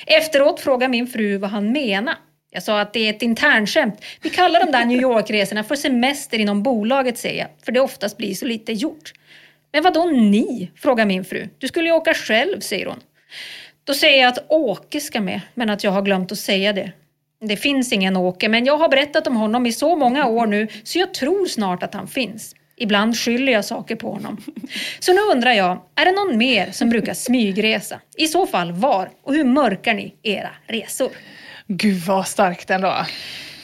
[0.07, 2.15] Efteråt frågar min fru vad han menar.
[2.51, 4.05] Jag sa att det är ett internskämt.
[4.23, 8.17] Vi kallar de där New York-resorna för semester inom bolaget, säger jag, för det oftast
[8.17, 9.13] blir så lite gjort.
[9.73, 10.71] Men vad då ni?
[10.77, 11.49] frågar min fru.
[11.59, 13.01] Du skulle ju åka själv, säger hon.
[13.85, 16.93] Då säger jag att Åke ska med, men att jag har glömt att säga det.
[17.41, 20.69] Det finns ingen Åke, men jag har berättat om honom i så många år nu
[20.85, 22.55] så jag tror snart att han finns.
[22.83, 24.37] Ibland skyller jag saker på honom.
[25.01, 28.01] Så nu undrar jag, är det någon mer som brukar smygresa?
[28.17, 31.11] I så fall var och hur mörkar ni era resor?
[31.67, 33.07] Gud vad starkt ändå.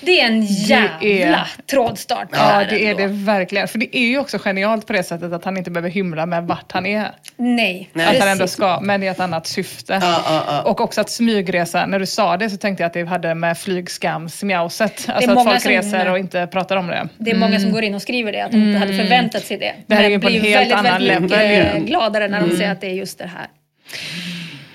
[0.06, 2.28] Det är en jävla är- trådstart.
[2.32, 3.02] Ja, det är ändå.
[3.02, 3.68] det verkligen.
[3.68, 6.42] För det är ju också genialt på det sättet att han inte behöver hymla med
[6.46, 7.10] vart han är.
[7.36, 9.98] Nej, Att han ändå ska, men i ett annat syfte.
[10.02, 10.62] Ja, ja, ja.
[10.62, 13.56] Och också att smygresa, när du sa det så tänkte jag att det hade med
[13.58, 15.08] flygskams-mjauset.
[15.08, 17.08] Alltså många att folk som- reser och inte pratar om det.
[17.18, 19.58] Det är många som går in och skriver det, att de inte hade förväntat sig
[19.58, 19.74] det.
[19.86, 21.84] Det här är ju på en blir helt väldigt, annan väldigt level ju.
[21.86, 22.56] gladare när de Mm.
[22.56, 23.46] säger att det är just det här.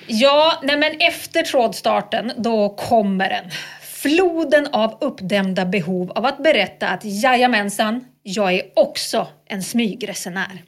[0.06, 3.44] Ja, nej men efter trådstarten, då kommer den.
[4.02, 10.62] Floden av uppdämda behov av att berätta att jajamensan, jag är också en smygresenär.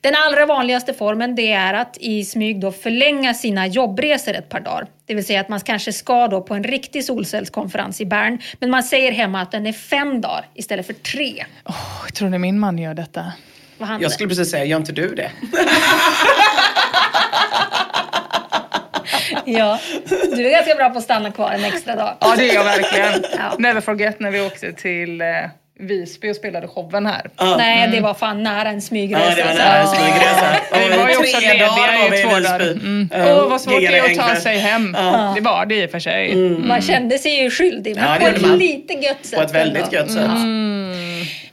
[0.00, 4.60] Den allra vanligaste formen det är att i smyg då förlänga sina jobbresor ett par
[4.60, 4.86] dagar.
[5.06, 8.70] Det vill säga att man kanske ska då på en riktig solcellskonferens i Bern, men
[8.70, 11.44] man säger hemma att den är fem dagar istället för tre.
[11.64, 13.32] Oh, tror ni min man gör detta?
[13.78, 15.30] Jag skulle precis säga, gör inte du det?
[19.44, 19.78] Ja,
[20.36, 22.14] du är ganska bra på att stanna kvar en extra dag.
[22.20, 23.24] Ja, det är jag verkligen.
[23.38, 23.54] Ja.
[23.58, 25.26] Never forget när vi åkte till eh,
[25.78, 27.30] Visby och spelade showen här.
[27.58, 29.24] Nej, det var fan nära en smygresa.
[29.28, 30.56] Ja, det var nära en smygresa.
[30.90, 31.66] Vi var ju också lediga
[32.18, 32.60] i två dagar.
[32.60, 33.08] Mm.
[33.12, 34.96] Ja, Åh, vad svårt det är att ta sig hem.
[34.98, 35.32] Ja.
[35.34, 36.34] Det var det i och för sig.
[36.58, 38.58] Man kände sig ju skyldig, men Ja, på ett man.
[38.58, 39.38] lite gött sätt.
[39.38, 40.30] På ett väldigt gött sätt.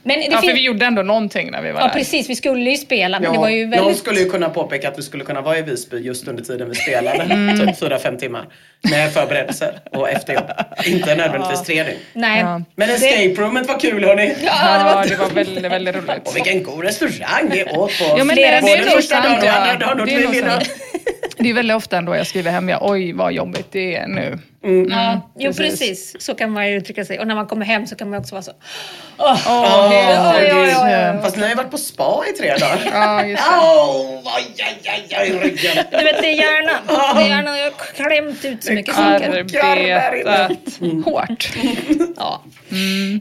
[0.04, 1.92] Men det Ja, för vi gjorde ändå någonting när vi var Ja, där.
[1.94, 2.30] precis.
[2.30, 3.98] Vi skulle ju spela, men Ja, det var ju Någon väldigt...
[3.98, 6.74] skulle ju kunna påpeka att vi skulle kunna vara i Visby just under tiden vi
[6.74, 7.22] spelade.
[7.32, 7.58] Mm.
[7.58, 8.44] Typ 4-5 timmar.
[8.90, 10.44] Med förberedelser och efterjobb.
[10.86, 11.96] Inte nödvändigtvis tre dygn.
[12.12, 12.40] Nej.
[12.40, 12.62] Ja.
[12.76, 14.34] Men escape roomet var kul hörni.
[14.44, 15.02] Ja, det var...
[15.02, 16.28] Ja, det var väldigt, väldigt roligt.
[16.28, 18.18] Och vilken god restaurang vi åt på.
[18.18, 19.86] Ja, men det, det är både första dagen och andra ja.
[19.86, 20.60] dagen och Det är nog tredje dagen.
[20.64, 20.70] sant.
[21.38, 24.38] Det är väldigt ofta ändå jag skriver hem, ja, oj vad jobbigt det är nu.
[24.90, 25.78] Ja, jo precis.
[25.80, 26.22] precis.
[26.26, 27.18] Så kan man ju uttrycka sig.
[27.20, 28.52] Och när man kommer hem så kan man också vara så...
[29.28, 30.80] Helt oj, oj, oj, seriöst.
[31.16, 31.22] oj.
[31.22, 32.78] Fast ni har ju varit på spa i tre dagar.
[32.92, 33.50] Ja, just det.
[33.60, 35.84] Åh, aj, aj, aj, aj, ryggen.
[35.90, 36.76] Du vet, det är hjärnan.
[37.16, 37.58] Det är hjärnan.
[37.58, 39.30] Jag har klämt ut så mycket saker.
[39.64, 41.52] Arbetat hårt.
[42.16, 42.42] Ja.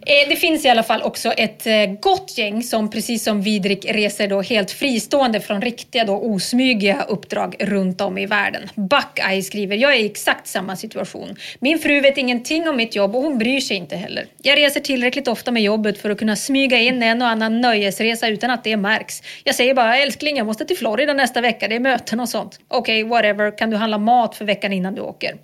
[0.05, 3.85] Eh, Det finns i alla fall också ett eh, gott gäng som precis som Vidrik
[3.89, 8.69] reser då helt fristående från riktiga då osmygiga uppdrag runt om i världen.
[8.75, 11.35] Buckeye skriver, jag är i exakt samma situation.
[11.59, 14.25] Min fru vet ingenting om mitt jobb och hon bryr sig inte heller.
[14.41, 18.27] Jag reser tillräckligt ofta med jobbet för att kunna smyga in en och annan nöjesresa
[18.27, 19.21] utan att det märks.
[19.43, 22.59] Jag säger bara, älskling jag måste till Florida nästa vecka, det är möten och sånt.
[22.67, 25.35] Okej, whatever, kan du handla mat för veckan innan du åker?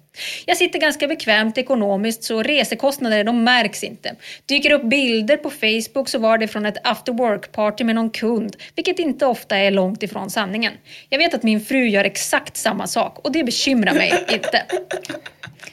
[0.45, 4.15] Jag sitter ganska bekvämt ekonomiskt så resekostnader de märks inte.
[4.45, 8.55] Dyker upp bilder på Facebook så var det från ett after work-party med någon kund,
[8.75, 10.73] vilket inte ofta är långt ifrån sanningen.
[11.09, 14.65] Jag vet att min fru gör exakt samma sak och det bekymrar mig inte.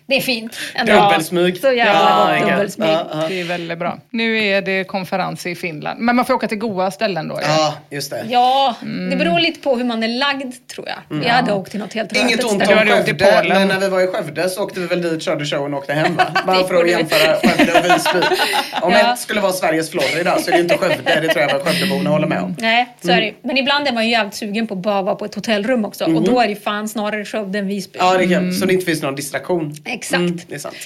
[0.07, 0.57] Det är fint.
[0.75, 0.93] ändå.
[0.93, 1.61] Dubbelsmyg.
[1.61, 2.89] Så jävla Ja, dubbelsmyg.
[2.89, 3.25] ja, ja.
[3.29, 3.99] Det är väldigt bra.
[4.11, 6.01] Nu är det konferens i Finland.
[6.01, 7.39] Men man får åka till goa ställen då.
[7.43, 7.49] Ja.
[7.59, 8.25] Ja, just det.
[8.29, 8.75] Ja,
[9.11, 11.25] det beror lite på hur man är lagd tror jag.
[11.25, 12.27] Jag hade åkt till något helt Mm.
[12.29, 15.23] Inget ont om Skövde, men när vi var i Skövde så åkte vi väl dit,
[15.23, 16.27] körde showen och åkte hem va?
[16.47, 18.37] Bara för att jämföra Skövde och Visby.
[18.83, 19.13] Om Ja.
[19.13, 22.11] ett skulle vara Sveriges Florida så är det inte Skövde, det tror jag väl Skövdeborna
[22.11, 22.57] håller med om.
[22.59, 23.17] Nej, så Mm.
[23.17, 23.35] är det ju.
[23.43, 26.05] Men ibland är man ju jävligt sugen på att bara vara på ett hotellrum också.
[26.05, 27.99] Och då är det fan snarare Skövde än Visby.
[28.03, 29.75] Ja, det kan, så det inte finns någon distraktion.
[29.85, 30.21] Exakt.
[30.21, 30.77] Mm, det är sant.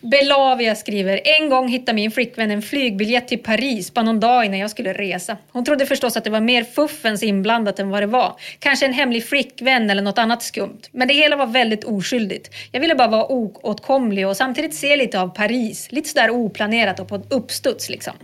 [0.00, 4.58] Belavia skriver, en gång hittade min flickvän en flygbiljett till Paris bara någon dag innan
[4.58, 5.36] jag skulle resa.
[5.52, 8.40] Hon trodde förstås att det var mer fuffens inblandat än vad det var.
[8.58, 10.80] Kanske en hemlig flickvän eller något annat skumt.
[10.92, 12.50] Men det hela var väldigt oskyldigt.
[12.72, 15.92] Jag ville bara vara oåtkomlig och samtidigt se lite av Paris.
[15.92, 18.14] Lite sådär oplanerat och på uppstuds liksom.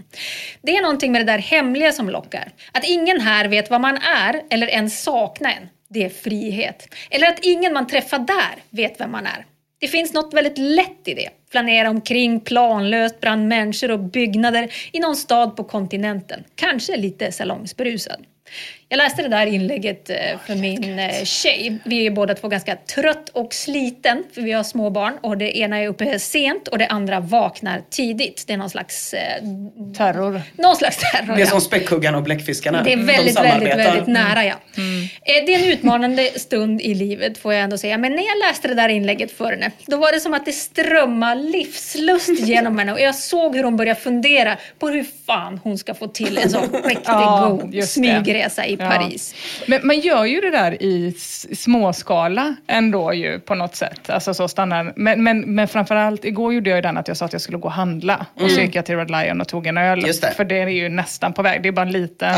[0.63, 2.53] Det är någonting med det där hemliga som lockar.
[2.73, 5.69] Att ingen här vet vad man är eller ens saknar en.
[5.89, 6.95] Det är frihet.
[7.11, 9.47] Eller att ingen man träffar där vet vem man är.
[9.83, 11.29] Det finns något väldigt lätt i det.
[11.51, 16.45] Planera omkring planlöst bland människor och byggnader i någon stad på kontinenten.
[16.55, 18.25] Kanske lite salongsberusad.
[18.93, 20.17] Jag läste det där inlägget eh,
[20.47, 21.79] för min eh, tjej.
[21.85, 25.39] Vi är ju båda två ganska trött och sliten för vi har små barn och
[25.39, 28.45] det ena är uppe sent och det andra vaknar tidigt.
[28.47, 29.43] Det är någon slags, eh,
[29.97, 30.43] Terror.
[30.57, 31.27] någon slags terror.
[31.27, 31.47] Det är ja.
[31.47, 32.83] som späckhuggarna och bläckfiskarna.
[32.83, 34.55] Det är De väldigt, väldigt, väldigt nära ja.
[34.75, 37.99] Eh, Det är en utmanande stund i livet får jag ändå säga.
[37.99, 40.53] Men när jag läste det där inlägget för henne, då var det som att det
[40.53, 42.93] strömmade livslust genom henne.
[42.93, 46.51] Och jag såg hur hon började fundera på hur fan hon ska få till en
[46.51, 48.82] sån riktigt Ja, god smygresa i.
[48.91, 49.35] Paris.
[49.67, 51.15] Men man gör ju det där i
[51.53, 54.11] småskala ändå ju på något sätt.
[54.11, 57.25] Alltså så stannar, men, men, men framförallt, igår gjorde jag ju den att jag sa
[57.25, 58.27] att jag skulle gå och handla.
[58.35, 59.99] Och så gick jag till Red Lion och tog en öl.
[59.99, 60.35] Mm.
[60.37, 61.63] För det är ju nästan på väg.
[61.63, 62.35] Det är bara en liten.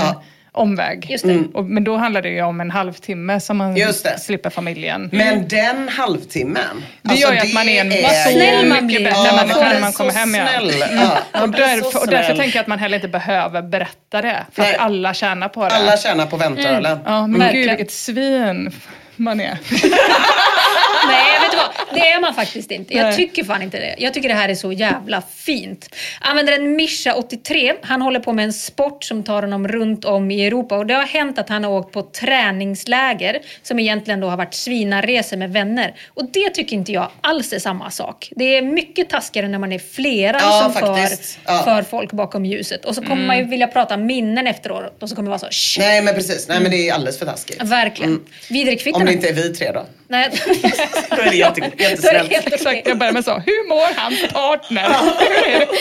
[0.55, 1.07] Omväg.
[1.11, 1.45] Just det.
[1.55, 3.77] Och, men då handlar det ju om en halvtimme som man
[4.19, 5.09] slipper familjen.
[5.13, 6.85] Men den halvtimmen.
[7.03, 9.01] Det gör ju att man är en Vad snäll man blir.
[9.01, 10.29] Ja, när man, man när är man så kommer hem.
[10.29, 10.83] Snäll.
[10.83, 10.99] Mm.
[11.33, 14.23] Ja, Och, är så därför, och därför tänker jag att man heller inte behöver berätta
[14.23, 14.47] det.
[14.53, 14.75] För Nej.
[14.75, 15.75] att alla tjänar på det.
[15.75, 16.99] Alla tjänar på väntölen.
[17.05, 17.67] Ja, men Verkligen.
[17.69, 18.71] gud vilket svin
[19.17, 19.59] man är.
[21.07, 21.95] Nej, vet du vad?
[21.95, 22.95] Det är man faktiskt inte.
[22.97, 23.95] Jag tycker fan inte det.
[23.99, 25.95] Jag tycker det här är så jävla fint.
[26.21, 30.77] Användaren Mischa83, han håller på med en sport som tar honom runt om i Europa.
[30.79, 34.55] Och det har hänt att han har åkt på träningsläger som egentligen då har varit
[34.55, 35.95] svinarresor med vänner.
[36.15, 38.29] Och det tycker inte jag alls är samma sak.
[38.37, 41.09] Det är mycket taskigare när man är flera Ja, som för.
[41.47, 41.63] Ja.
[41.65, 42.85] för folk bakom ljuset.
[42.85, 43.27] Och så kommer Mm.
[43.27, 45.81] man ju vilja prata minnen efteråt och så kommer det vara så.
[45.81, 47.63] Nej men precis, nej men det är alldeles för taskigt.
[47.63, 48.11] Verkligen.
[48.13, 48.25] Mm.
[48.51, 49.03] Vidrekvittarna.
[49.03, 49.87] Om det inte är vi tre då.
[50.09, 50.31] Nej.
[51.11, 52.29] Då är det jätte, Då är jättesnällt.
[52.29, 52.53] det helt.
[52.53, 54.87] Exakt, jag börjar med så, hur mår hans partner?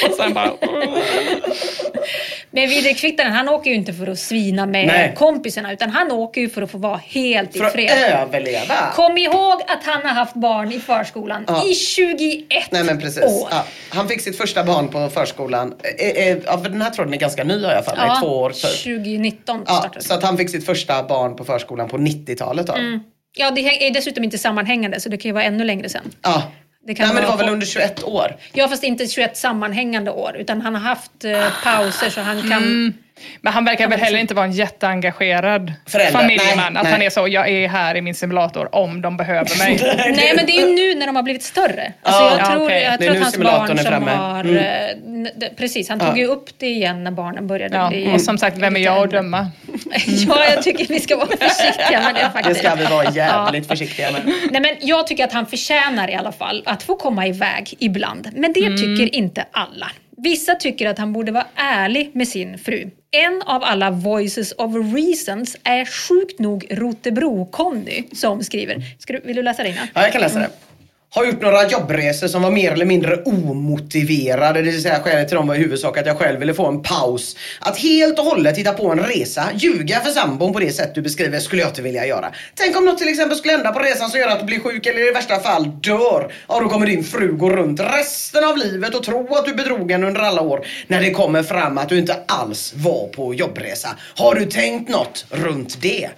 [0.10, 0.52] Och sen bara,
[2.52, 5.14] Men Vidrekvittaren, han åker ju inte för att svina med Nej.
[5.18, 7.92] kompisarna utan han åker ju för att få vara helt För i att fred.
[8.22, 8.74] överleva.
[8.96, 11.64] Kom ihåg att han har haft barn i förskolan Ja.
[11.68, 13.24] i 21 Nej men precis.
[13.24, 13.48] år.
[13.52, 13.66] Ja.
[13.90, 15.74] Han fick sitt första barn på förskolan.
[16.00, 18.06] Eh, eh, Ja, för den här tråden är ganska ny har jag för mig.
[18.08, 18.62] Ja, Två år typ.
[18.84, 22.74] 2019 Ja, startade så att han fick sitt första barn på förskolan på 90-talet då.
[23.36, 26.12] Ja, det är dessutom inte sammanhängande så det kan ju vara ännu längre sen.
[26.22, 26.52] Ja.
[26.88, 28.36] Det kan Nej men det var väl under 21 år?
[28.54, 32.64] Ja, fast inte 21 sammanhängande år utan han har haft eh, pauser så han kan...
[32.64, 32.94] Mm.
[33.42, 36.12] Men han verkar väl heller inte vara en jätteengagerad Förälder.
[36.20, 36.74] familjeman.
[36.74, 36.92] Nej, att nej.
[36.92, 39.80] han är så, jag är här i min simulator om de behöver mig.
[40.16, 41.94] Nej men det är ju nu när de har blivit större.
[42.02, 42.82] Alltså, Ja, jag tror, okej.
[42.84, 44.12] jag Det är tror nu att hans barn som framme.
[44.12, 44.40] har...
[44.40, 45.26] Mm.
[45.26, 46.06] eh, Precis, han Ja.
[46.08, 48.14] tog ju upp det igen när barnen började Ja, bli...
[48.16, 49.52] och som sagt, vem är jag att döma?
[50.28, 52.60] ja, jag tycker vi ska vara försiktiga med det Det faktiskt.
[52.60, 54.22] ska vi vara jävligt försiktiga med.
[54.52, 58.30] Nej, men jag tycker att han förtjänar i alla fall att få komma iväg ibland.
[58.34, 58.78] Men det Mm.
[58.78, 59.88] tycker inte alla.
[60.24, 62.90] Vissa tycker att han borde vara ärlig med sin fru.
[63.12, 68.82] En av alla voices of reasons är sjukt nog Rotebro-Conny som skriver.
[69.00, 69.88] Ska du, vill du läsa det innan?
[69.94, 70.50] Ja, jag kan läsa det.
[71.16, 74.62] Har gjort några jobbresor som var mer eller mindre omotiverade.
[74.62, 76.82] Det vill säga skälet till dem var i huvudsak att jag själv ville få en
[76.82, 77.36] paus.
[77.60, 81.02] Att helt och hållet hitta på en resa, ljuga för sambon på det sätt du
[81.02, 82.32] beskriver skulle jag inte vilja göra.
[82.56, 84.86] Tänk om något till exempel skulle hända på resan som gör att du blir sjuk
[84.86, 86.34] eller i värsta fall dör.
[86.48, 89.92] Ja, då kommer din fru gå runt resten av livet och tro att du bedrog
[89.92, 93.90] henne under alla år när det kommer fram att du inte alls var på jobbresa.
[94.16, 96.10] Har du tänkt något runt det?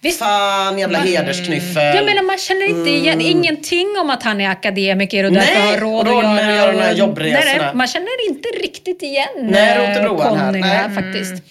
[0.00, 0.18] Visst.
[0.18, 1.96] Fan jävla Man- hedersknyffel.
[1.96, 5.42] Jag menar man känner inte igen ingenting om att han är akademiker och Mm.
[5.44, 7.40] Nej, därför har råd att göra, de här jobbresorna.
[7.44, 10.46] Nej, nej, man känner inte riktigt igen Nej, eh, Rotebroan här.
[10.46, 10.70] Conny Nej.
[10.70, 11.42] här faktiskt.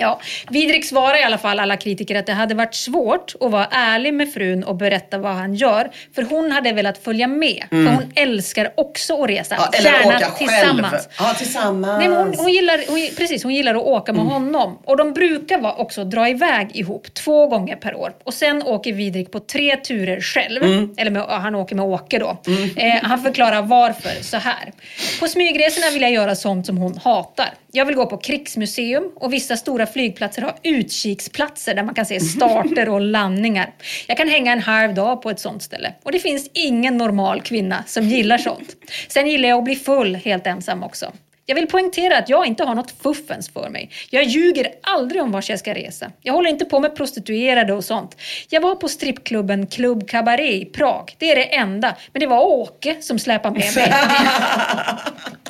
[0.00, 0.20] Ja,
[0.50, 4.14] Vidrik svarar i alla fall alla kritiker att det hade varit svårt att vara ärlig
[4.14, 5.90] med frun och berätta vad han gör.
[6.14, 7.64] För hon hade velat följa med.
[7.70, 7.86] Mm.
[7.86, 9.54] För hon älskar också att resa.
[9.58, 10.90] Ja, eller Gärna åka tillsammans.
[10.92, 11.02] själv.
[11.18, 11.98] Ja, tillsammans.
[11.98, 14.24] Nej, hon, hon, gillar, hon, precis, hon gillar att åka Mm.
[14.24, 14.78] med honom.
[14.84, 18.12] Och de brukar vara också dra iväg ihop två gånger per år.
[18.24, 20.62] Och sen åker Vidrik på tre turer själv.
[20.62, 20.94] Mm.
[20.96, 22.36] Eller med, han åker med Åke då.
[22.76, 24.72] Eh, han förklarar varför så här.
[25.20, 27.48] På smygresorna vill jag göra sånt som hon hatar.
[27.72, 32.20] Jag vill gå på krigsmuseum och vissa stora flygplatser har utkiksplatser där man kan se
[32.20, 33.74] starter och landningar.
[34.06, 35.94] Jag kan hänga en halv dag på ett sånt ställe.
[36.02, 38.76] Och det finns ingen normal kvinna som gillar sånt.
[39.08, 41.12] Sen gillar jag att bli full helt ensam också.
[41.46, 43.90] Jag vill poängtera att jag inte har något fuffens för mig.
[44.10, 46.12] Jag ljuger aldrig om vart jag ska resa.
[46.22, 48.16] Jag håller inte på med prostituerade och sånt.
[48.48, 51.16] Jag var på strippklubben Club Cabaret i Prag.
[51.18, 51.96] Det är det enda.
[52.12, 53.92] Men det var Åke som släpade med mig.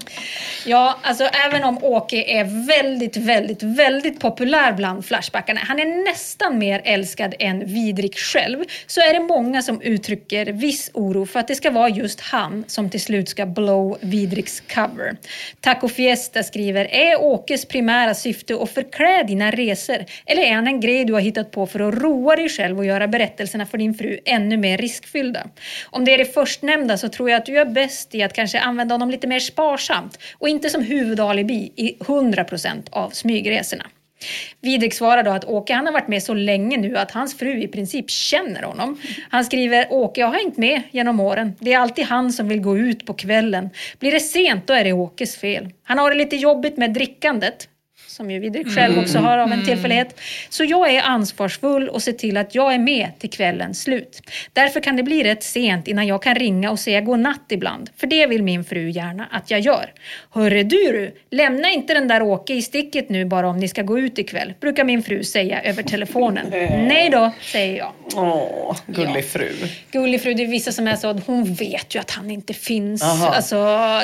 [0.67, 6.59] Ja, alltså även om Åke är väldigt, väldigt, väldigt populär bland Flashbackarna, han är nästan
[6.59, 11.49] mer älskad än Vidrik själv, så är det många som uttrycker viss oro för att
[11.49, 15.17] det ska vara just han som till slut ska blow Vidriks cover.
[15.61, 20.05] Taco Fiesta skriver, är Åkes primära syfte att förklä dina resor?
[20.27, 22.85] Eller är han en grej du har hittat på för att roa dig själv och
[22.85, 25.47] göra berättelserna för din fru ännu mer riskfyllda?
[25.91, 28.61] Om det är det förstnämnda så tror jag att du är bäst i att kanske
[28.61, 29.98] använda honom lite mer sparsamt
[30.39, 33.87] och inte som huvudalibi i 100% av smygresorna.
[34.61, 37.63] Vidrik svarar då att Åke han har varit med så länge nu att hans fru
[37.63, 39.01] i princip känner honom.
[39.31, 41.53] Han skriver Åke, jag har hängt med genom åren.
[41.61, 43.71] Det är alltid han som vill gå ut på kvällen.
[43.99, 45.69] Blir det sent då är det Åkes fel.
[45.83, 47.69] Han har det lite jobbigt med drickandet
[48.09, 50.21] som ju Vidrik själv också har av en tillfällighet.
[50.49, 54.21] Så jag är ansvarsfull och ser till att jag är med till kvällens slut.
[54.53, 57.91] Därför kan det bli rätt sent innan jag kan ringa och säga godnatt ibland.
[57.97, 59.93] För det vill min fru gärna att jag gör.
[60.31, 63.83] Hörre du du, lämna inte den där Åke i sticket nu bara om ni ska
[63.83, 66.47] gå ut ikväll, brukar min fru säga över telefonen.
[66.89, 67.93] Nej då, säger jag.
[68.17, 69.53] Åh, gullig fru.
[69.91, 72.55] Gullig fru, det är vissa som är så att hon vet ju att han inte
[72.55, 73.03] finns.
[73.03, 73.29] Aha.
[73.29, 73.57] Alltså,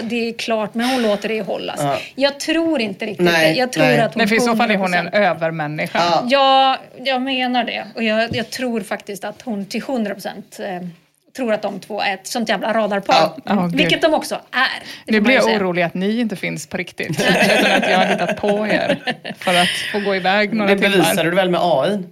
[0.03, 1.81] det är klart, men hon låter det hållas.
[1.83, 1.99] Ja.
[2.15, 3.59] Jag tror inte riktigt Nej, det.
[3.59, 3.94] Jag tror nej.
[3.99, 6.03] Att hon Men för i så fall är hon en 100% övermänniska.
[6.29, 7.87] Ja, jag menar det.
[7.95, 10.89] Och jag, jag tror faktiskt att hon till 100 procent eh,
[11.37, 13.31] tror att de två är ett sånt jävla radarpar.
[13.45, 13.75] Ja, gud.
[13.75, 14.83] Vilket de också är.
[15.07, 17.21] det Nu blir jag orolig att ni inte finns på riktigt.
[17.61, 21.11] Utan att jag har hittat på er för att få gå iväg några Det bevisade
[21.11, 21.25] timmar.
[21.25, 22.03] du väl med AI?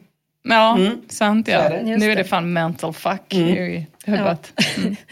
[0.45, 0.79] Ja,
[1.09, 1.59] sant Så ja.
[1.59, 1.83] är.
[1.83, 4.53] Nu är det fan mental fuck i huvudet.
[4.77, 4.97] Mm.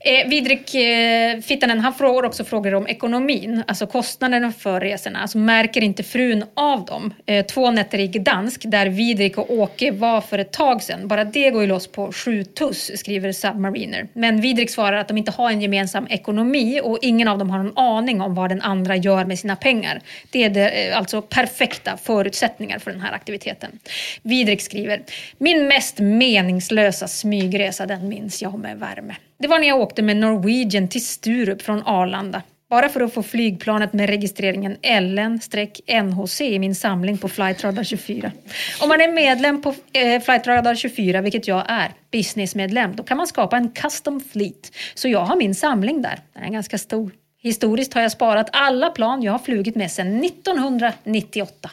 [0.00, 5.20] Eh, Vidrik eh, Fittanen, han frågar också frågor om ekonomin, alltså kostnaderna för resorna.
[5.20, 7.14] Alltså märker inte frun av dem?
[7.26, 11.08] Eh, två nätter i Gdansk, där Vidrik och Åke var för ett tag sedan.
[11.08, 14.08] Bara det går ju loss på sju tuss, skriver Submariner.
[14.12, 17.58] Men Vidrik svarar att de inte har en gemensam ekonomi och ingen av dem har
[17.58, 20.00] någon aning om vad den andra gör med sina pengar.
[20.30, 23.78] Det är det, eh, alltså perfekta förutsättningar för den här aktiviteten.
[24.22, 25.02] Vidrik skriver,
[25.38, 29.16] min mest meningslösa smygresa den minns jag med värme.
[29.40, 32.42] Det var när jag åkte med Norwegian till Sturup från Arlanda.
[32.70, 38.32] Bara för att få flygplanet med registreringen LN-NHC i min samling på Flightradar 24.
[38.80, 43.26] Om man är medlem på eh, Flightradar 24, vilket jag är, businessmedlem, då kan man
[43.26, 44.72] skapa en custom fleet.
[44.94, 46.20] Så jag har min samling där.
[46.34, 47.12] Den är ganska stor.
[47.42, 51.70] Historiskt har jag sparat alla plan jag har flugit med sedan 1998.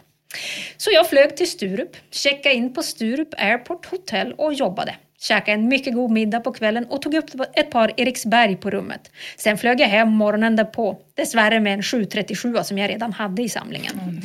[0.78, 4.96] Så jag flög till Sturup, checkade in på Sturup Airport Hotel och jobbade.
[5.28, 9.12] Käkade en mycket god middag på kvällen och tog upp ett par Eriksberg på rummet.
[9.38, 10.98] Sen flög jag hem morgonen därpå.
[11.16, 14.22] Dessvärre med en 737 som jag redan hade i samlingen.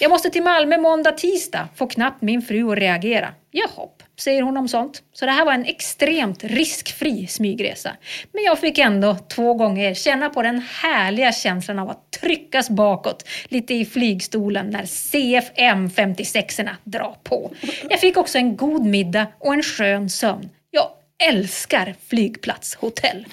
[0.00, 1.68] Jag måste till Malmö måndag, tisdag.
[1.74, 3.28] Får knappt min fru att reagera.
[3.50, 5.02] Jahopp, säger hon om sånt.
[5.12, 7.90] Så det här var en extremt riskfri smygresa.
[8.32, 13.28] Men jag fick ändå två gånger känna på den härliga känslan av att tryckas bakåt
[13.48, 17.50] lite i flygstolen när CFM 56orna drar på.
[17.90, 20.50] Jag fick också en god middag och en skön sömn.
[20.70, 20.88] Jag
[21.28, 23.26] älskar flygplatshotell.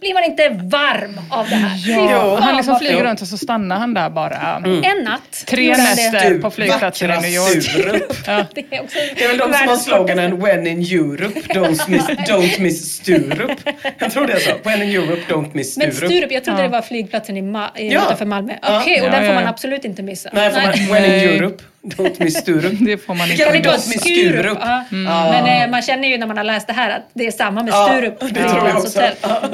[0.00, 2.10] Blir man inte varm av det här?
[2.12, 4.62] Ja, han liksom flyger runt och så stannar han där bara.
[4.66, 5.44] En natt.
[5.46, 7.62] Tre nätter på flygplatsen i New York.
[7.62, 8.12] Sturup.
[8.26, 8.44] Ja.
[8.54, 12.06] Det är, också Det är väl de som har sloganen When in Europe, don't miss,
[12.08, 13.58] don't miss Sturup.
[13.98, 14.50] Jag tror det är så.
[14.64, 16.10] When in Europe, don't miss Men Sturup.
[16.10, 18.02] Sturup, jag trodde det var flygplatsen i Ma- i- Ja.
[18.04, 18.52] utanför Malmö.
[18.62, 18.80] Ja.
[18.80, 19.48] Okej, och Ja, den får ja, man ja.
[19.50, 20.30] absolut inte missa.
[20.32, 22.72] Nej, får man, when in Europe, don't miss Sturup.
[22.80, 23.44] Det får man inte.
[23.44, 24.58] kan Det don't miss Skurup.
[24.60, 24.84] Ja.
[24.90, 25.30] Ja.
[25.30, 27.62] Men eh, man känner ju när man har läst det här att det är samma
[27.62, 28.20] med Ja, Sturup.
[28.34, 29.00] det tror jag också.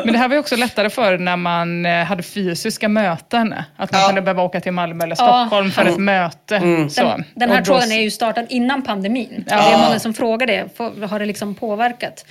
[0.04, 3.54] Men det här var ju också lättare för när man eh, hade fysiska möten.
[3.76, 4.06] Att man Ja.
[4.06, 5.46] kunde behöva åka till Malmö eller Ja.
[5.46, 6.60] Stockholm för ett möte.
[6.90, 7.02] Så.
[7.02, 9.44] Den, den här tråden är ju startad innan pandemin.
[9.48, 10.64] Det är många som frågar det.
[11.06, 12.24] Har det liksom påverkat?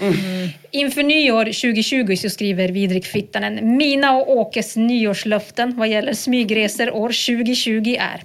[0.72, 7.08] Inför nyår 2020 så skriver Vidrik Fittanen Mina och Åkes nyårslöften vad gäller smygresor år
[7.10, 8.22] 2020 är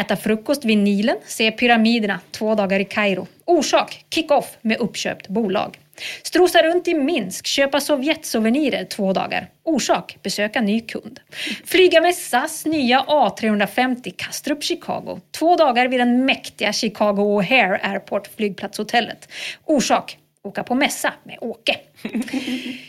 [0.00, 3.26] Äta frukost vid Nilen, se pyramiderna två dagar i Kairo.
[3.44, 5.78] Orsak, kick-off med uppköpt bolag.
[6.22, 9.48] Strosa runt i Minsk, köpa Sovjetsouvenirer två dagar.
[9.62, 11.20] Orsak, besöka ny kund.
[11.64, 15.20] Flyga med SAS nya A350 Kastrup Chicago.
[15.30, 19.28] Två dagar vid den mäktiga Chicago O'Hare Airport flygplatshotellet.
[19.64, 21.76] Orsak, åka på mässa med Åke.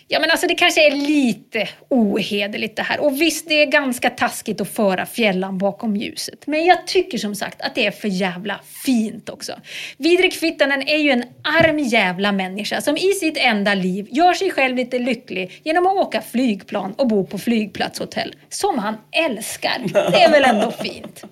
[0.07, 2.99] Ja men alltså det kanske är lite ohederligt det här.
[2.99, 6.48] Och visst, det är ganska taskigt att föra fjällan bakom ljuset.
[6.48, 9.53] Men jag tycker som sagt att det är för jävla fint också.
[9.98, 14.52] Vidrik Fittanen är ju en arm jävla människa som i sitt enda liv gör sig
[14.52, 18.36] själv lite lycklig genom att åka flygplan och bo på flygplatshotell.
[18.49, 19.82] Som han älskar.
[19.94, 21.23] Det är väl ändå fint.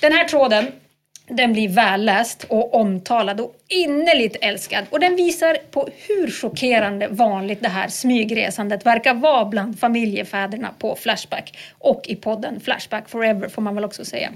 [0.00, 0.66] Den här tråden
[1.28, 4.84] den blir välläst och omtalad och innerligt älskad.
[4.90, 10.96] Och den visar på hur chockerande vanligt det här smygresandet verkar vara bland familjefäderna på
[10.96, 11.58] Flashback.
[11.78, 14.30] Och i podden Flashback Forever får man väl också säga.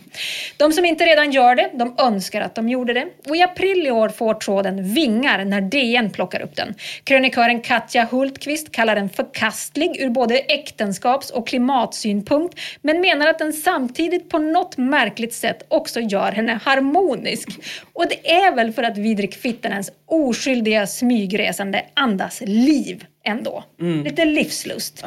[0.56, 3.06] De som inte redan gör det, de önskar att de gjorde det.
[3.28, 6.74] Och i april i år får tråden vingar när DN plockar upp den.
[7.04, 13.52] Krönikören Katja Hultqvist kallar den förkastlig ur både äktenskaps och klimatsynpunkt men menar att den
[13.52, 17.48] samtidigt på något märkligt sätt också gör henne harmonisk.
[17.92, 23.64] Och det är väl för att vi Vidrik Fittanens oskyldiga smygresande andas liv ändå.
[24.04, 25.04] Lite livslust.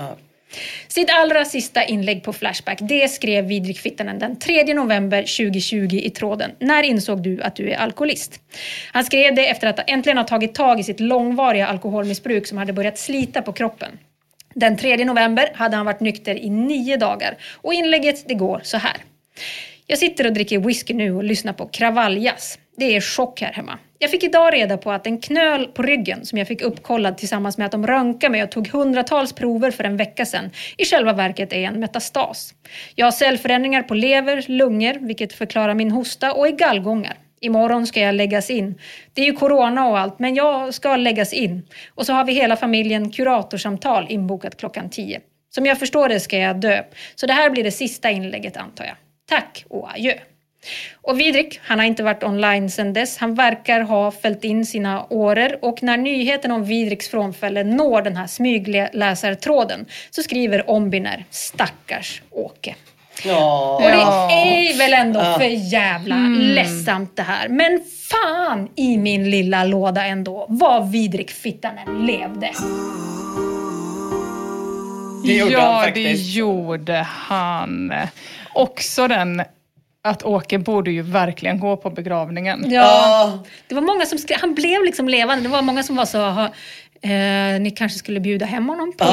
[0.87, 6.09] Sitt allra sista inlägg på Flashback, det skrev Vidrik Fittanen den 3 november 2020 i
[6.09, 6.51] tråden.
[6.59, 8.39] När insåg du att du är alkoholist?
[8.91, 12.73] Han skrev det efter att äntligen ha tagit tag i sitt långvariga alkoholmissbruk som hade
[12.73, 13.91] börjat slita på kroppen.
[14.53, 18.77] Den 3 november hade han varit nykter i nio dagar och inlägget det går så
[18.77, 18.97] här.
[19.87, 22.59] Jag sitter och dricker whisky nu och lyssnar på kravalljazz.
[22.77, 23.79] Det är chock här hemma.
[24.03, 27.57] Jag fick idag reda på att en knöl på ryggen som jag fick uppkollad tillsammans
[27.57, 31.13] med att de röntgade mig och tog hundratals prover för en vecka sedan i själva
[31.13, 32.53] verket är en metastas.
[32.95, 37.17] Jag har cellförändringar på lever, lungor, vilket förklarar min hosta och i gallgångar.
[37.41, 38.79] Imorgon ska jag läggas in.
[39.13, 41.67] Det är ju corona och allt, men jag ska läggas in.
[41.95, 45.19] Och så har vi hela familjen kuratorsamtal inbokat klockan 10.
[45.49, 46.83] Som jag förstår det ska jag dö.
[47.15, 48.95] Så det här blir det sista inlägget antar jag.
[49.29, 50.13] Tack och adjö.
[51.01, 53.17] Och Vidrik, han har inte varit online sedan dess.
[53.17, 58.17] Han verkar ha fällt in sina åror och när nyheten om Vidriks frånfälle når den
[58.17, 62.75] här smygläsartråden så skriver Ombiner stackars Åke.
[63.25, 63.75] Ja.
[63.75, 65.35] Och det är väl ändå Ja.
[65.39, 66.39] för jävla Mm.
[66.39, 67.47] ledsamt det här.
[67.49, 70.45] Men fan i min lilla låda ändå.
[70.49, 72.49] Vad vidrig fittan än levde.
[75.25, 77.93] Det gjorde ja, han det gjorde han.
[78.53, 79.43] Också den
[80.05, 82.65] att Åke borde ju verkligen gå på begravningen.
[82.71, 85.43] Ja, det var många som skrev, han blev liksom levande.
[85.43, 86.43] Det var många som var så, "Ha,
[87.01, 89.05] eh, ni kanske skulle bjuda hem honom på,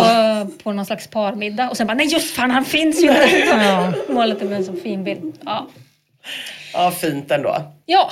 [0.63, 1.71] på någon slags parmiddag.
[1.71, 3.93] Och sen bara, nej just fan han finns ju Ja.
[4.09, 5.39] Målat med en så fin bild.
[5.45, 5.67] Ja.
[6.73, 7.73] Ja, fint ändå.
[7.87, 8.11] ja,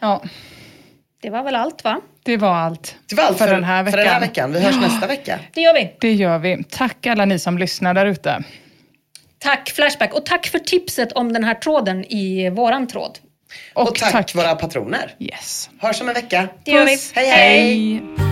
[0.00, 0.22] Ja,
[1.22, 2.00] det var väl allt va?
[2.24, 2.96] det var allt.
[3.08, 3.92] Det var allt för, den här veckan.
[3.92, 4.52] För den här veckan.
[4.52, 5.38] Vi hörs nästa vecka.
[5.54, 5.92] Det gör vi.
[6.00, 6.64] Det gör vi.
[6.70, 8.42] Tack alla ni som lyssnar där ute.
[9.42, 13.18] Tack Flashback och tack för tipset om den här tråden i våran tråd.
[13.74, 15.14] Och, tack, våra patroner.
[15.18, 15.70] Yes.
[15.78, 16.48] Hörs om en vecka.
[16.64, 16.98] Det gör vi.
[17.14, 18.00] Hej, hej.
[18.10, 18.31] Hej.